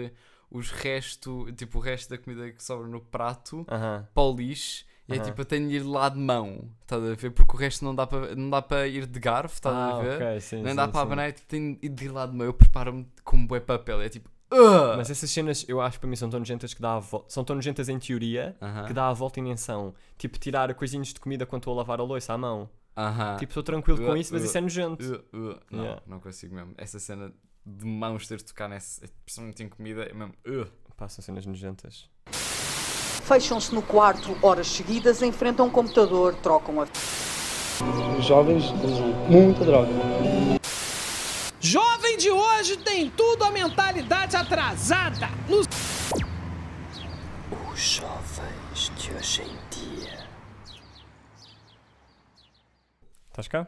os 0.49 0.71
resto, 0.71 1.51
tipo 1.53 1.79
o 1.79 1.81
resto 1.81 2.09
da 2.11 2.17
comida 2.17 2.49
que 2.51 2.63
sobra 2.63 2.87
no 2.87 3.01
prato 3.01 3.65
Aham. 3.69 4.07
para 4.13 4.23
o 4.23 4.35
lixo. 4.35 4.85
E 5.09 5.13
é 5.13 5.15
Aham. 5.17 5.25
tipo, 5.25 5.41
eu 5.41 5.45
tenho 5.45 5.67
de 5.67 5.75
ir 5.75 5.83
lá 5.83 6.07
de 6.07 6.17
mão, 6.17 6.69
estás 6.81 7.03
a 7.03 7.13
ver? 7.13 7.31
Porque 7.31 7.55
o 7.55 7.59
resto 7.59 7.83
não 7.83 7.93
dá 7.93 8.07
para 8.07 8.33
não 8.35 8.49
dá 8.49 8.61
para 8.61 8.87
ir 8.87 9.05
de 9.05 9.19
garfo, 9.19 9.55
estás 9.55 9.75
Ah, 9.75 9.97
a 9.99 10.01
ver? 10.01 10.15
ok, 10.15 10.39
sim, 10.39 10.61
Nem 10.63 10.69
sim, 10.71 10.75
dá 10.77 10.87
para 10.87 11.01
abanar, 11.01 11.33
tipo, 11.33 11.45
tenho 11.47 11.75
de 11.77 12.05
ir 12.05 12.09
lá 12.09 12.25
de 12.25 12.33
mão. 12.33 12.45
Eu 12.47 12.53
preparo-me 12.53 13.05
com 13.23 13.35
um 13.35 13.45
bué 13.45 13.59
papel. 13.59 14.01
É 14.01 14.07
tipo, 14.07 14.29
Uh! 14.51 14.95
Mas 14.97 15.09
essas 15.09 15.31
cenas, 15.31 15.65
eu 15.67 15.81
acho 15.81 15.99
para 15.99 16.07
mim 16.07 16.15
são 16.15 16.29
tão 16.29 16.37
nojentas 16.39 16.75
que 16.75 16.81
dá 16.81 16.93
a 16.95 16.99
volta. 16.99 17.25
São 17.33 17.43
tão 17.43 17.55
nojentas 17.55 17.89
em 17.89 17.97
teoria 17.97 18.55
Aham. 18.61 18.85
que 18.85 18.93
dá 18.93 19.07
a 19.09 19.13
volta 19.13 19.39
e 19.39 19.43
nem 19.43 19.57
são. 19.57 19.95
Tipo, 20.15 20.37
tirar 20.37 20.71
coisinhos 20.75 21.07
de 21.11 21.19
comida 21.19 21.43
quando 21.43 21.61
estou 21.61 21.73
a 21.73 21.77
lavar 21.77 21.99
a 21.99 22.03
louça 22.03 22.33
à 22.33 22.37
mão. 22.37 22.69
Aham. 22.95 23.37
Tipo, 23.37 23.51
estou 23.51 23.63
tranquilo 23.63 23.97
com 24.05 24.15
isso, 24.15 24.33
mas 24.33 24.43
uh, 24.43 24.45
isso 24.45 24.57
é 24.57 24.61
nojento. 24.61 25.25
Uh, 25.33 25.37
uh. 25.37 25.59
Não, 25.71 25.83
Yeah. 25.83 26.01
não 26.05 26.19
consigo 26.19 26.53
mesmo. 26.55 26.73
Essa 26.77 26.99
cena 26.99 27.33
de 27.65 27.85
mãos 27.85 28.27
ter 28.27 28.37
de 28.37 28.45
tocar 28.45 28.67
nessa, 28.69 29.01
principalmente 29.25 29.63
em 29.63 29.69
comida, 29.69 30.03
é 30.03 30.13
mesmo. 30.13 30.33
Uh. 30.47 30.67
Passam 30.95 31.23
cenas 31.23 31.45
nojentas. 31.45 32.07
Fecham-se 33.23 33.73
no 33.73 33.81
quarto 33.81 34.37
horas 34.41 34.67
seguidas, 34.67 35.21
enfrentam 35.21 35.65
um 35.65 35.69
computador, 35.69 36.35
trocam 36.35 36.81
a 36.81 36.87
Os 38.17 38.25
jovens 38.25 38.65
usam 38.83 39.13
muita 39.29 39.65
droga. 39.65 39.89
Jovem 41.59 42.17
de 42.17 42.29
hoje 42.29 42.77
tem 42.77 43.09
tudo 43.09 43.43
a 43.45 43.49
mentalidade 43.51 44.35
atrasada. 44.35 45.29
Nos 45.49 45.65
Os 47.73 47.79
jovens 47.79 48.91
de 48.97 49.13
hoje 49.13 49.41
em 49.41 49.57
Estás 53.33 53.47
cá? 53.47 53.67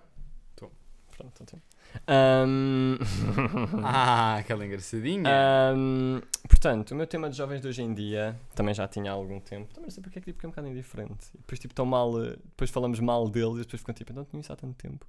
Tô. 0.56 0.70
Pronto, 1.18 1.32
então 1.42 1.46
tem. 1.46 1.62
Ahm, 2.08 2.98
Ah, 3.84 4.36
aquela 4.38 4.64
engraçadinha. 4.66 5.28
ahm, 5.28 6.20
portanto, 6.48 6.92
o 6.92 6.96
meu 6.96 7.08
tema 7.08 7.30
de 7.30 7.36
jovens 7.38 7.62
de 7.62 7.68
hoje 7.68 7.82
em 7.82 7.92
dia 7.94 8.40
também 8.54 8.74
já 8.76 8.88
tinha 8.88 9.10
há 9.12 9.14
algum 9.16 9.40
tempo. 9.40 9.68
Também 9.74 9.86
não 9.88 9.90
sei 9.92 10.04
porque 10.04 10.20
é 10.20 10.22
que 10.22 10.32
tipo, 10.32 10.46
é 10.46 10.48
um 10.48 10.52
bocado 10.52 10.68
indiferente. 10.68 11.28
E 11.34 11.38
depois, 11.40 11.60
tipo, 11.60 11.74
tão 11.74 11.86
mal. 11.86 12.24
eh, 12.24 12.36
Depois 12.46 12.70
falamos 12.70 13.00
mal 13.00 13.28
deles 13.28 13.56
e 13.56 13.60
depois 13.62 13.80
ficam 13.82 13.96
tipo, 13.96 14.14
não 14.14 14.24
tinha 14.26 14.40
isso 14.40 14.54
há 14.54 14.56
tanto 14.56 14.76
tempo. 14.76 15.04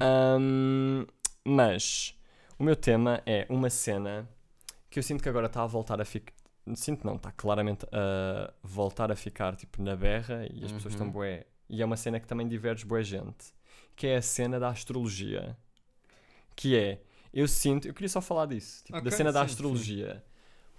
Ahm, 0.00 1.04
mas 1.44 2.14
o 2.58 2.62
meu 2.64 2.76
tema 2.76 3.20
é 3.26 3.44
uma 3.48 3.70
cena 3.70 4.28
que 4.88 4.98
eu 5.00 5.02
sinto 5.02 5.20
que 5.22 5.28
agora 5.28 5.46
está 5.46 5.62
a 5.62 5.66
voltar 5.66 6.00
a 6.00 6.04
ficar. 6.04 6.32
Sinto 6.76 7.04
não, 7.06 7.16
está 7.16 7.30
claramente 7.32 7.84
a 7.92 8.52
voltar 8.62 9.10
a 9.12 9.16
ficar 9.16 9.54
tipo 9.56 9.82
na 9.82 9.94
berra 9.96 10.46
e 10.50 10.64
as 10.64 10.72
pessoas 10.72 10.94
estão 10.94 11.08
Uhum. 11.08 11.12
bué. 11.12 11.46
E 11.68 11.82
é 11.82 11.84
uma 11.84 11.96
cena 11.96 12.20
que 12.20 12.26
também 12.26 12.46
diverge 12.48 12.84
bué 12.86 13.02
gente. 13.02 13.52
Que 13.96 14.08
é 14.08 14.16
a 14.16 14.22
cena 14.22 14.58
da 14.60 14.68
astrologia. 14.70 15.56
Que 16.56 16.76
é, 16.76 17.02
eu 17.32 17.48
sinto, 17.48 17.88
eu 17.88 17.94
queria 17.94 18.08
só 18.08 18.20
falar 18.20 18.46
disso, 18.46 18.84
tipo, 18.84 19.02
da 19.02 19.10
Ok, 19.10 19.12
cena 19.12 19.32
da 19.32 19.42
sim, 19.42 19.56
sim. 19.58 19.84
astrologia. 19.84 20.24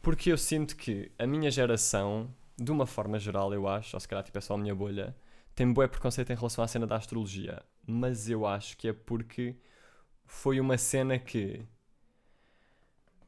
Porque 0.02 0.32
eu 0.32 0.38
sinto 0.38 0.76
que 0.78 1.12
a 1.20 1.28
minha 1.28 1.52
geração, 1.52 2.34
de 2.58 2.72
uma 2.72 2.86
forma 2.88 3.20
geral, 3.20 3.54
eu 3.54 3.68
acho, 3.68 3.96
ou 3.96 4.00
se 4.00 4.08
calhar 4.08 4.24
tipo, 4.24 4.38
é 4.38 4.42
só 4.42 4.56
a 4.56 4.58
minha 4.58 4.76
bolha, 4.76 5.16
tem 5.56 5.72
bué 5.74 5.88
preconceito 5.88 6.32
em 6.32 6.36
relação 6.36 6.64
à 6.64 6.68
cena 6.70 6.88
da 6.88 6.96
astrologia. 6.98 7.64
Mas 7.88 8.30
eu 8.30 8.46
acho 8.48 8.78
que 8.78 8.90
é 8.90 8.94
porque 8.94 9.56
foi 10.26 10.60
uma 10.60 10.78
cena 10.78 11.20
que, 11.20 11.66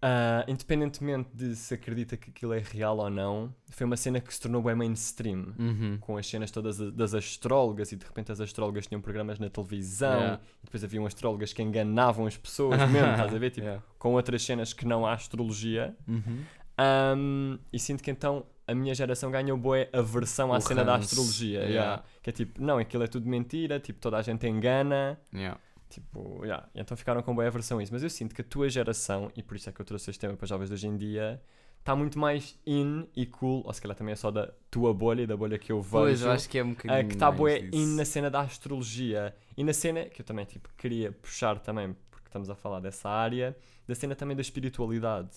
ah, 0.02 0.44
independentemente 0.48 1.30
de 1.34 1.56
se 1.56 1.74
acredita 1.74 2.16
que 2.18 2.30
aquilo 2.30 2.54
é 2.54 2.60
real 2.60 2.98
ou 2.98 3.10
não, 3.10 3.54
foi 3.70 3.86
uma 3.86 3.98
cena 3.98 4.20
que 4.20 4.34
se 4.34 4.40
tornou 4.40 4.62
bem 4.62 4.76
mainstream. 4.76 5.54
Uhum. 5.58 5.98
Com 6.00 6.18
as 6.18 6.28
cenas 6.28 6.52
todas 6.52 6.78
das 6.78 7.14
astrólogas 7.14 7.92
e 7.92 7.96
de 7.96 8.06
repente 8.06 8.32
as 8.32 8.40
astrólogas 8.40 8.88
tinham 8.88 9.02
programas 9.02 9.40
na 9.40 9.50
televisão 9.50 10.18
Yeah. 10.20 10.40
e 10.62 10.66
depois 10.66 10.84
haviam 10.84 11.06
astrólogas 11.06 11.54
que 11.54 11.62
enganavam 11.64 12.26
as 12.26 12.38
pessoas 12.38 12.78
mesmo, 12.90 13.10
estás 13.12 13.34
a 13.34 13.38
ver? 13.40 13.50
Tipo, 13.52 13.66
Yeah. 13.68 13.84
com 13.98 14.14
outras 14.14 14.42
cenas 14.44 14.74
que 14.74 14.86
não 14.86 15.06
há 15.06 15.14
astrologia. 15.14 15.96
Uhum. 16.08 16.44
Um, 16.80 17.58
e 17.74 17.80
sinto 17.80 18.04
que 18.04 18.12
então 18.12 18.46
a 18.68 18.76
minha 18.76 18.94
geração 18.94 19.32
ganhou 19.32 19.58
boa 19.58 19.88
aversão 19.94 20.54
à 20.54 20.58
O 20.58 20.62
cena 20.62 20.84
da 20.84 20.94
ranço, 20.98 21.06
astrologia. 21.06 21.62
yeah. 21.64 22.04
Que 22.22 22.30
é 22.30 22.34
tipo, 22.34 22.62
não, 22.62 22.78
aquilo 22.78 23.04
é 23.04 23.08
tudo 23.08 23.28
mentira, 23.28 23.80
tipo, 23.80 24.00
toda 24.00 24.18
a 24.18 24.22
gente 24.22 24.46
engana. 24.48 25.20
Yeah. 25.34 25.60
Tipo, 25.90 26.44
yeah. 26.44 26.68
então 26.76 26.98
ficaram 26.98 27.22
com 27.22 27.34
boa 27.34 27.48
aversão 27.48 27.80
a 27.80 27.84
isso. 27.84 27.94
Mas 27.94 28.04
eu 28.04 28.10
sinto 28.10 28.36
que 28.36 28.42
a 28.42 28.44
tua 28.44 28.70
geração, 28.70 29.32
e 29.36 29.42
por 29.42 29.56
isso 29.56 29.70
é 29.70 29.72
que 29.72 29.80
eu 29.80 29.86
trouxe 29.86 30.10
este 30.10 30.20
tema 30.20 30.36
para 30.36 30.44
os 30.44 30.50
jovens 30.50 30.68
de 30.68 30.74
hoje 30.74 30.88
em 30.88 30.98
dia, 30.98 31.42
está 31.80 31.96
muito 31.96 32.20
mais 32.20 32.60
in 32.66 33.08
e 33.16 33.26
cool, 33.26 33.64
ou 33.66 33.74
se 33.74 33.82
calhar 33.82 33.96
também 33.96 34.12
é 34.12 34.16
só 34.16 34.30
da 34.30 34.52
tua 34.70 34.94
bolha 34.94 35.22
e 35.22 35.28
da 35.28 35.38
bolha 35.38 35.58
que 35.58 35.72
eu 35.72 35.82
vejo. 35.82 35.92
Pois, 35.92 36.22
eu 36.22 36.32
acho 36.32 36.50
que 36.50 36.58
é 36.58 36.64
um 36.64 36.72
bocadinho. 36.72 37.06
Uh, 37.06 37.08
que 37.08 37.14
está 37.14 37.30
isso. 37.30 37.70
in 37.72 37.96
na 37.96 38.06
cena 38.06 38.30
da 38.30 38.42
astrologia 38.42 39.34
e 39.56 39.64
na 39.64 39.74
cena 39.74 40.06
que 40.06 40.22
eu 40.22 40.26
também 40.26 40.46
tipo, 40.46 40.70
queria 40.78 41.12
puxar 41.12 41.60
também, 41.60 41.96
porque 42.12 42.28
estamos 42.28 42.50
a 42.50 42.56
falar 42.56 42.82
dessa 42.82 43.10
área, 43.10 43.56
da 43.88 43.96
cena 43.96 44.16
também 44.16 44.36
da 44.36 44.42
espiritualidade. 44.42 45.30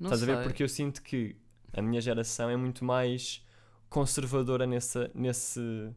Não 0.00 0.08
Estás 0.08 0.22
a 0.22 0.26
ver? 0.26 0.36
sei. 0.36 0.42
Porque 0.44 0.62
eu 0.62 0.68
sinto 0.68 1.02
que 1.02 1.36
a 1.72 1.82
minha 1.82 2.00
geração 2.00 2.48
é 2.48 2.56
muito 2.56 2.84
mais 2.84 3.44
conservadora 3.90 4.66
nessa, 4.66 5.10
nesse, 5.14 5.90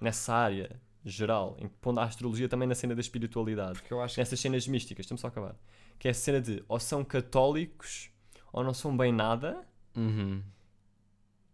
nessa 0.00 0.34
área 0.34 0.80
geral, 1.08 1.56
em 1.60 1.68
que 1.68 1.74
pondo 1.80 2.00
a 2.00 2.04
astrologia 2.04 2.48
também 2.48 2.66
na 2.68 2.74
cena 2.74 2.94
da 2.94 3.00
espiritualidade, 3.00 3.74
Porque 3.78 3.94
eu 3.94 4.00
acho 4.02 4.14
que. 4.16 4.20
nessas 4.20 4.40
cenas 4.40 4.66
místicas, 4.66 5.04
estamos 5.04 5.20
só 5.20 5.28
a 5.28 5.30
acabar. 5.30 5.54
Que 5.98 6.08
é 6.08 6.10
a 6.10 6.14
cena 6.14 6.40
de 6.40 6.62
ou 6.68 6.78
são 6.80 7.04
católicos 7.04 8.10
ou 8.52 8.64
não 8.64 8.74
são 8.74 8.96
bem 8.96 9.12
nada, 9.12 9.66
Uhum. 9.96 10.42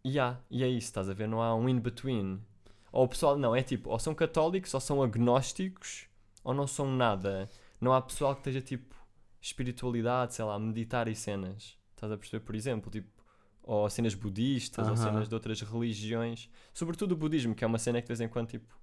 e 0.04 0.18
há, 0.18 0.38
e 0.50 0.64
é 0.64 0.68
isso, 0.68 0.86
estás 0.88 1.08
a 1.08 1.14
ver? 1.14 1.28
Não 1.28 1.40
há 1.42 1.54
um 1.54 1.68
in-between. 1.68 2.40
Ou 2.90 3.04
o 3.04 3.08
pessoal, 3.08 3.38
não, 3.38 3.54
é 3.54 3.62
tipo, 3.62 3.90
ou 3.90 3.98
são 3.98 4.14
católicos, 4.14 4.72
ou 4.74 4.80
são 4.80 5.02
agnósticos, 5.02 6.06
ou 6.42 6.52
não 6.54 6.66
são 6.66 6.90
nada. 6.90 7.48
Não 7.80 7.92
há 7.92 8.00
pessoal 8.02 8.34
que 8.34 8.40
esteja 8.40 8.60
tipo 8.60 8.94
espiritualidade, 9.40 10.34
sei 10.34 10.44
lá, 10.44 10.58
meditar 10.58 11.08
e 11.08 11.14
cenas. 11.14 11.76
Estás 11.94 12.12
a 12.12 12.16
perceber, 12.16 12.44
por 12.44 12.54
exemplo, 12.54 12.90
tipo, 12.90 13.08
ou 13.62 13.88
cenas 13.90 14.14
budistas, 14.14 14.88
ou 14.88 14.94
Aham. 14.94 15.02
cenas 15.04 15.28
de 15.28 15.34
outras 15.34 15.60
religiões. 15.60 16.48
Sobretudo 16.74 17.12
o 17.12 17.16
budismo, 17.16 17.54
que 17.54 17.64
é 17.64 17.66
uma 17.66 17.78
cena 17.78 18.00
que 18.00 18.06
de 18.06 18.08
vez 18.08 18.20
em 18.20 18.28
quando 18.28 18.48
tipo 18.48 18.74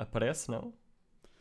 aparece, 0.00 0.50
não? 0.50 0.72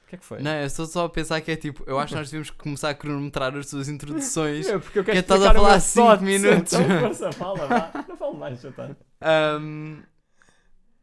O 0.03 0.07
que 0.09 0.15
é 0.15 0.17
que 0.17 0.25
foi? 0.25 0.41
Não, 0.41 0.51
eu 0.51 0.65
estou 0.65 0.85
só 0.87 1.05
a 1.05 1.09
pensar 1.09 1.39
que 1.41 1.51
é 1.51 1.55
tipo. 1.55 1.83
Eu 1.85 1.99
acho 1.99 2.13
que 2.13 2.19
nós 2.19 2.27
devíamos 2.29 2.49
começar 2.49 2.89
a 2.89 2.93
cronometrar 2.95 3.55
as 3.55 3.69
tuas 3.69 3.87
introduções. 3.89 4.67
É, 4.69 4.77
porque 4.79 4.99
eu 4.99 5.03
que 5.03 5.11
quero 5.11 5.19
estás 5.19 5.41
a 5.41 5.45
explicar 5.45 5.59
o 5.59 5.61
falar 5.61 5.71
meu 5.73 5.79
cinco 5.81 6.07
thoughts. 6.07 6.23
minutos. 6.25 6.73
Então, 6.73 6.99
força, 6.99 7.31
fala, 7.31 7.67
vá. 7.67 8.05
Não 8.07 8.17
falo 8.17 8.33
mais, 8.37 8.59
já 8.61 8.69
está. 8.69 8.89
Ahm, 9.21 10.01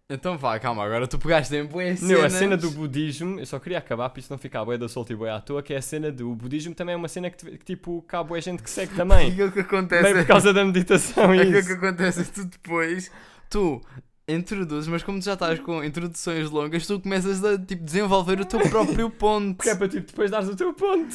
Então 0.09 0.39
vá, 0.39 0.59
calma, 0.61 0.85
agora 0.85 1.07
tu 1.09 1.19
pegaste 1.19 1.55
em 1.55 1.65
boas 1.67 1.99
cenas. 2.01 2.19
Não, 2.19 2.25
a 2.25 2.31
cena 2.31 2.57
do 2.57 2.71
budismo, 2.71 3.41
eu 3.41 3.47
só 3.47 3.59
queria 3.59 3.79
acabar 3.79 4.09
para 4.11 4.21
isso 4.21 4.33
não 4.33 4.39
ficar 4.39 4.65
bué 4.65 4.79
da 4.79 4.89
solta 4.89 5.13
e 5.13 5.17
bué 5.17 5.31
à 5.31 5.41
toa, 5.41 5.63
que 5.63 5.75
é 5.75 5.79
a 5.79 5.83
cena 5.83 6.13
do 6.13 6.33
budismo 6.35 6.75
também 6.77 6.93
é 6.95 6.97
uma 6.97 7.09
cena 7.09 7.29
que, 7.31 7.59
que, 7.59 7.65
tipo, 7.65 8.03
cá 8.03 8.23
bué 8.23 8.41
gente 8.41 8.63
que 8.63 8.71
segue 8.71 8.95
também. 8.97 9.33
Aquilo 9.33 9.51
que 9.53 9.61
acontece 9.61 10.03
Bem 10.03 10.15
por 10.15 10.27
causa 10.27 10.53
da 10.53 10.65
meditação 10.65 11.35
e 11.35 11.41
Aquilo 11.43 11.59
isso. 11.59 11.69
que 11.69 11.75
acontece 11.75 12.21
é 12.21 12.25
que 12.25 12.31
tu 12.33 12.45
depois, 12.45 13.11
tu 13.51 13.81
introduzes, 14.29 14.89
mas 14.89 15.03
como 15.03 15.19
tu 15.21 15.25
já 15.25 15.35
estás 15.35 15.61
com 15.61 15.83
introduções 15.85 16.51
longas, 16.51 16.87
tu 16.87 17.01
começas 17.01 17.45
a 17.45 17.57
tipo, 17.59 17.85
desenvolver 17.85 18.41
o 18.41 18.45
teu 18.45 18.61
próprio 18.69 19.09
ponto. 19.11 19.57
Porque 19.57 19.71
é 19.71 19.75
para 19.75 19.89
tipo, 19.89 20.07
depois 20.07 20.31
dares 20.31 20.49
o 20.49 20.57
teu 20.57 20.73
ponto. 20.75 21.15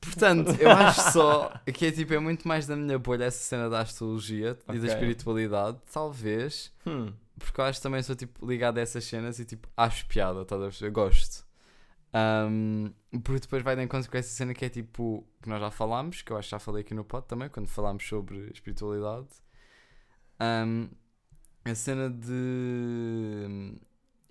Portanto, 0.00 0.56
eu 0.60 0.70
acho 0.70 1.12
só 1.12 1.52
que 1.74 1.86
é 1.86 1.92
tipo, 1.92 2.14
é 2.14 2.18
muito 2.18 2.48
mais 2.48 2.66
da 2.66 2.74
minha 2.74 2.98
bolha 2.98 3.24
essa 3.24 3.38
cena 3.42 3.68
da 3.68 3.80
astrologia 3.80 4.58
e 4.68 4.70
Ok. 4.70 4.80
da 4.80 4.86
espiritualidade, 4.86 5.76
talvez, 5.92 6.72
Hum. 6.86 7.12
porque 7.38 7.60
eu 7.60 7.64
acho 7.64 7.78
que 7.78 7.82
também 7.82 8.02
sou 8.02 8.16
tipo 8.16 8.46
ligado 8.46 8.78
a 8.78 8.80
essas 8.80 9.04
cenas 9.04 9.38
e 9.38 9.44
tipo, 9.44 9.68
acho 9.76 10.06
piada, 10.06 10.40
estás 10.42 10.60
a 10.60 10.64
perceber? 10.64 10.90
Gosto. 10.90 11.44
Ahm, 12.14 12.92
porque 13.22 13.40
depois 13.40 13.62
vai 13.62 13.76
de 13.76 13.82
encontro 13.82 14.10
com 14.10 14.16
essa 14.16 14.30
cena 14.30 14.54
que 14.54 14.64
é 14.64 14.68
tipo, 14.70 15.24
que 15.42 15.48
nós 15.48 15.60
já 15.60 15.70
falámos, 15.70 16.22
que 16.22 16.32
eu 16.32 16.36
acho 16.38 16.48
que 16.48 16.52
já 16.52 16.58
falei 16.58 16.80
aqui 16.80 16.94
no 16.94 17.04
pod 17.04 17.26
também, 17.26 17.48
quando 17.50 17.66
falámos 17.68 18.06
sobre 18.08 18.50
espiritualidade. 18.52 19.28
Ahm, 20.40 20.88
a 21.64 21.74
cena 21.74 22.10
de. 22.10 23.74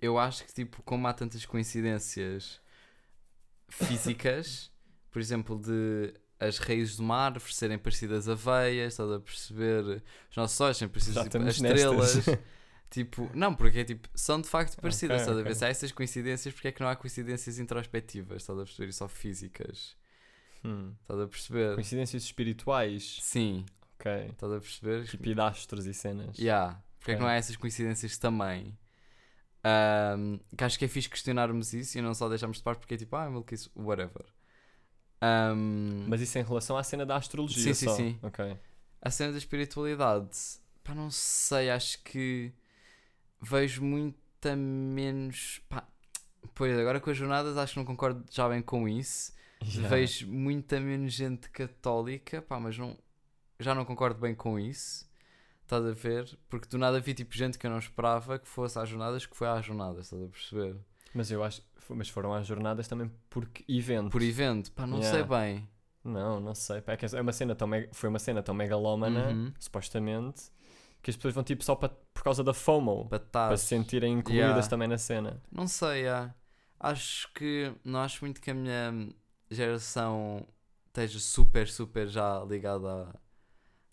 Eu 0.00 0.18
acho 0.18 0.44
que, 0.44 0.52
tipo, 0.52 0.82
como 0.82 1.06
há 1.06 1.12
tantas 1.12 1.44
coincidências 1.44 2.60
físicas, 3.68 4.70
por 5.10 5.20
exemplo, 5.20 5.58
de 5.58 6.14
as 6.38 6.58
raízes 6.58 6.98
uma 6.98 7.16
árvore 7.16 7.52
serem 7.52 7.78
parecidas 7.78 8.28
a 8.28 8.34
veias, 8.34 8.94
estás 8.94 9.10
a 9.10 9.20
perceber? 9.20 10.02
Os 10.30 10.36
nossos 10.36 10.58
olhos 10.60 10.78
serem 10.78 10.90
parecidos 10.90 11.22
tipo, 11.22 11.36
a 11.36 11.48
estamos 11.48 11.56
estrelas. 11.56 12.26
Tipo, 12.90 13.30
não, 13.32 13.54
porque 13.54 13.78
é 13.78 13.84
tipo, 13.84 14.08
são 14.16 14.40
de 14.40 14.48
facto 14.48 14.76
parecidas, 14.80 15.22
Ok, 15.22 15.22
estás 15.22 15.38
a 15.38 15.42
ver? 15.42 15.54
Se 15.54 15.64
há 15.64 15.68
essas 15.68 15.92
coincidências, 15.92 16.52
porque 16.52 16.66
é 16.66 16.72
que 16.72 16.80
não 16.80 16.88
há 16.88 16.96
coincidências 16.96 17.60
introspectivas, 17.60 18.42
estás 18.42 18.58
a 18.58 18.64
perceber? 18.64 18.88
E 18.88 18.92
só 18.92 19.06
físicas, 19.06 19.96
Hum. 20.64 20.92
estás 21.00 21.20
a 21.20 21.28
perceber? 21.28 21.74
Coincidências 21.76 22.24
espirituais. 22.24 23.18
Sim, 23.22 23.64
Ok. 23.94 24.10
estás 24.32 24.52
a 24.52 24.58
perceber? 24.58 25.06
Tipo, 25.06 25.28
e 25.28 25.88
e 25.88 25.94
cenas. 25.94 26.36
Yeah. 26.36 26.82
Porque 27.00 27.12
é 27.12 27.14
que 27.16 27.20
não 27.20 27.28
há 27.28 27.34
essas 27.34 27.56
coincidências 27.56 28.16
também? 28.16 28.78
Ahm, 29.64 30.38
que 30.56 30.64
acho 30.64 30.78
que 30.78 30.84
é 30.84 30.88
fixe 30.88 31.08
questionarmos 31.08 31.72
isso 31.74 31.98
e 31.98 32.02
não 32.02 32.14
só 32.14 32.28
deixarmos 32.28 32.58
de 32.58 32.62
parte 32.62 32.78
porque 32.80 32.94
é 32.94 32.96
tipo, 32.98 33.16
ah, 33.16 33.28
maluquice, 33.28 33.68
whatever. 33.74 34.24
Ahm, 35.20 36.06
Mas 36.08 36.20
isso 36.20 36.38
em 36.38 36.42
relação 36.42 36.76
à 36.76 36.82
cena 36.84 37.04
da 37.04 37.16
astrologia 37.16 37.74
Sim, 37.74 37.74
sim, 37.74 37.86
só. 37.86 37.96
sim. 37.96 38.18
Ok. 38.22 38.56
a 39.02 39.10
cena 39.10 39.32
da 39.32 39.38
espiritualidade, 39.38 40.38
pá, 40.84 40.94
não 40.94 41.10
sei, 41.10 41.70
acho 41.70 42.02
que 42.04 42.52
vejo 43.40 43.82
muita 43.82 44.54
menos. 44.56 45.60
Pá, 45.68 45.86
pois 46.54 46.78
agora 46.78 47.00
com 47.00 47.10
as 47.10 47.16
jornadas 47.16 47.56
acho 47.56 47.74
que 47.74 47.78
não 47.78 47.86
concordo 47.86 48.24
já 48.30 48.48
bem 48.48 48.62
com 48.62 48.88
isso. 48.88 49.32
Yeah. 49.62 49.88
Vejo 49.94 50.26
muita 50.26 50.80
menos 50.80 51.12
gente 51.12 51.50
católica, 51.50 52.40
pá, 52.40 52.58
mas 52.58 52.78
não, 52.78 52.96
já 53.58 53.74
não 53.74 53.84
concordo 53.84 54.18
bem 54.18 54.34
com 54.34 54.58
isso. 54.58 55.06
Estás 55.70 55.86
a 55.86 55.92
ver? 55.92 56.36
Porque 56.48 56.66
do 56.68 56.76
nada 56.76 56.98
vi 56.98 57.14
tipo 57.14 57.32
gente 57.32 57.56
que 57.56 57.64
eu 57.64 57.70
não 57.70 57.78
esperava 57.78 58.40
que 58.40 58.48
fosse 58.48 58.76
às 58.76 58.88
jornadas, 58.88 59.24
que 59.24 59.36
foi 59.36 59.46
às 59.46 59.64
jornadas, 59.64 60.06
estás 60.06 60.20
a 60.20 60.26
perceber? 60.26 60.76
Mas 61.14 61.30
eu 61.30 61.44
acho. 61.44 61.62
Mas 61.90 62.08
foram 62.08 62.34
às 62.34 62.44
jornadas 62.44 62.88
também 62.88 63.08
porque 63.28 63.64
evento. 63.68 64.10
Por 64.10 64.20
evento, 64.20 64.72
pá, 64.72 64.84
não 64.84 64.98
Yeah. 64.98 65.18
sei 65.18 65.24
bem. 65.38 65.68
Não, 66.02 66.40
não 66.40 66.54
sei. 66.56 66.80
pá, 66.80 66.94
é 66.94 66.98
é 67.16 67.20
uma 67.20 67.32
cena 67.32 67.54
tão 67.54 67.68
mega- 67.68 67.88
foi 67.92 68.08
uma 68.08 68.18
cena 68.18 68.42
tão 68.42 68.52
megalómana, 68.54 69.28
Uhum. 69.28 69.52
supostamente, 69.60 70.50
que 71.00 71.10
as 71.10 71.16
pessoas 71.16 71.34
vão 71.34 71.44
tipo 71.44 71.62
só 71.62 71.76
pa- 71.76 71.88
por 72.12 72.22
causa 72.24 72.42
da 72.42 72.52
FOMO. 72.52 73.08
Para 73.30 73.56
se 73.56 73.66
sentirem 73.66 74.12
incluídas 74.14 74.48
Yeah. 74.48 74.68
também 74.68 74.88
na 74.88 74.98
cena. 74.98 75.40
Não 75.52 75.68
sei, 75.68 76.08
ah, 76.08 76.34
acho 76.80 77.32
que 77.32 77.72
não 77.84 78.00
acho 78.00 78.24
muito 78.24 78.40
que 78.40 78.50
a 78.50 78.54
minha 78.54 79.08
geração 79.50 80.46
esteja 80.88 81.18
super, 81.20 81.68
super 81.68 82.08
já 82.08 82.44
ligada 82.44 83.14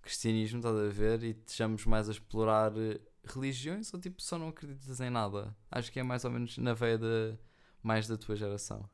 cristianismo, 0.08 0.60
estás 0.60 0.76
a 0.78 0.88
ver? 0.90 1.24
E 1.24 1.30
estejamos 1.32 1.86
mais 1.86 2.08
a 2.08 2.12
explorar 2.14 2.72
eh, 2.78 3.00
religiões 3.26 3.94
ou 3.94 4.00
tipo 4.00 4.22
só 4.22 4.38
não 4.38 4.48
acreditas 4.50 5.00
em 5.02 5.10
nada? 5.10 5.54
Acho 5.70 5.92
que 5.92 6.00
é 6.00 6.04
mais 6.04 6.24
ou 6.26 6.32
menos 6.32 6.58
na 6.58 6.74
veia 6.74 6.98
de 6.98 7.36
mais 7.84 8.08
da 8.08 8.18
tua 8.18 8.36
geração. 8.36 8.90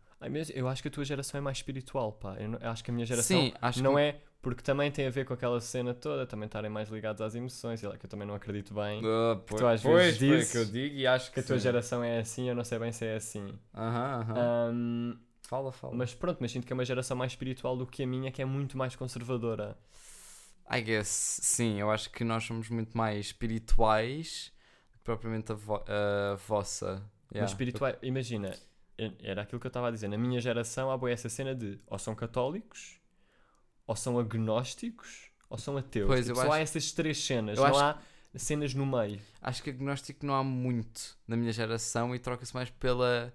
Eu 0.56 0.68
acho 0.70 0.82
que 0.82 0.88
a 0.88 0.92
tua 0.92 1.04
geração 1.04 1.38
é 1.38 1.42
mais 1.42 1.58
espiritual, 1.58 2.14
pá. 2.14 2.36
Eu, 2.40 2.50
não- 2.50 2.60
eu 2.60 2.70
acho 2.70 2.84
que 2.84 2.90
a 2.92 2.94
minha 2.94 3.06
geração 3.06 3.42
Sim, 3.42 3.54
não 3.82 3.94
que... 3.96 4.00
é. 4.02 4.22
Porque 4.42 4.62
também 4.62 4.92
tem 4.92 5.08
a 5.08 5.10
ver 5.10 5.24
com 5.26 5.34
aquela 5.34 5.60
cena 5.62 5.94
toda, 5.94 6.26
também 6.28 6.48
estarem 6.48 6.70
mais 6.70 6.90
ligados 6.90 7.22
às 7.22 7.34
emoções, 7.34 7.82
e 7.82 7.88
lá 7.88 7.98
que 7.98 8.06
eu 8.06 8.10
também 8.10 8.28
não 8.28 8.36
acredito 8.36 8.74
bem. 8.74 9.02
Ah, 9.06 9.40
que 9.46 9.56
tu 9.56 9.66
às 9.66 9.82
vezes 9.82 10.18
dizes 10.20 10.52
que 10.52 10.58
eu 10.58 10.66
digo 10.66 10.96
e 10.96 11.08
acho 11.08 11.32
Que 11.32 11.40
a 11.40 11.44
tua 11.44 11.58
geração 11.58 12.04
é 12.04 12.20
assim, 12.20 12.50
eu 12.50 12.56
não 12.56 12.64
sei 12.66 12.78
bem 12.78 12.92
se 12.92 13.06
é 13.06 13.16
assim. 13.16 13.58
Aham, 13.74 14.20
aham. 14.22 14.36
Ahm, 14.38 15.18
Fala, 15.48 15.72
fala. 15.72 15.96
mas 15.96 16.14
pronto, 16.14 16.40
mas 16.42 16.52
sinto 16.52 16.66
que 16.68 16.74
é 16.74 16.76
uma 16.76 16.84
geração 16.84 17.16
mais 17.16 17.32
espiritual 17.32 17.78
do 17.78 17.86
que 17.88 18.04
a 18.04 18.08
minha, 18.08 18.32
que 18.32 18.42
é 18.42 18.46
muito 18.46 18.78
mais 18.78 18.96
conservadora. 18.98 19.78
I 20.70 20.82
guess, 20.82 21.08
sim, 21.44 21.80
eu 21.80 21.92
acho 21.92 22.10
que 22.10 22.24
nós 22.24 22.44
somos 22.44 22.70
muito 22.70 22.98
mais 22.98 23.28
espirituais 23.28 24.52
do 24.92 24.98
que 24.98 25.04
propriamente 25.04 25.52
a, 25.52 25.56
vo- 25.56 25.84
a 25.88 26.36
vossa. 26.48 27.04
Mas 27.30 27.36
Yeah. 27.36 27.52
espiritual, 27.52 27.94
imagina, 28.02 28.56
e- 28.98 29.14
era 29.22 29.42
aquilo 29.42 29.60
que 29.60 29.68
eu 29.68 29.70
estava 29.70 29.88
a 29.88 29.92
dizer. 29.92 30.08
Na 30.08 30.18
minha 30.18 30.40
geração 30.40 30.90
há 30.92 30.98
boa 30.98 31.12
essa 31.12 31.30
cena 31.30 31.54
de 31.56 31.80
ou 31.88 31.98
são 32.00 32.16
católicos, 32.16 33.00
ou 33.88 33.96
são 33.96 34.18
agnósticos, 34.20 35.30
ou 35.50 35.58
são 35.58 35.78
ateus. 35.78 36.08
Pois, 36.08 36.26
Tipo, 36.26 36.36
só 36.38 36.44
há 36.44 36.56
acho- 36.56 36.64
essas 36.64 36.92
três 36.92 37.18
cenas, 37.24 37.58
eu 37.58 37.64
não 37.66 37.72
acho 37.72 37.80
há 37.80 38.02
cenas 38.36 38.74
no 38.74 38.86
meio. 38.86 39.20
Acho 39.42 39.62
que 39.64 39.70
agnóstico 39.72 40.26
não 40.26 40.34
há 40.36 40.44
muito 40.44 41.18
na 41.28 41.36
minha 41.36 41.52
geração 41.52 42.16
e 42.16 42.20
troca-se 42.20 42.54
mais 42.54 42.70
pela 42.70 43.34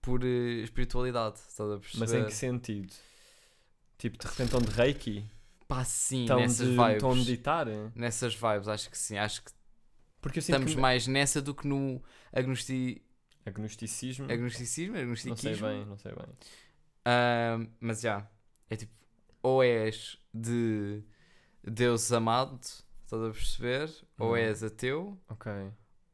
por 0.00 0.24
eh, 0.24 0.62
espiritualidade, 0.62 1.36
estás 1.48 1.68
a 1.70 1.78
perceber? 1.78 1.98
Mas 2.00 2.12
em 2.14 2.24
que 2.26 2.32
sentido? 2.32 2.94
Tipo, 3.98 4.18
de 4.18 4.26
repente 4.26 4.46
estão 4.54 4.60
de 4.60 4.70
reiki? 4.70 5.24
Pá, 5.68 5.84
sim, 5.84 6.22
Estão, 6.22 6.38
nessas 6.40 6.66
de, 6.68 6.76
vibes. 6.76 6.92
estão 6.94 7.10
a 7.10 7.14
meditar? 7.16 7.66
Nessas 7.94 8.34
vibes, 8.34 8.68
acho 8.68 8.90
que 8.90 8.96
sim. 8.98 9.16
Acho 9.18 9.42
que 9.42 9.50
Porque 10.20 10.38
estamos 10.38 10.74
que 10.74 10.80
mais 10.80 11.06
nessa 11.06 11.42
do 11.42 11.54
que 11.54 11.66
no 11.66 12.00
agnosti... 12.32 13.02
agnosticismo, 13.44 14.30
agnosticismo, 14.30 14.96
não 14.96 15.36
sei 15.36 15.56
bem, 15.56 15.84
não 15.86 15.98
sei 15.98 16.12
bem. 16.12 16.26
Ahm, 17.04 17.68
mas 17.80 18.00
já, 18.00 18.28
é 18.68 18.76
tipo, 18.76 18.92
ou 19.42 19.62
és 19.62 20.18
de 20.34 21.02
Deus 21.62 22.10
amado, 22.12 22.60
estás 22.60 23.22
a 23.22 23.30
perceber? 23.30 23.90
Ou 24.18 24.30
Uhum. 24.30 24.36
és 24.36 24.62
ateu, 24.62 25.18
Ok. 25.28 25.52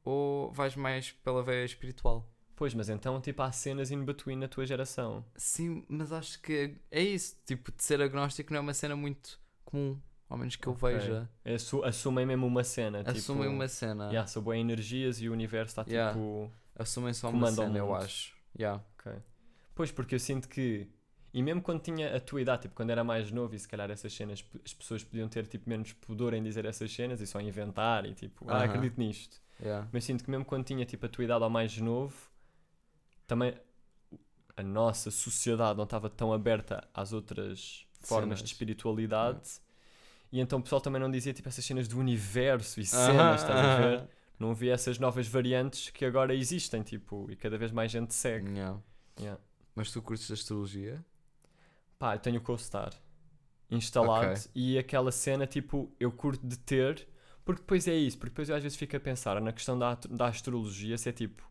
ou 0.05 0.51
vais 0.53 0.77
mais 0.77 1.13
pela 1.13 1.43
veia 1.43 1.65
espiritual. 1.65 2.29
Pois, 2.55 2.75
mas 2.75 2.89
então, 2.89 3.21
tipo, 3.21 3.43
há 3.43 3.51
cenas 3.51 3.91
in 3.91 4.05
between 4.05 4.37
na 4.37 4.47
tua 4.49 4.65
geração. 4.67 5.25
Sim, 5.37 5.85
mas 5.89 6.13
acho 6.13 6.41
que 6.41 6.77
é 6.91 7.01
isso. 7.03 7.37
Tipo, 7.47 7.73
de 7.73 7.83
ser 7.83 8.01
agnóstico 8.01 8.53
não 8.53 8.59
é 8.59 8.61
uma 8.61 8.75
cena 8.75 8.95
muito 8.95 9.41
comum, 9.65 10.01
ao 10.29 10.37
menos 10.39 10.57
que 10.57 10.67
eu 10.67 10.73
Ok. 10.73 10.93
veja. 10.93 11.29
Assu 11.45 11.83
assumem 11.85 12.27
mesmo 12.27 12.47
uma 12.47 12.65
cena. 12.65 13.01
Assumem 13.07 13.43
tipo, 13.45 13.55
uma 13.55 13.69
cena. 13.69 14.07
Yeah, 14.07 14.27
são 14.27 14.43
boas 14.43 14.59
energias 14.59 15.21
e 15.21 15.29
o 15.29 15.33
universo 15.33 15.73
está 15.73 15.85
tipo. 15.85 15.95
Yeah. 15.95 16.51
Assumem 16.77 17.13
só 17.13 17.29
uma 17.31 17.51
cena, 17.51 17.79
eu 17.79 17.95
acho. 17.95 18.35
Yeah. 18.59 18.83
Ok. 18.99 19.13
Pois, 19.75 19.91
porque 19.91 20.15
eu 20.15 20.21
sinto 20.21 20.49
que. 20.49 20.89
E 21.35 21.43
mesmo 21.43 21.63
quando 21.63 21.81
tinha 21.81 22.15
a 22.15 22.21
tua 22.21 22.43
idade, 22.43 22.63
tipo, 22.63 22.75
quando 22.75 22.91
era 22.91 23.03
mais 23.03 23.31
novo 23.31 23.55
e 23.55 23.59
se 23.59 23.67
calhar 23.67 23.91
essas 23.91 24.13
cenas, 24.13 24.45
as 24.65 24.75
pessoas 24.75 25.03
podiam 25.03 25.29
ter 25.29 25.47
tipo 25.47 25.67
menos 25.69 25.93
pudor 25.95 26.35
em 26.35 26.43
dizer 26.43 26.67
essas 26.67 26.93
cenas 26.93 27.23
e 27.23 27.27
só 27.27 27.41
inventar 27.41 28.05
e 28.05 28.13
tipo, 28.13 28.45
ah, 28.51 28.57
Aham. 28.57 28.65
acredito 28.65 28.99
nisto. 28.99 29.41
Yeah. 29.59 29.89
Mas 29.91 30.05
sinto 30.05 30.25
que 30.25 30.31
mesmo 30.31 30.45
quando 30.45 30.65
tinha 30.65 30.85
tipo 30.85 31.07
a 31.07 31.09
tua 31.09 31.25
idade 31.25 31.43
ou 31.43 31.49
mais 31.49 31.79
novo, 31.79 32.15
também 33.27 33.55
a 34.55 34.63
nossa 34.63 35.11
sociedade 35.11 35.77
não 35.77 35.85
estava 35.85 36.11
tão 36.11 36.33
aberta 36.35 36.87
às 36.93 37.15
outras 37.15 37.87
formas 38.03 38.39
de 38.41 38.47
espiritualidade. 38.47 39.61
E 40.31 40.41
então 40.41 40.59
o 40.59 40.63
pessoal 40.63 40.81
também 40.81 41.01
não 41.01 41.11
dizia 41.11 41.33
tipo 41.33 41.49
essas 41.49 41.65
cenas 41.65 41.87
do 41.87 41.99
universo 41.99 42.81
e 42.81 42.87
cenas, 42.87 43.43
estás 43.43 43.59
a 43.59 43.77
ver? 43.77 44.09
Não 44.39 44.51
havia 44.53 44.73
essas 44.73 44.99
novas 44.99 45.29
variantes 45.29 45.91
que 45.91 46.05
agora 46.05 46.35
existem, 46.35 46.83
tipo, 46.83 47.31
e 47.31 47.37
cada 47.37 47.57
vez 47.57 47.71
mais 47.71 47.93
gente 47.93 48.13
segue. 48.15 48.51
Yeah. 48.51 48.81
Yeah. 49.21 49.41
Mas 49.75 49.93
tu 49.93 50.03
curtes 50.03 50.31
a 50.31 50.35
astrologia? 50.35 51.05
Pá, 51.99 52.15
eu 52.15 52.19
tenho 52.19 52.39
o 52.39 52.43
CoStar 52.43 52.93
instalado 53.71 54.33
Ok. 54.33 54.51
e 54.55 54.79
aquela 54.79 55.11
cena, 55.11 55.47
tipo, 55.47 55.95
eu 55.99 56.13
curto 56.13 56.47
de 56.47 56.59
ter, 56.59 57.09
porque 57.45 57.63
depois 57.63 57.89
é 57.89 57.95
isso, 57.95 58.19
porque 58.19 58.31
depois 58.31 58.49
eu 58.49 58.57
às 58.57 58.63
vezes 58.63 58.77
fico 58.77 58.97
a 58.97 59.01
pensar 59.01 59.41
na 59.41 59.53
questão 59.53 59.79
da, 59.79 59.95
da 60.11 60.27
astrologia, 60.27 60.99
se 60.99 61.09
é 61.09 61.13
tipo, 61.13 61.43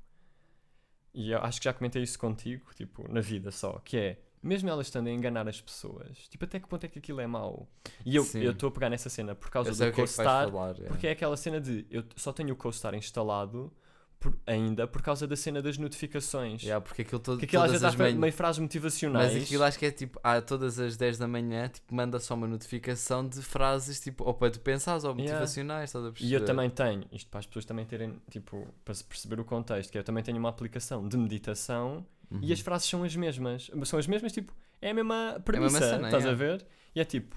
e 1.14 1.32
eu 1.32 1.40
acho 1.40 1.60
que 1.60 1.66
já 1.66 1.74
comentei 1.74 2.04
isso 2.04 2.20
contigo, 2.20 2.66
tipo, 2.76 3.12
na 3.12 3.22
vida 3.22 3.52
só, 3.52 3.80
que 3.80 3.98
é, 3.98 4.20
mesmo 4.42 4.70
elas 4.70 4.88
estando 4.88 5.08
a 5.08 5.12
enganar 5.12 5.48
as 5.48 5.62
pessoas, 5.62 6.18
tipo, 6.30 6.46
até 6.46 6.60
que 6.60 6.68
ponto 6.68 6.84
é 6.86 6.88
que 6.90 7.00
aquilo 7.00 7.22
é 7.22 7.28
mau? 7.28 7.68
E 8.06 8.16
eu 8.16 8.24
estou 8.24 8.70
a 8.70 8.72
pegar 8.72 8.90
nessa 8.90 9.10
cena 9.10 9.36
por 9.36 9.50
causa 9.50 9.74
do 9.74 9.84
é 9.84 9.92
CoStar, 9.92 10.50
yeah. 10.50 10.84
porque 10.88 11.08
é 11.08 11.12
aquela 11.12 11.38
cena 11.38 11.60
de, 11.62 11.86
eu 11.90 12.04
só 12.16 12.34
tenho 12.34 12.54
o 12.54 12.56
CoStar 12.56 12.96
instalado 12.96 13.72
por- 14.20 14.38
ainda 14.46 14.88
por 14.88 15.02
causa 15.02 15.28
da 15.28 15.36
cena 15.36 15.62
das 15.62 15.78
notificações. 15.78 16.62
Yeah, 16.62 16.80
porque 16.80 17.02
aquilo 17.02 17.20
todo, 17.20 17.40
Que 17.40 17.46
aquilo 17.46 17.64
às 17.64 17.70
todas 17.70 17.82
vezes 17.82 18.00
as 18.02 18.16
meio 18.16 18.34
frases 18.34 18.60
motivacionais. 18.60 19.34
Mas 19.34 19.44
aquilo 19.44 19.64
acho 19.64 19.80
que 19.80 19.86
é 19.88 19.92
tipo, 19.92 20.20
ah, 20.24 20.40
todas 20.40 20.80
as 20.80 20.96
10 20.96 21.18
da 21.18 21.28
manhã, 21.28 21.68
tipo, 21.68 21.94
manda 21.94 22.20
só 22.20 22.36
uma 22.36 22.48
notificação 22.48 23.28
de 23.28 23.42
frases, 23.42 24.00
tipo, 24.00 24.24
ou 24.24 24.34
para 24.34 24.52
tu 24.52 24.60
pensares, 24.60 25.04
ou 25.04 25.12
Yeah. 25.12 25.34
motivacionais, 25.34 25.90
estás 25.90 26.06
a 26.06 26.12
perceber? 26.12 26.32
E 26.32 26.34
eu 26.36 26.46
também 26.46 26.70
tenho, 26.70 27.06
isto 27.12 27.30
para 27.30 27.40
as 27.40 27.46
pessoas 27.48 27.66
também 27.66 27.84
terem, 27.86 28.22
tipo, 28.30 28.68
para 28.86 28.94
se 28.94 29.04
perceber 29.04 29.40
o 29.40 29.44
contexto, 29.46 29.92
que 29.92 29.98
eu 29.98 30.04
também 30.04 30.24
tenho 30.24 30.38
uma 30.38 30.50
aplicação 30.50 31.08
de 31.08 31.18
meditação 31.18 32.06
Uhum. 32.32 32.40
e 32.42 32.54
as 32.54 32.60
frases 32.62 32.90
são 32.90 33.04
as 33.04 33.16
mesmas. 33.16 33.70
São 33.86 34.00
as 34.00 34.08
mesmas, 34.08 34.32
tipo, 34.32 34.54
é 34.82 34.92
a 34.92 34.94
mesma 34.94 35.42
premissa, 35.44 35.80
cena, 35.80 36.08
estás 36.08 36.26
a 36.26 36.30
yeah. 36.30 36.36
ver? 36.58 36.66
E 36.96 37.00
é 37.02 37.06
tipo, 37.06 37.36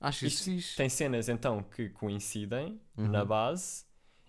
Acho 0.00 0.26
isso 0.26 0.36
isto 0.50 0.50
fixe. 0.56 0.76
tem 0.76 0.88
cenas 0.88 1.28
então 1.28 1.62
que 1.62 1.88
coincidem 1.90 2.80
Uhum. 2.96 3.08
na 3.08 3.24
base 3.24 3.84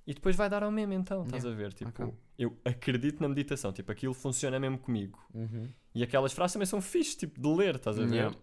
e 0.06 0.14
depois 0.14 0.36
vai 0.36 0.50
dar 0.50 0.64
ao 0.64 0.72
mesmo 0.72 0.94
então, 0.94 1.24
estás 1.24 1.44
Yeah. 1.44 1.60
a 1.60 1.64
ver? 1.68 1.74
Tipo, 1.74 2.04
Ok. 2.04 2.14
eu 2.38 2.58
acredito 2.66 3.20
na 3.22 3.28
meditação, 3.30 3.72
tipo, 3.74 3.92
aquilo 3.92 4.14
funciona 4.14 4.60
mesmo 4.60 4.78
comigo. 4.78 5.20
Uhum. 5.34 5.70
E 5.94 6.04
aquelas 6.04 6.34
frases 6.34 6.54
também 6.54 6.66
são 6.68 6.80
fixe, 6.82 7.18
tipo, 7.18 7.40
de 7.42 7.48
ler, 7.48 7.76
estás 7.76 8.00
a 8.00 8.06
ver? 8.06 8.16
Yeah. 8.16 8.38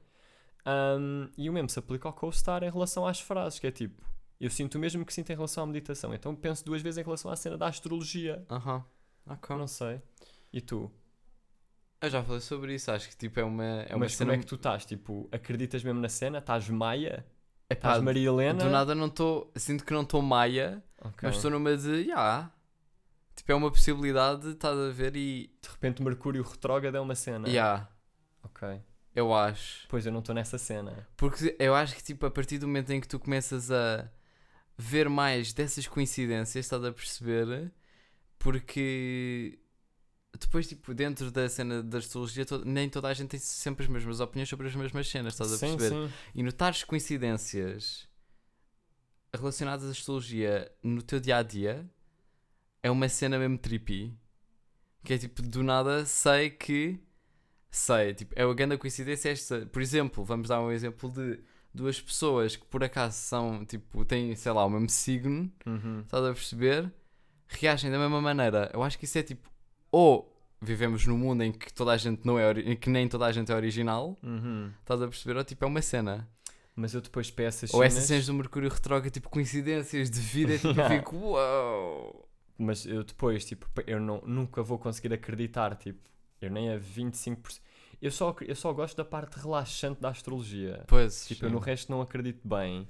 Um, 0.69 1.29
e 1.39 1.49
o 1.49 1.53
mesmo 1.53 1.69
se 1.69 1.79
aplica 1.79 2.09
ao 2.09 2.13
co-star 2.13 2.65
em 2.65 2.71
relação 2.71 3.07
às 3.07 3.21
frases, 3.21 3.59
que 3.61 3.67
é 3.69 3.71
tipo, 3.71 4.03
eu 4.41 4.51
sinto 4.51 4.75
o 4.75 4.79
mesmo 4.81 5.05
que 5.07 5.15
sinto 5.15 5.31
em 5.31 5.35
relação 5.37 5.63
à 5.63 5.67
meditação, 5.67 6.13
então 6.13 6.35
penso 6.35 6.65
duas 6.65 6.83
vezes 6.83 6.99
em 6.99 7.05
relação 7.05 7.31
à 7.31 7.37
cena 7.37 7.57
da 7.57 7.69
astrologia. 7.69 8.45
Aham. 8.51 8.85
Ok. 9.27 9.57
Não 9.57 9.67
sei. 9.69 10.01
E 10.53 10.61
tu? 10.61 10.91
Eu 12.01 12.11
já 12.11 12.23
falei 12.23 12.41
sobre 12.41 12.75
isso, 12.75 12.91
acho 12.91 13.09
que 13.09 13.17
tipo 13.17 13.41
é 13.41 13.45
uma, 13.45 13.65
é 13.65 13.91
uma 13.95 14.01
Mas 14.01 14.15
cena. 14.15 14.31
como 14.31 14.41
é 14.41 14.43
que 14.43 14.47
tu 14.47 14.55
estás? 14.57 14.85
Tipo, 14.85 15.29
acreditas 15.33 15.83
mesmo 15.83 16.01
na 16.01 16.09
cena? 16.09 16.39
Estás 16.39 16.69
Maia? 16.69 17.25
Estás 17.71 18.03
Maria 18.03 18.29
Helena? 18.29 18.65
do 18.65 18.71
nada 18.71 18.95
não 18.95 19.07
estou. 19.07 19.51
Sinto 19.57 19.85
que 19.85 19.93
não 19.93 20.03
estou 20.03 20.23
maia, 20.23 20.85
Ok. 21.01 21.19
mas 21.23 21.37
estou 21.37 21.51
numa 21.51 21.77
de. 21.77 21.91
Yeah. 22.03 22.53
Tipo, 23.35 23.53
é 23.53 23.55
uma 23.55 23.71
possibilidade, 23.71 24.51
estás 24.51 24.79
a 24.79 24.91
ver? 24.91 25.17
E. 25.17 25.51
De 25.61 25.69
repente 25.69 26.03
Mercúrio 26.03 26.43
retrógrado 26.43 26.97
é 26.97 27.01
uma 27.01 27.15
cena. 27.15 27.49
Yeah, 27.49 27.89
Ok. 28.45 28.81
eu 29.15 29.35
acho. 29.35 29.87
Pois 29.89 30.07
eu 30.07 30.13
não 30.13 30.21
estou 30.21 30.35
nessa 30.35 30.59
cena. 30.59 31.09
Porque 31.17 31.57
eu 31.59 31.75
acho 31.75 31.97
que, 31.97 32.03
tipo, 32.05 32.25
a 32.27 32.31
partir 32.31 32.59
do 32.59 32.67
momento 32.69 32.91
em 32.93 33.01
que 33.01 33.09
tu 33.09 33.19
começas 33.19 33.71
a 33.71 34.09
ver 34.79 35.09
mais 35.09 35.53
dessas 35.53 35.87
coincidências, 35.89 36.65
estás 36.67 36.85
a 36.85 36.93
perceber? 36.93 37.73
Porque 38.39 39.59
depois, 40.39 40.67
tipo, 40.69 40.93
dentro 40.95 41.31
da 41.31 41.49
cena 41.49 41.83
da 41.83 41.99
astrologia, 41.99 42.45
to- 42.45 42.65
nem 42.65 42.89
toda 42.89 43.09
a 43.09 43.15
gente 43.15 43.29
tem 43.31 43.41
sempre 43.41 43.85
as 43.85 43.91
mesmas 43.91 44.21
opiniões 44.21 44.49
sobre 44.49 44.67
as 44.69 44.75
mesmas 44.75 45.09
cenas, 45.09 45.35
estás 45.35 45.53
a 45.53 45.57
sim, 45.59 45.77
perceber? 45.77 46.09
sim. 46.09 46.13
E 46.35 46.43
notares 46.43 46.83
coincidências 46.85 48.09
relacionadas 49.35 49.87
à 49.87 49.91
astrologia 49.91 50.71
no 50.83 51.03
teu 51.03 51.21
dia 51.21 51.37
a 51.39 51.43
dia 51.43 51.89
é 52.83 52.91
uma 52.91 53.09
cena 53.09 53.39
mesmo 53.39 53.59
trippy. 53.59 54.17
Que 55.05 55.15
é 55.15 55.19
tipo, 55.19 55.41
do 55.43 55.63
nada 55.63 56.05
sei 56.05 56.51
que. 56.51 56.99
Sei, 57.71 58.15
tipo, 58.15 58.33
é 58.37 58.45
uma 58.45 58.55
grande 58.55 58.79
coincidência 58.79 59.29
esta. 59.31 59.67
Por 59.67 59.83
exemplo, 59.83 60.25
vamos 60.25 60.49
dar 60.49 60.61
um 60.61 60.71
exemplo 60.73 61.11
de 61.11 61.39
duas 61.75 62.01
pessoas 62.01 62.57
que 62.57 62.65
por 62.67 62.83
acaso 62.83 63.17
são, 63.19 63.65
tipo, 63.67 64.05
têm, 64.05 64.35
sei 64.35 64.51
lá, 64.53 64.65
o 64.65 64.71
mesmo 64.71 64.89
signo, 64.89 65.53
Uhum. 65.67 66.01
estás 66.01 66.25
a 66.25 66.33
perceber? 66.33 66.91
Reagem 67.49 67.91
da 67.91 67.99
mesma 67.99 68.21
maneira. 68.21 68.71
Eu 68.73 68.83
acho 68.83 68.99
que 68.99 69.05
isso 69.05 69.19
é 69.19 69.23
tipo, 69.23 69.49
ou 69.97 70.33
vivemos 70.61 71.07
num 71.07 71.17
mundo 71.19 71.43
em 71.43 71.53
que 71.53 71.73
toda 71.73 71.93
a 71.93 71.97
gente 71.97 72.25
não 72.25 72.39
é, 72.39 72.51
em 72.61 72.77
que 72.77 72.89
nem 72.91 73.09
toda 73.09 73.27
a 73.27 73.33
gente 73.33 73.51
é 73.53 73.55
original, 73.55 74.17
Uhum. 74.23 74.71
estás 74.81 75.01
a 75.03 75.07
perceber? 75.09 75.37
Ou 75.39 75.45
tipo, 75.45 75.65
é 75.65 75.69
uma 75.69 75.83
cena. 75.83 76.29
Mas 76.75 76.93
eu 76.93 77.01
depois 77.01 77.31
para 77.31 77.45
essas 77.47 77.73
Ou 77.73 77.83
essas 77.83 78.05
cenas- 78.05 78.07
cenas 78.09 78.27
do 78.27 78.35
Mercúrio 78.35 78.69
retrógrado, 78.69 79.13
tipo 79.13 79.31
coincidências 79.31 80.11
de 80.11 80.21
vida, 80.21 80.59
tipo, 80.59 80.79
eu 80.81 80.89
fico, 80.89 81.17
uau! 81.17 82.29
Mas 82.59 82.85
eu 82.87 83.03
depois, 83.05 83.45
tipo, 83.45 83.67
eu 83.87 84.01
não, 84.01 84.21
nunca 84.27 84.63
vou 84.63 84.79
conseguir 84.79 85.13
acreditar, 85.15 85.75
tipo, 85.77 85.99
eu 86.41 86.51
nem 86.51 86.71
a 86.71 86.79
25%. 86.79 87.61
Eu 88.01 88.11
só, 88.11 88.35
eu 88.43 88.55
só 88.55 88.73
gosto 88.75 88.95
da 88.97 89.05
parte 89.07 89.39
relaxante 89.39 90.01
da 90.03 90.11
astrologia. 90.11 90.85
Pois, 90.87 91.27
Tipo, 91.27 91.47
eu 91.47 91.51
no 91.51 91.59
sim. 91.61 91.65
resto 91.65 91.91
não 91.91 92.01
acredito 92.03 92.47
bem. 92.47 92.87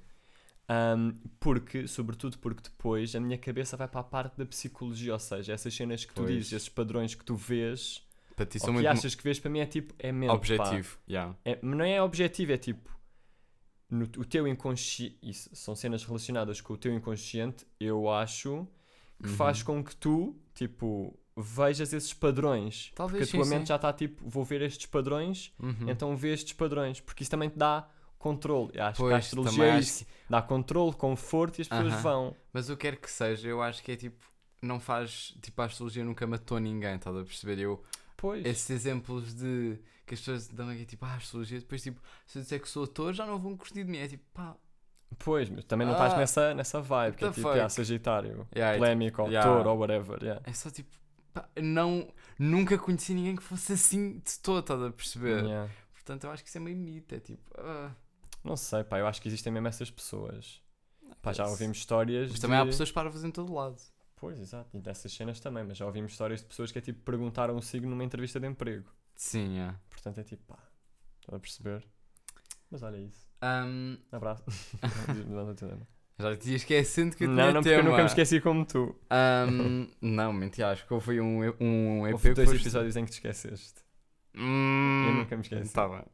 Ahm, 0.68 1.12
porque, 1.38 1.86
sobretudo 1.86 2.38
porque 2.38 2.60
depois 2.62 3.14
a 3.14 3.20
minha 3.20 3.38
cabeça 3.38 3.76
vai 3.76 3.86
para 3.86 4.00
a 4.00 4.04
parte 4.04 4.36
da 4.36 4.44
psicologia, 4.44 5.12
ou 5.12 5.18
seja, 5.18 5.52
essas 5.52 5.72
cenas 5.72 6.04
que 6.04 6.12
tu 6.12 6.22
Pois. 6.22 6.28
dizes, 6.34 6.52
esses 6.52 6.68
padrões 6.68 7.14
que 7.14 7.24
tu 7.24 7.36
vês, 7.36 8.02
para 8.34 8.44
ti 8.46 8.56
ou 8.56 8.60
são 8.60 8.68
que 8.74 8.74
muito 8.74 8.88
achas 8.88 9.14
que 9.14 9.22
vês, 9.22 9.38
para 9.38 9.50
mim 9.50 9.60
é 9.60 9.66
tipo, 9.66 9.94
é 9.98 10.10
pá. 10.12 10.32
objetivo. 10.34 10.98
yeah. 11.08 11.36
É, 11.44 11.58
não 11.62 11.84
é 11.84 12.02
objetivo, 12.02 12.52
é 12.52 12.56
tipo, 12.58 12.90
no, 13.88 14.04
o 14.04 14.24
teu 14.24 14.46
inconsciente, 14.48 15.16
isso 15.22 15.48
são 15.54 15.76
cenas 15.76 16.04
relacionadas 16.04 16.60
com 16.60 16.74
o 16.74 16.76
teu 16.76 16.92
inconsciente, 16.92 17.64
eu 17.78 18.10
acho 18.10 18.66
que 19.22 19.28
Uhum. 19.28 19.36
faz 19.36 19.62
com 19.62 19.82
que 19.84 19.94
tu, 19.96 20.36
tipo, 20.52 21.16
vejas 21.36 21.92
esses 21.92 22.12
padrões. 22.12 22.90
Talvez 22.94 23.24
porque 23.24 23.36
a 23.36 23.38
tua 23.38 23.44
sim, 23.44 23.50
mente 23.50 23.60
sim. 23.62 23.66
já 23.68 23.76
está 23.76 23.92
tipo, 23.92 24.28
vou 24.28 24.44
ver 24.44 24.62
estes 24.62 24.86
padrões, 24.86 25.52
Uhum. 25.60 25.88
então 25.88 26.16
vê 26.16 26.32
estes 26.34 26.52
padrões, 26.54 27.00
porque 27.00 27.22
isso 27.22 27.30
também 27.30 27.48
te 27.48 27.56
dá 27.56 27.88
controle. 28.18 28.78
Acho 28.80 28.96
que 28.98 29.04
a 29.04 29.08
Pois, 29.08 29.14
astrologia 29.14 29.64
é 29.64 29.78
isso. 29.78 30.04
Dá 30.28 30.42
controle, 30.42 30.92
conforto 30.94 31.58
e 31.58 31.62
as 31.62 31.68
pessoas 31.68 31.92
Aham. 31.92 32.02
vão. 32.02 32.36
Mas 32.52 32.68
o 32.68 32.76
que 32.76 32.82
quer 32.90 32.96
que 32.96 33.10
seja, 33.10 33.48
eu 33.48 33.62
acho 33.62 33.82
que 33.82 33.92
é 33.92 33.96
tipo. 33.96 34.24
Não 34.62 34.80
faz. 34.80 35.34
Tipo, 35.42 35.62
a 35.62 35.66
astrologia 35.66 36.04
nunca 36.04 36.26
matou 36.26 36.58
ninguém, 36.58 36.96
estás 36.96 37.14
a 37.16 37.22
perceber? 37.22 37.58
Eu, 37.58 37.82
Pois. 38.16 38.44
esses 38.44 38.68
exemplos 38.70 39.34
de. 39.34 39.78
que 40.06 40.14
as 40.14 40.20
pessoas 40.20 40.48
dão 40.48 40.68
aqui, 40.68 40.84
tipo, 40.84 41.04
ah, 41.04 41.14
astrologia, 41.14 41.58
depois, 41.60 41.82
tipo, 41.82 42.00
se 42.26 42.38
eu 42.38 42.42
disser 42.42 42.60
que 42.60 42.68
sou 42.68 42.84
ator, 42.84 43.12
já 43.12 43.24
não 43.26 43.38
vão 43.38 43.56
curtir 43.56 43.84
de 43.84 43.90
mim. 43.90 43.98
É 43.98 44.08
tipo, 44.08 44.24
pá. 44.32 44.56
Pois, 45.18 45.48
mas 45.48 45.64
também 45.64 45.86
não 45.86 45.94
estás 45.94 46.14
Ah, 46.14 46.16
nessa, 46.18 46.54
nessa 46.54 46.80
vibe, 46.80 47.16
que 47.16 47.24
é 47.24 47.30
tipo, 47.30 47.48
fuck? 47.48 47.60
ah, 47.60 47.68
Sagitário, 47.68 48.46
Yeah, 48.54 48.76
polémico, 48.76 49.22
tipo, 49.24 49.36
autor 49.36 49.50
yeah. 49.58 49.70
ou 49.70 49.78
whatever. 49.78 50.22
Yeah. 50.22 50.42
É 50.44 50.52
só 50.52 50.68
tipo. 50.70 50.90
pá, 51.32 51.48
não. 51.62 52.12
Nunca 52.38 52.76
conheci 52.76 53.14
ninguém 53.14 53.36
que 53.36 53.42
fosse 53.42 53.72
assim 53.74 54.18
de 54.18 54.38
todo, 54.40 54.58
estás 54.60 54.82
a 54.82 54.90
perceber? 54.90 55.44
Yeah. 55.44 55.70
Portanto, 55.92 56.24
eu 56.24 56.30
acho 56.30 56.42
que 56.42 56.48
isso 56.48 56.58
é 56.58 56.60
meio 56.60 56.76
mito. 56.76 57.14
É 57.14 57.20
tipo. 57.20 57.42
ah, 57.58 57.90
Não 58.46 58.56
sei, 58.56 58.84
pá, 58.84 58.98
eu 58.98 59.06
acho 59.06 59.20
que 59.20 59.28
existem 59.28 59.52
mesmo 59.52 59.68
essas 59.68 59.90
pessoas. 59.90 60.62
Pá, 61.20 61.32
já 61.32 61.46
ouvimos 61.46 61.78
histórias. 61.78 62.30
Mas 62.30 62.40
também 62.40 62.56
há 62.58 62.62
de- 62.62 62.70
pessoas 62.70 62.92
parvas 62.92 63.24
em 63.24 63.30
todo 63.30 63.52
lado. 63.52 63.76
Pois, 64.14 64.38
exato, 64.38 64.74
e 64.76 64.80
dessas 64.80 65.12
cenas 65.12 65.38
também, 65.40 65.62
mas 65.64 65.76
já 65.76 65.84
ouvimos 65.84 66.12
histórias 66.12 66.40
de 66.40 66.46
pessoas 66.46 66.72
que 66.72 66.78
é 66.78 66.80
tipo 66.80 67.00
perguntaram 67.02 67.56
o 67.56 67.60
signo 67.62 67.90
numa 67.90 68.02
entrevista 68.04 68.40
de 68.40 68.46
emprego. 68.46 68.88
Sim, 69.14 69.58
é. 69.58 69.74
Portanto 69.90 70.18
é 70.18 70.22
tipo, 70.24 70.42
pá, 70.44 70.58
estás 71.20 71.36
a 71.36 71.40
perceber? 71.40 71.84
Mas 72.70 72.82
olha 72.82 72.96
isso. 72.98 73.26
Ahm, 73.42 73.96
Abraço. 74.10 74.44
não, 75.28 75.44
não, 75.44 75.54
não, 75.54 75.68
não. 75.68 75.86
já 76.18 76.36
te 76.36 76.50
ia 76.50 76.56
esquecendo 76.56 77.14
que 77.14 77.24
eu 77.24 77.28
não, 77.28 77.34
tinha 77.36 77.52
não, 77.52 77.62
porque 77.62 77.74
eu 77.74 77.84
nunca 77.84 77.98
me 77.98 78.06
esqueci 78.06 78.40
como 78.40 78.64
tu. 78.64 78.96
Ahm, 79.10 79.88
não, 80.00 80.32
mentira, 80.32 80.70
acho 80.70 80.86
que 80.86 80.94
houve 80.94 81.20
um, 81.20 81.40
um 81.60 82.06
EP 82.06 82.12
Houve 82.14 82.28
que 82.30 82.34
dois 82.34 82.52
episódios 82.52 82.96
em 82.96 83.04
que 83.04 83.10
te 83.10 83.14
esqueceste. 83.14 83.82
Hum, 84.34 85.04
Eu 85.08 85.14
nunca 85.14 85.36
me 85.36 85.42
esqueci. 85.42 85.72
Tá 85.74 85.86
bem. 85.88 86.04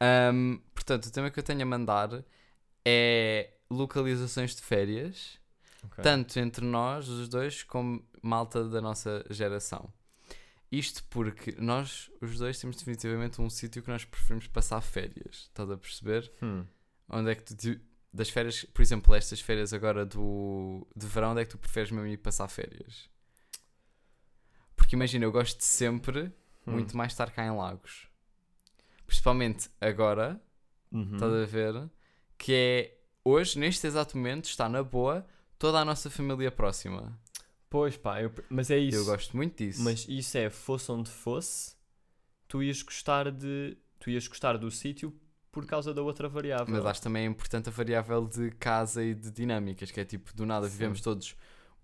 Ahm, 0.00 0.60
portanto, 0.88 1.06
o 1.06 1.10
tema 1.12 1.30
que 1.30 1.38
eu 1.38 1.42
tenho 1.42 1.60
a 1.62 1.66
mandar 1.66 2.24
é 2.84 3.50
localizações 3.70 4.54
de 4.56 4.62
férias, 4.62 5.38
Ok. 5.84 6.02
tanto 6.02 6.38
entre 6.38 6.64
nós, 6.64 7.08
os 7.08 7.28
dois, 7.28 7.62
como 7.62 8.02
malta 8.22 8.66
da 8.66 8.80
nossa 8.80 9.22
geração. 9.28 9.92
Isto 10.72 11.04
porque 11.04 11.54
nós, 11.58 12.10
os 12.20 12.38
dois, 12.38 12.58
temos 12.58 12.76
definitivamente 12.76 13.40
um 13.40 13.48
sítio 13.50 13.82
que 13.82 13.88
nós 13.90 14.04
preferimos 14.04 14.46
passar 14.46 14.80
férias. 14.80 15.48
Estás 15.48 15.70
a 15.70 15.76
perceber? 15.76 16.32
Hum. 16.42 16.64
Onde 17.08 17.30
é 17.30 17.34
que 17.34 17.42
tu, 17.54 17.80
das 18.12 18.28
férias, 18.30 18.64
por 18.64 18.80
exemplo, 18.82 19.14
estas 19.14 19.40
férias 19.40 19.72
agora 19.74 20.04
do, 20.06 20.86
de 20.96 21.06
verão, 21.06 21.32
onde 21.32 21.42
é 21.42 21.44
que 21.44 21.50
tu 21.50 21.58
preferes 21.58 21.90
mesmo 21.90 22.06
ir 22.08 22.16
passar 22.18 22.48
férias? 22.48 23.08
Porque 24.76 24.96
imagina, 24.96 25.24
eu 25.26 25.32
gosto 25.32 25.58
de 25.58 25.64
sempre 25.64 26.32
Hum. 26.66 26.72
muito 26.72 26.96
mais 26.96 27.12
estar 27.12 27.30
cá 27.30 27.44
em 27.46 27.50
Lagos. 27.56 28.08
Principalmente 29.06 29.70
agora, 29.80 30.38
Uhum. 30.92 31.14
estás 31.14 31.32
a 31.32 31.46
ver? 31.46 31.90
Que 32.36 32.52
é 32.54 32.98
hoje, 33.24 33.58
neste 33.58 33.86
exato 33.86 34.16
momento, 34.16 34.44
está 34.46 34.68
na 34.68 34.82
boa 34.82 35.26
toda 35.58 35.78
a 35.78 35.84
nossa 35.84 36.08
família 36.08 36.50
próxima. 36.50 37.18
Pois 37.70 37.96
pá, 37.96 38.22
eu- 38.22 38.32
mas 38.48 38.70
é 38.70 38.78
isso. 38.78 38.96
Eu 38.98 39.04
gosto 39.04 39.36
muito 39.36 39.62
disso. 39.62 39.82
Mas 39.82 40.06
isso 40.08 40.38
é, 40.38 40.48
fosse 40.48 40.90
onde 40.90 41.10
fosse, 41.10 41.76
tu 42.46 42.62
ias 42.62 42.82
gostar 42.82 43.30
de. 43.30 43.76
Tu 43.98 44.10
ias 44.10 44.26
gostar 44.28 44.56
do 44.56 44.70
sítio 44.70 45.12
por 45.50 45.66
causa 45.66 45.92
da 45.92 46.00
outra 46.02 46.28
variável. 46.28 46.72
Mas 46.72 46.86
acho 46.86 47.02
também 47.02 47.26
importante 47.26 47.68
a 47.68 47.72
variável 47.72 48.26
de 48.26 48.50
casa 48.52 49.02
e 49.02 49.14
de 49.14 49.30
dinâmicas, 49.30 49.90
que 49.90 49.98
é 50.00 50.04
tipo, 50.04 50.32
do 50.34 50.46
nada 50.46 50.66
Sim. 50.66 50.72
vivemos 50.72 51.00
todos 51.00 51.34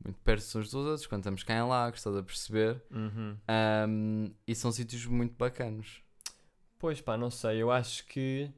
muito 0.03 0.19
perto 0.21 0.43
uns 0.59 0.71
dos 0.71 0.75
outros, 0.75 1.07
quando 1.07 1.23
estamos 1.23 1.43
cá 1.43 1.55
em 1.57 1.63
Lagos, 1.67 2.01
estás 2.01 2.17
a 2.17 2.23
perceber? 2.23 2.83
Uhum. 2.91 3.37
Ahm, 3.49 4.31
e 4.47 4.55
são 4.55 4.71
sítios 4.71 5.07
muito 5.07 5.35
bacanos. 5.37 6.03
Pois 6.79 7.01
pá, 7.01 7.17
não 7.17 7.31
sei, 7.31 7.63
eu 7.63 7.71
acho 7.71 8.05
que 8.07 8.51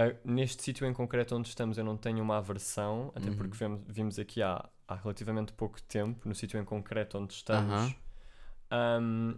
ah, 0.00 0.14
neste 0.24 0.62
sítio 0.62 0.86
em 0.86 0.92
concreto 0.92 1.34
onde 1.36 1.48
estamos 1.48 1.76
eu 1.76 1.84
não 1.84 1.96
tenho 1.96 2.22
uma 2.22 2.38
aversão, 2.38 3.10
até 3.14 3.28
Uhum. 3.30 3.36
porque 3.36 3.56
vimos, 3.56 3.80
vimos 3.88 4.18
aqui 4.18 4.40
há, 4.42 4.68
há 4.86 4.94
relativamente 4.94 5.52
pouco 5.52 5.82
tempo, 5.82 6.28
no 6.28 6.34
sítio 6.34 6.58
em 6.60 6.64
concreto 6.64 7.18
onde 7.18 7.34
estamos. 7.34 7.72
Aham. 7.72 7.94
Ahm, 8.70 9.34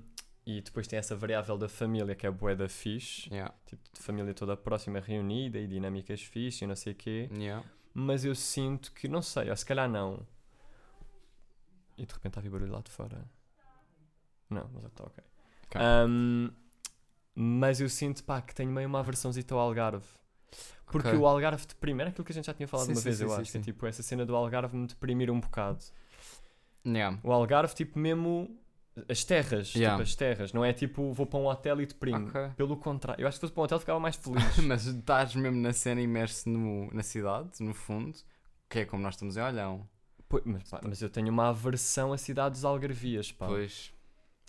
e 0.47 0.61
depois 0.61 0.87
tem 0.87 0.99
essa 0.99 1.15
variável 1.15 1.57
da 1.57 1.69
família 1.69 2.15
que 2.15 2.27
é 2.27 2.31
bué 2.31 2.55
da 2.57 2.69
fixe, 2.69 3.29
Yeah. 3.31 3.55
tipo 3.67 3.83
de 3.93 4.01
família 4.01 4.35
toda 4.35 4.57
próxima 4.57 4.99
reunida 5.01 5.59
e 5.59 5.67
dinâmicas 5.67 6.23
fixe 6.23 6.65
e 6.65 6.67
não 6.67 6.75
sei 6.77 6.93
o 6.93 6.97
quê. 6.97 7.29
Yeah. 7.33 7.65
Mas 7.95 8.25
eu 8.25 8.35
sinto 8.35 8.93
que, 8.93 9.07
não 9.09 9.23
sei, 9.23 9.49
ou 9.51 9.57
se 9.57 9.65
calhar 9.65 9.89
não. 9.89 10.27
E 11.97 12.07
de 12.07 12.13
repente 12.15 12.39
a 12.39 12.43
vir 12.43 12.51
barulho 12.51 12.73
lá 12.73 12.81
de 12.81 12.91
fora. 12.91 13.25
Não, 14.49 14.69
mas 14.73 14.85
está 14.85 15.05
ok. 15.05 15.25
Ok. 15.67 15.81
Ahm, 15.81 16.51
mas 17.35 17.81
eu 17.81 17.89
sinto, 17.89 18.25
pá, 18.25 18.41
que 18.43 18.55
tenho 18.55 18.71
meio 18.73 18.89
uma 18.89 18.99
aversãozita 19.01 19.55
ao 19.55 19.61
Algarve. 19.61 20.07
Porque 20.87 21.09
Ok. 21.09 21.19
o 21.21 21.27
Algarve 21.27 21.65
deprime, 21.67 22.01
era 22.03 22.11
aquilo 22.11 22.25
que 22.25 22.33
a 22.33 22.35
gente 22.35 22.47
já 22.47 22.55
tinha 22.55 22.67
falado 22.67 22.87
Sim, 22.87 22.93
uma 22.93 22.99
sim, 23.01 23.05
vez, 23.05 23.17
sim, 23.19 23.25
eu 23.25 23.33
acho. 23.35 23.53
que 23.53 23.59
é 23.59 23.61
tipo, 23.61 23.87
essa 23.87 24.03
cena 24.03 24.27
do 24.27 24.35
Algarve 24.35 24.77
me 24.77 24.87
deprimir 24.89 25.31
um 25.31 25.39
bocado. 25.39 25.79
Yeah. 26.87 27.19
O 27.23 27.33
Algarve, 27.33 27.75
tipo, 27.75 27.99
mesmo 27.99 28.57
as 29.09 29.23
terras, 29.25 29.75
Yeah. 29.75 29.97
tipo, 29.97 30.03
as 30.03 30.15
terras. 30.17 30.53
Não 30.53 30.65
é 30.65 30.73
tipo, 30.73 31.13
vou 31.13 31.27
para 31.27 31.39
um 31.39 31.47
hotel 31.47 31.81
e 31.81 31.87
deprime. 31.87 32.27
Ok. 32.29 32.51
Pelo 32.57 32.77
contrário, 32.77 33.23
eu 33.23 33.29
acho 33.29 33.37
que 33.37 33.39
se 33.39 33.41
fosse 33.43 33.53
para 33.53 33.61
um 33.61 33.65
hotel 33.65 33.79
ficava 33.81 34.01
mais 34.01 34.17
feliz. 34.23 34.59
Mas 34.59 34.87
estás 34.87 35.35
mesmo 35.37 35.61
na 35.61 35.73
cena 35.73 36.01
imerso 36.01 36.49
no, 36.49 36.93
na 36.93 37.03
cidade, 37.03 37.51
no 37.61 37.73
fundo, 37.75 38.19
que 38.69 38.81
é 38.81 38.85
como 38.85 39.03
nós 39.03 39.15
estamos 39.15 39.37
em 39.37 39.41
Olhão. 39.43 39.89
Pois, 40.29 40.43
mas, 40.45 40.63
pá, 40.69 40.81
mas 40.85 41.01
eu 41.03 41.11
tenho 41.11 41.29
uma 41.29 41.49
aversão 41.51 42.13
a 42.13 42.19
cidades 42.19 42.65
algarvias, 42.65 43.31
pá. 43.33 43.47
Pois. 43.47 43.93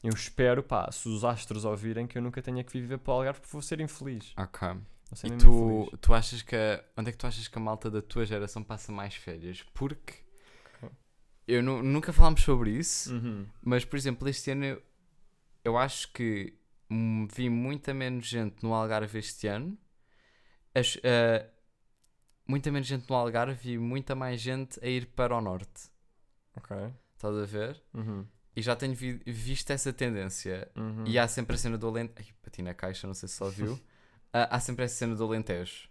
Eu 0.03 0.13
espero, 0.13 0.63
pá, 0.63 0.91
se 0.91 1.07
os 1.07 1.23
astros 1.23 1.65
ouvirem 1.65 2.07
que 2.07 2.17
eu 2.17 2.21
nunca 2.23 2.41
tenha 2.41 2.63
que 2.63 2.71
viver 2.71 2.97
para 2.97 3.13
o 3.13 3.17
Algarve 3.17 3.39
porque 3.39 3.51
vou 3.53 3.61
ser 3.61 3.79
infeliz. 3.79 4.33
Ok. 4.35 4.67
Ser 5.13 5.27
E 5.27 5.37
tu, 5.37 5.91
tu 5.99 6.13
achas 6.13 6.41
que. 6.41 6.55
a- 6.55 6.83
Onde 6.97 7.09
é 7.09 7.11
que 7.11 7.17
tu 7.17 7.27
achas 7.27 7.47
que 7.47 7.57
a 7.57 7.61
malta 7.61 7.89
da 7.91 8.01
tua 8.01 8.25
geração 8.25 8.63
passa 8.63 8.91
mais 8.91 9.13
férias? 9.15 9.61
Porque. 9.73 10.15
Eu 11.47 11.61
nu- 11.61 11.83
nunca 11.83 12.13
falámos 12.13 12.41
sobre 12.43 12.69
isso, 12.71 13.13
Uhum. 13.13 13.45
mas 13.61 13.83
por 13.83 13.97
exemplo, 13.97 14.29
este 14.29 14.51
ano 14.51 14.63
eu, 14.63 14.81
eu 15.65 15.77
acho 15.77 16.11
que 16.13 16.53
vi 17.33 17.49
muita 17.49 17.93
menos 17.93 18.25
gente 18.27 18.63
no 18.63 18.73
Algarve 18.73 19.17
este 19.19 19.47
ano. 19.47 19.77
As- 20.73 20.97
ah, 21.03 21.45
muita 22.47 22.71
menos 22.71 22.87
gente 22.87 23.09
no 23.09 23.15
Algarve 23.15 23.71
e 23.73 23.77
muita 23.77 24.15
mais 24.15 24.39
gente 24.39 24.79
a 24.83 24.87
ir 24.87 25.07
para 25.07 25.35
o 25.35 25.41
norte. 25.41 25.89
Ok. 26.55 26.75
Estás 27.15 27.35
a 27.35 27.45
ver? 27.45 27.83
Uhum. 27.93 28.25
E 28.55 28.61
já 28.61 28.75
tenho 28.75 28.93
vi- 28.95 29.21
visto 29.25 29.71
essa 29.71 29.91
tendência. 29.91 30.69
Uhum. 30.75 31.05
E 31.07 31.17
há 31.19 31.27
sempre 31.27 31.55
a 31.55 31.57
cena 31.57 31.77
do 31.77 31.87
Alentejo. 31.87 32.29
Ai, 32.29 32.35
bati 32.43 32.61
na 32.61 32.73
caixa, 32.73 33.07
não 33.07 33.13
sei 33.13 33.27
se 33.27 33.35
só 33.35 33.49
viu. 33.49 33.77
Há 34.33 34.59
sempre 34.59 34.85
essa 34.85 34.95
cena 34.95 35.15
do 35.15 35.23
Alentejo. 35.25 35.89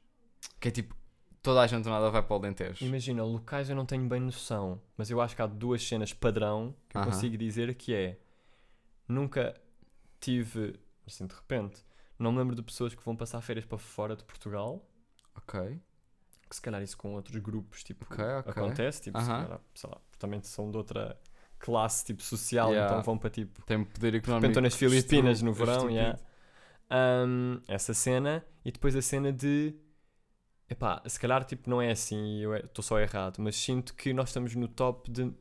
Que 0.59 0.69
é 0.69 0.71
tipo, 0.71 0.95
toda 1.43 1.61
a 1.61 1.67
gente 1.67 1.85
do 1.85 1.91
nada 1.91 2.11
vai 2.11 2.23
para 2.23 2.35
o 2.35 2.39
Alentejo. 2.39 2.85
Imagina, 2.85 3.23
locais 3.23 3.69
eu 3.69 3.77
não 3.77 3.85
tenho 3.85 4.09
bem 4.09 4.21
noção, 4.21 4.81
mas 4.97 5.11
eu 5.11 5.21
acho 5.21 5.37
que 5.37 5.43
há 5.43 5.47
duas 5.47 5.87
cenas 5.87 6.13
padrão 6.13 6.75
que 6.89 6.97
eu 6.97 7.03
Aham. 7.03 7.11
consigo 7.13 7.37
dizer 7.37 7.75
que 7.75 7.95
é 7.95 8.19
nunca 9.07 9.55
tive, 10.21 10.79
assim 11.07 11.27
de 11.27 11.35
repente, 11.35 11.85
não 12.19 12.33
me 12.33 12.39
lembro 12.39 12.55
de 12.55 12.63
pessoas 12.63 12.95
que 12.95 13.05
vão 13.05 13.17
passar 13.17 13.41
férias 13.41 13.65
para 13.67 13.79
fora 13.79 14.17
de 14.17 14.25
Portugal, 14.25 14.87
Ok. 15.37 15.79
que 16.49 16.57
se 16.57 16.63
calhar 16.63 16.83
isso 16.83 16.97
com 16.97 17.15
outros 17.15 17.37
grupos 17.39 17.83
tipo, 17.85 18.05
Ok, 18.11 18.25
ok. 18.25 18.51
acontece, 18.53 19.03
tipo, 19.03 19.19
se 19.21 19.25
Aham. 19.29 19.43
calhar, 19.45 19.61
sei 19.75 19.91
lá, 19.91 19.99
também 20.19 20.43
são 20.43 20.71
de 20.71 20.77
outra 20.77 21.19
classe 21.59 22.05
tipo 22.07 22.23
social, 22.23 22.71
Yeah. 22.73 22.95
então 22.95 23.03
vão 23.03 23.19
para 23.19 23.29
tipo 23.31 23.63
Tem 23.67 23.85
poder 23.85 24.13
De 24.13 24.19
económico. 24.19 24.47
repente 24.49 24.63
nas 24.63 24.75
Filipinas 24.75 25.43
no 25.43 25.53
verão, 25.53 25.75
estúpido. 25.75 25.95
yeah. 25.99 26.19
Um, 26.93 27.61
essa 27.69 27.95
cena 27.95 28.45
e 28.65 28.73
depois 28.73 28.97
a 28.97 29.03
cena 29.03 29.33
de 29.33 29.75
epá, 30.69 31.01
se 31.07 31.21
calhar 31.21 31.45
tipo 31.45 31.71
não 31.71 31.81
é 31.81 31.93
assim 31.93 32.39
e 32.39 32.43
eu 32.43 32.57
estou 32.57 32.83
só 32.83 32.99
errado, 32.99 33.37
mas 33.39 33.55
sinto 33.57 33.95
que 33.95 34.13
nós 34.13 34.31
estamos 34.31 34.55
no 34.57 34.67
top 34.67 35.11
de 35.11 35.33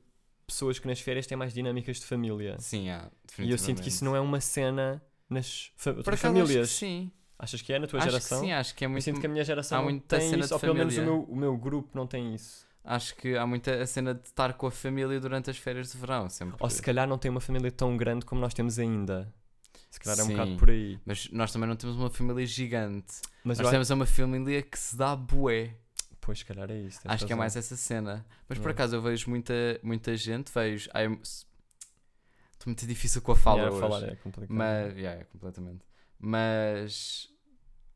pessoas 0.45 0.77
que 0.77 0.87
nas 0.87 0.99
férias 0.99 1.25
têm 1.25 1.37
mais 1.37 1.53
dinâmicas 1.53 1.99
de 1.99 2.05
família 2.05 2.55
Sim, 2.59 2.89
há. 2.89 3.09
e 3.39 3.49
eu 3.49 3.57
sinto 3.57 3.81
que 3.81 3.89
isso 3.89 4.05
não 4.05 4.15
é 4.15 4.19
uma 4.19 4.39
cena 4.39 5.01
nas 5.29 5.71
fa 5.75 5.91
Por 5.91 5.99
outras 5.99 6.19
famílias. 6.19 6.67
Acho 6.69 6.77
sim. 6.77 7.11
Achas 7.37 7.61
que 7.61 7.71
é 7.71 7.79
na 7.79 7.87
tua 7.87 7.99
acho 7.99 8.09
geração? 8.09 8.41
sim, 8.41 8.51
acho 8.51 8.75
que 8.75 8.83
é 8.83 8.87
eu 8.87 8.89
muito. 8.89 9.03
sinto 9.03 9.19
que 9.19 9.25
a 9.25 9.29
minha 9.29 9.43
geração 9.45 9.87
há 9.87 9.91
tem 10.01 10.29
cena 10.29 10.43
isso, 10.43 10.53
ou 10.53 10.59
pelo 10.59 10.75
menos 10.75 10.97
o 10.97 11.01
meu, 11.01 11.23
o 11.23 11.35
meu 11.35 11.57
grupo 11.57 11.89
não 11.93 12.05
tem 12.05 12.35
isso. 12.35 12.67
Acho 12.83 13.15
que 13.15 13.37
há 13.37 13.45
muita 13.45 13.81
a 13.81 13.85
cena 13.85 14.13
de 14.13 14.25
estar 14.25 14.53
com 14.53 14.67
a 14.67 14.71
família 14.71 15.19
durante 15.19 15.49
as 15.49 15.57
férias 15.57 15.91
de 15.91 15.97
verão. 15.97 16.29
Sempre. 16.29 16.57
Ou 16.59 16.69
se 16.69 16.81
calhar 16.81 17.07
não 17.07 17.17
tem 17.17 17.29
uma 17.31 17.39
família 17.39 17.71
tão 17.71 17.95
grande 17.95 18.25
como 18.25 18.41
nós 18.41 18.53
temos 18.53 18.77
ainda. 18.79 19.33
Se 19.89 19.99
calhar 19.99 20.19
é 20.19 20.23
um 20.23 20.27
bocado 20.27 20.57
por 20.57 20.69
aí. 20.69 20.99
Mas 21.05 21.29
nós 21.31 21.51
também 21.51 21.67
não 21.67 21.75
temos 21.75 21.95
uma 21.97 22.09
família 22.09 22.45
gigante. 22.45 23.21
Mas 23.43 23.57
nós 23.59 23.69
temos 23.71 23.89
uma 23.89 24.05
família 24.05 24.61
que 24.61 24.77
se 24.77 24.95
dá 24.95 25.15
bué. 25.15 25.63
acho, 25.65 26.17
pois, 26.21 26.39
se 26.39 26.45
calhar 26.45 26.69
é 26.69 26.77
isso. 26.79 26.99
Acho 27.05 27.25
que 27.25 27.33
é 27.33 27.35
mais 27.35 27.55
essa 27.55 27.75
cena. 27.75 28.25
Mas 28.47 28.57
por 28.59 28.65
Yeah. 28.65 28.71
acaso 28.71 28.95
eu 28.95 29.01
vejo 29.01 29.29
muita, 29.29 29.53
muita 29.81 30.15
gente, 30.15 30.51
vejo. 30.53 30.89
ai, 30.93 31.07
Estou 32.53 32.67
muito 32.71 32.85
difícil 32.85 33.21
com 33.21 33.31
a 33.31 33.35
fala 33.35 33.59
Yeah, 33.61 33.75
hoje. 33.77 33.81
falar 33.81 34.03
é 34.11 34.15
complicado. 34.17 34.55
Mas, 34.55 34.95
yeah, 34.97 35.21
é, 35.21 35.23
completamente. 35.23 35.85
Mas 36.19 37.29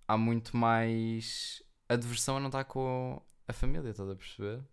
há 0.08 0.18
muito 0.18 0.56
mais 0.56 1.62
adversão 1.90 2.38
a 2.38 2.40
não 2.40 2.48
estar 2.48 2.64
com 2.64 3.22
a 3.48 3.54
família, 3.54 3.90
estás 3.90 4.10
a 4.10 4.16
perceber? 4.16 4.64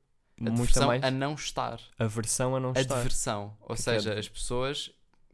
Adversão 0.41 0.87
mais 0.87 1.03
a 1.03 1.11
não 1.11 1.35
estar. 1.35 1.81
aversão 1.99 2.57
a 2.57 2.61
não 2.61 2.73
estar. 2.73 2.95
Adversão. 2.97 3.57
Ou 3.61 3.67
Que 3.67 3.73
é 3.73 3.77
seja, 3.77 4.11
adver- 4.11 4.19
as 4.19 4.29
pessoas 4.29 4.91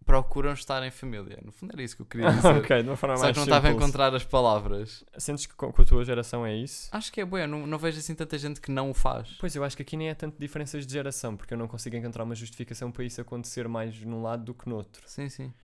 procuram 0.07 0.53
estar 0.53 0.83
em 0.87 0.91
família. 0.91 1.39
No 1.45 1.51
fundo 1.51 1.73
era 1.73 1.83
isso 1.83 1.97
que 1.97 2.03
eu 2.03 2.07
queria 2.07 2.31
dizer. 2.33 2.49
ok, 2.49 2.83
de 2.83 2.89
uma 2.89 2.97
forma 2.97 3.17
Só 3.17 3.25
mais 3.25 3.35
que 3.35 3.39
não 3.39 3.45
estava 3.45 3.69
a 3.69 3.73
encontrar 3.73 4.15
as 4.15 4.25
palavras. 4.25 5.05
Sentes 5.19 5.45
que 5.45 5.55
com, 5.55 5.73
com 5.73 5.83
a 5.83 5.85
tua 5.85 6.05
geração 6.05 6.47
é 6.47 6.55
isso? 6.55 6.89
Acho 6.93 7.13
que 7.13 7.21
é 7.21 7.25
bom, 7.25 7.45
não, 7.47 7.67
não 7.67 7.79
vejo 7.79 7.99
assim 7.99 8.15
tanta 8.15 8.39
gente 8.39 8.61
que 8.61 8.71
não 8.71 8.91
o 8.91 8.95
faz. 8.95 9.37
Pois 9.41 9.55
eu 9.57 9.65
acho 9.65 9.77
que 9.77 9.83
aqui 9.83 9.97
nem 9.97 10.09
é 10.09 10.15
tanto 10.15 10.39
diferenças 10.39 10.87
de 10.87 10.93
geração, 10.93 11.37
porque 11.37 11.53
eu 11.53 11.59
não 11.59 11.67
consigo 11.67 11.97
encontrar 11.97 12.23
uma 12.23 12.35
justificação 12.35 12.91
para 12.93 13.05
isso 13.05 13.21
acontecer 13.21 13.67
mais 13.69 14.01
num 14.03 14.23
lado 14.23 14.45
do 14.45 14.55
que 14.55 14.69
no 14.69 14.77
outro. 14.77 15.03
Sim, 15.07 15.29
sim. 15.29 15.53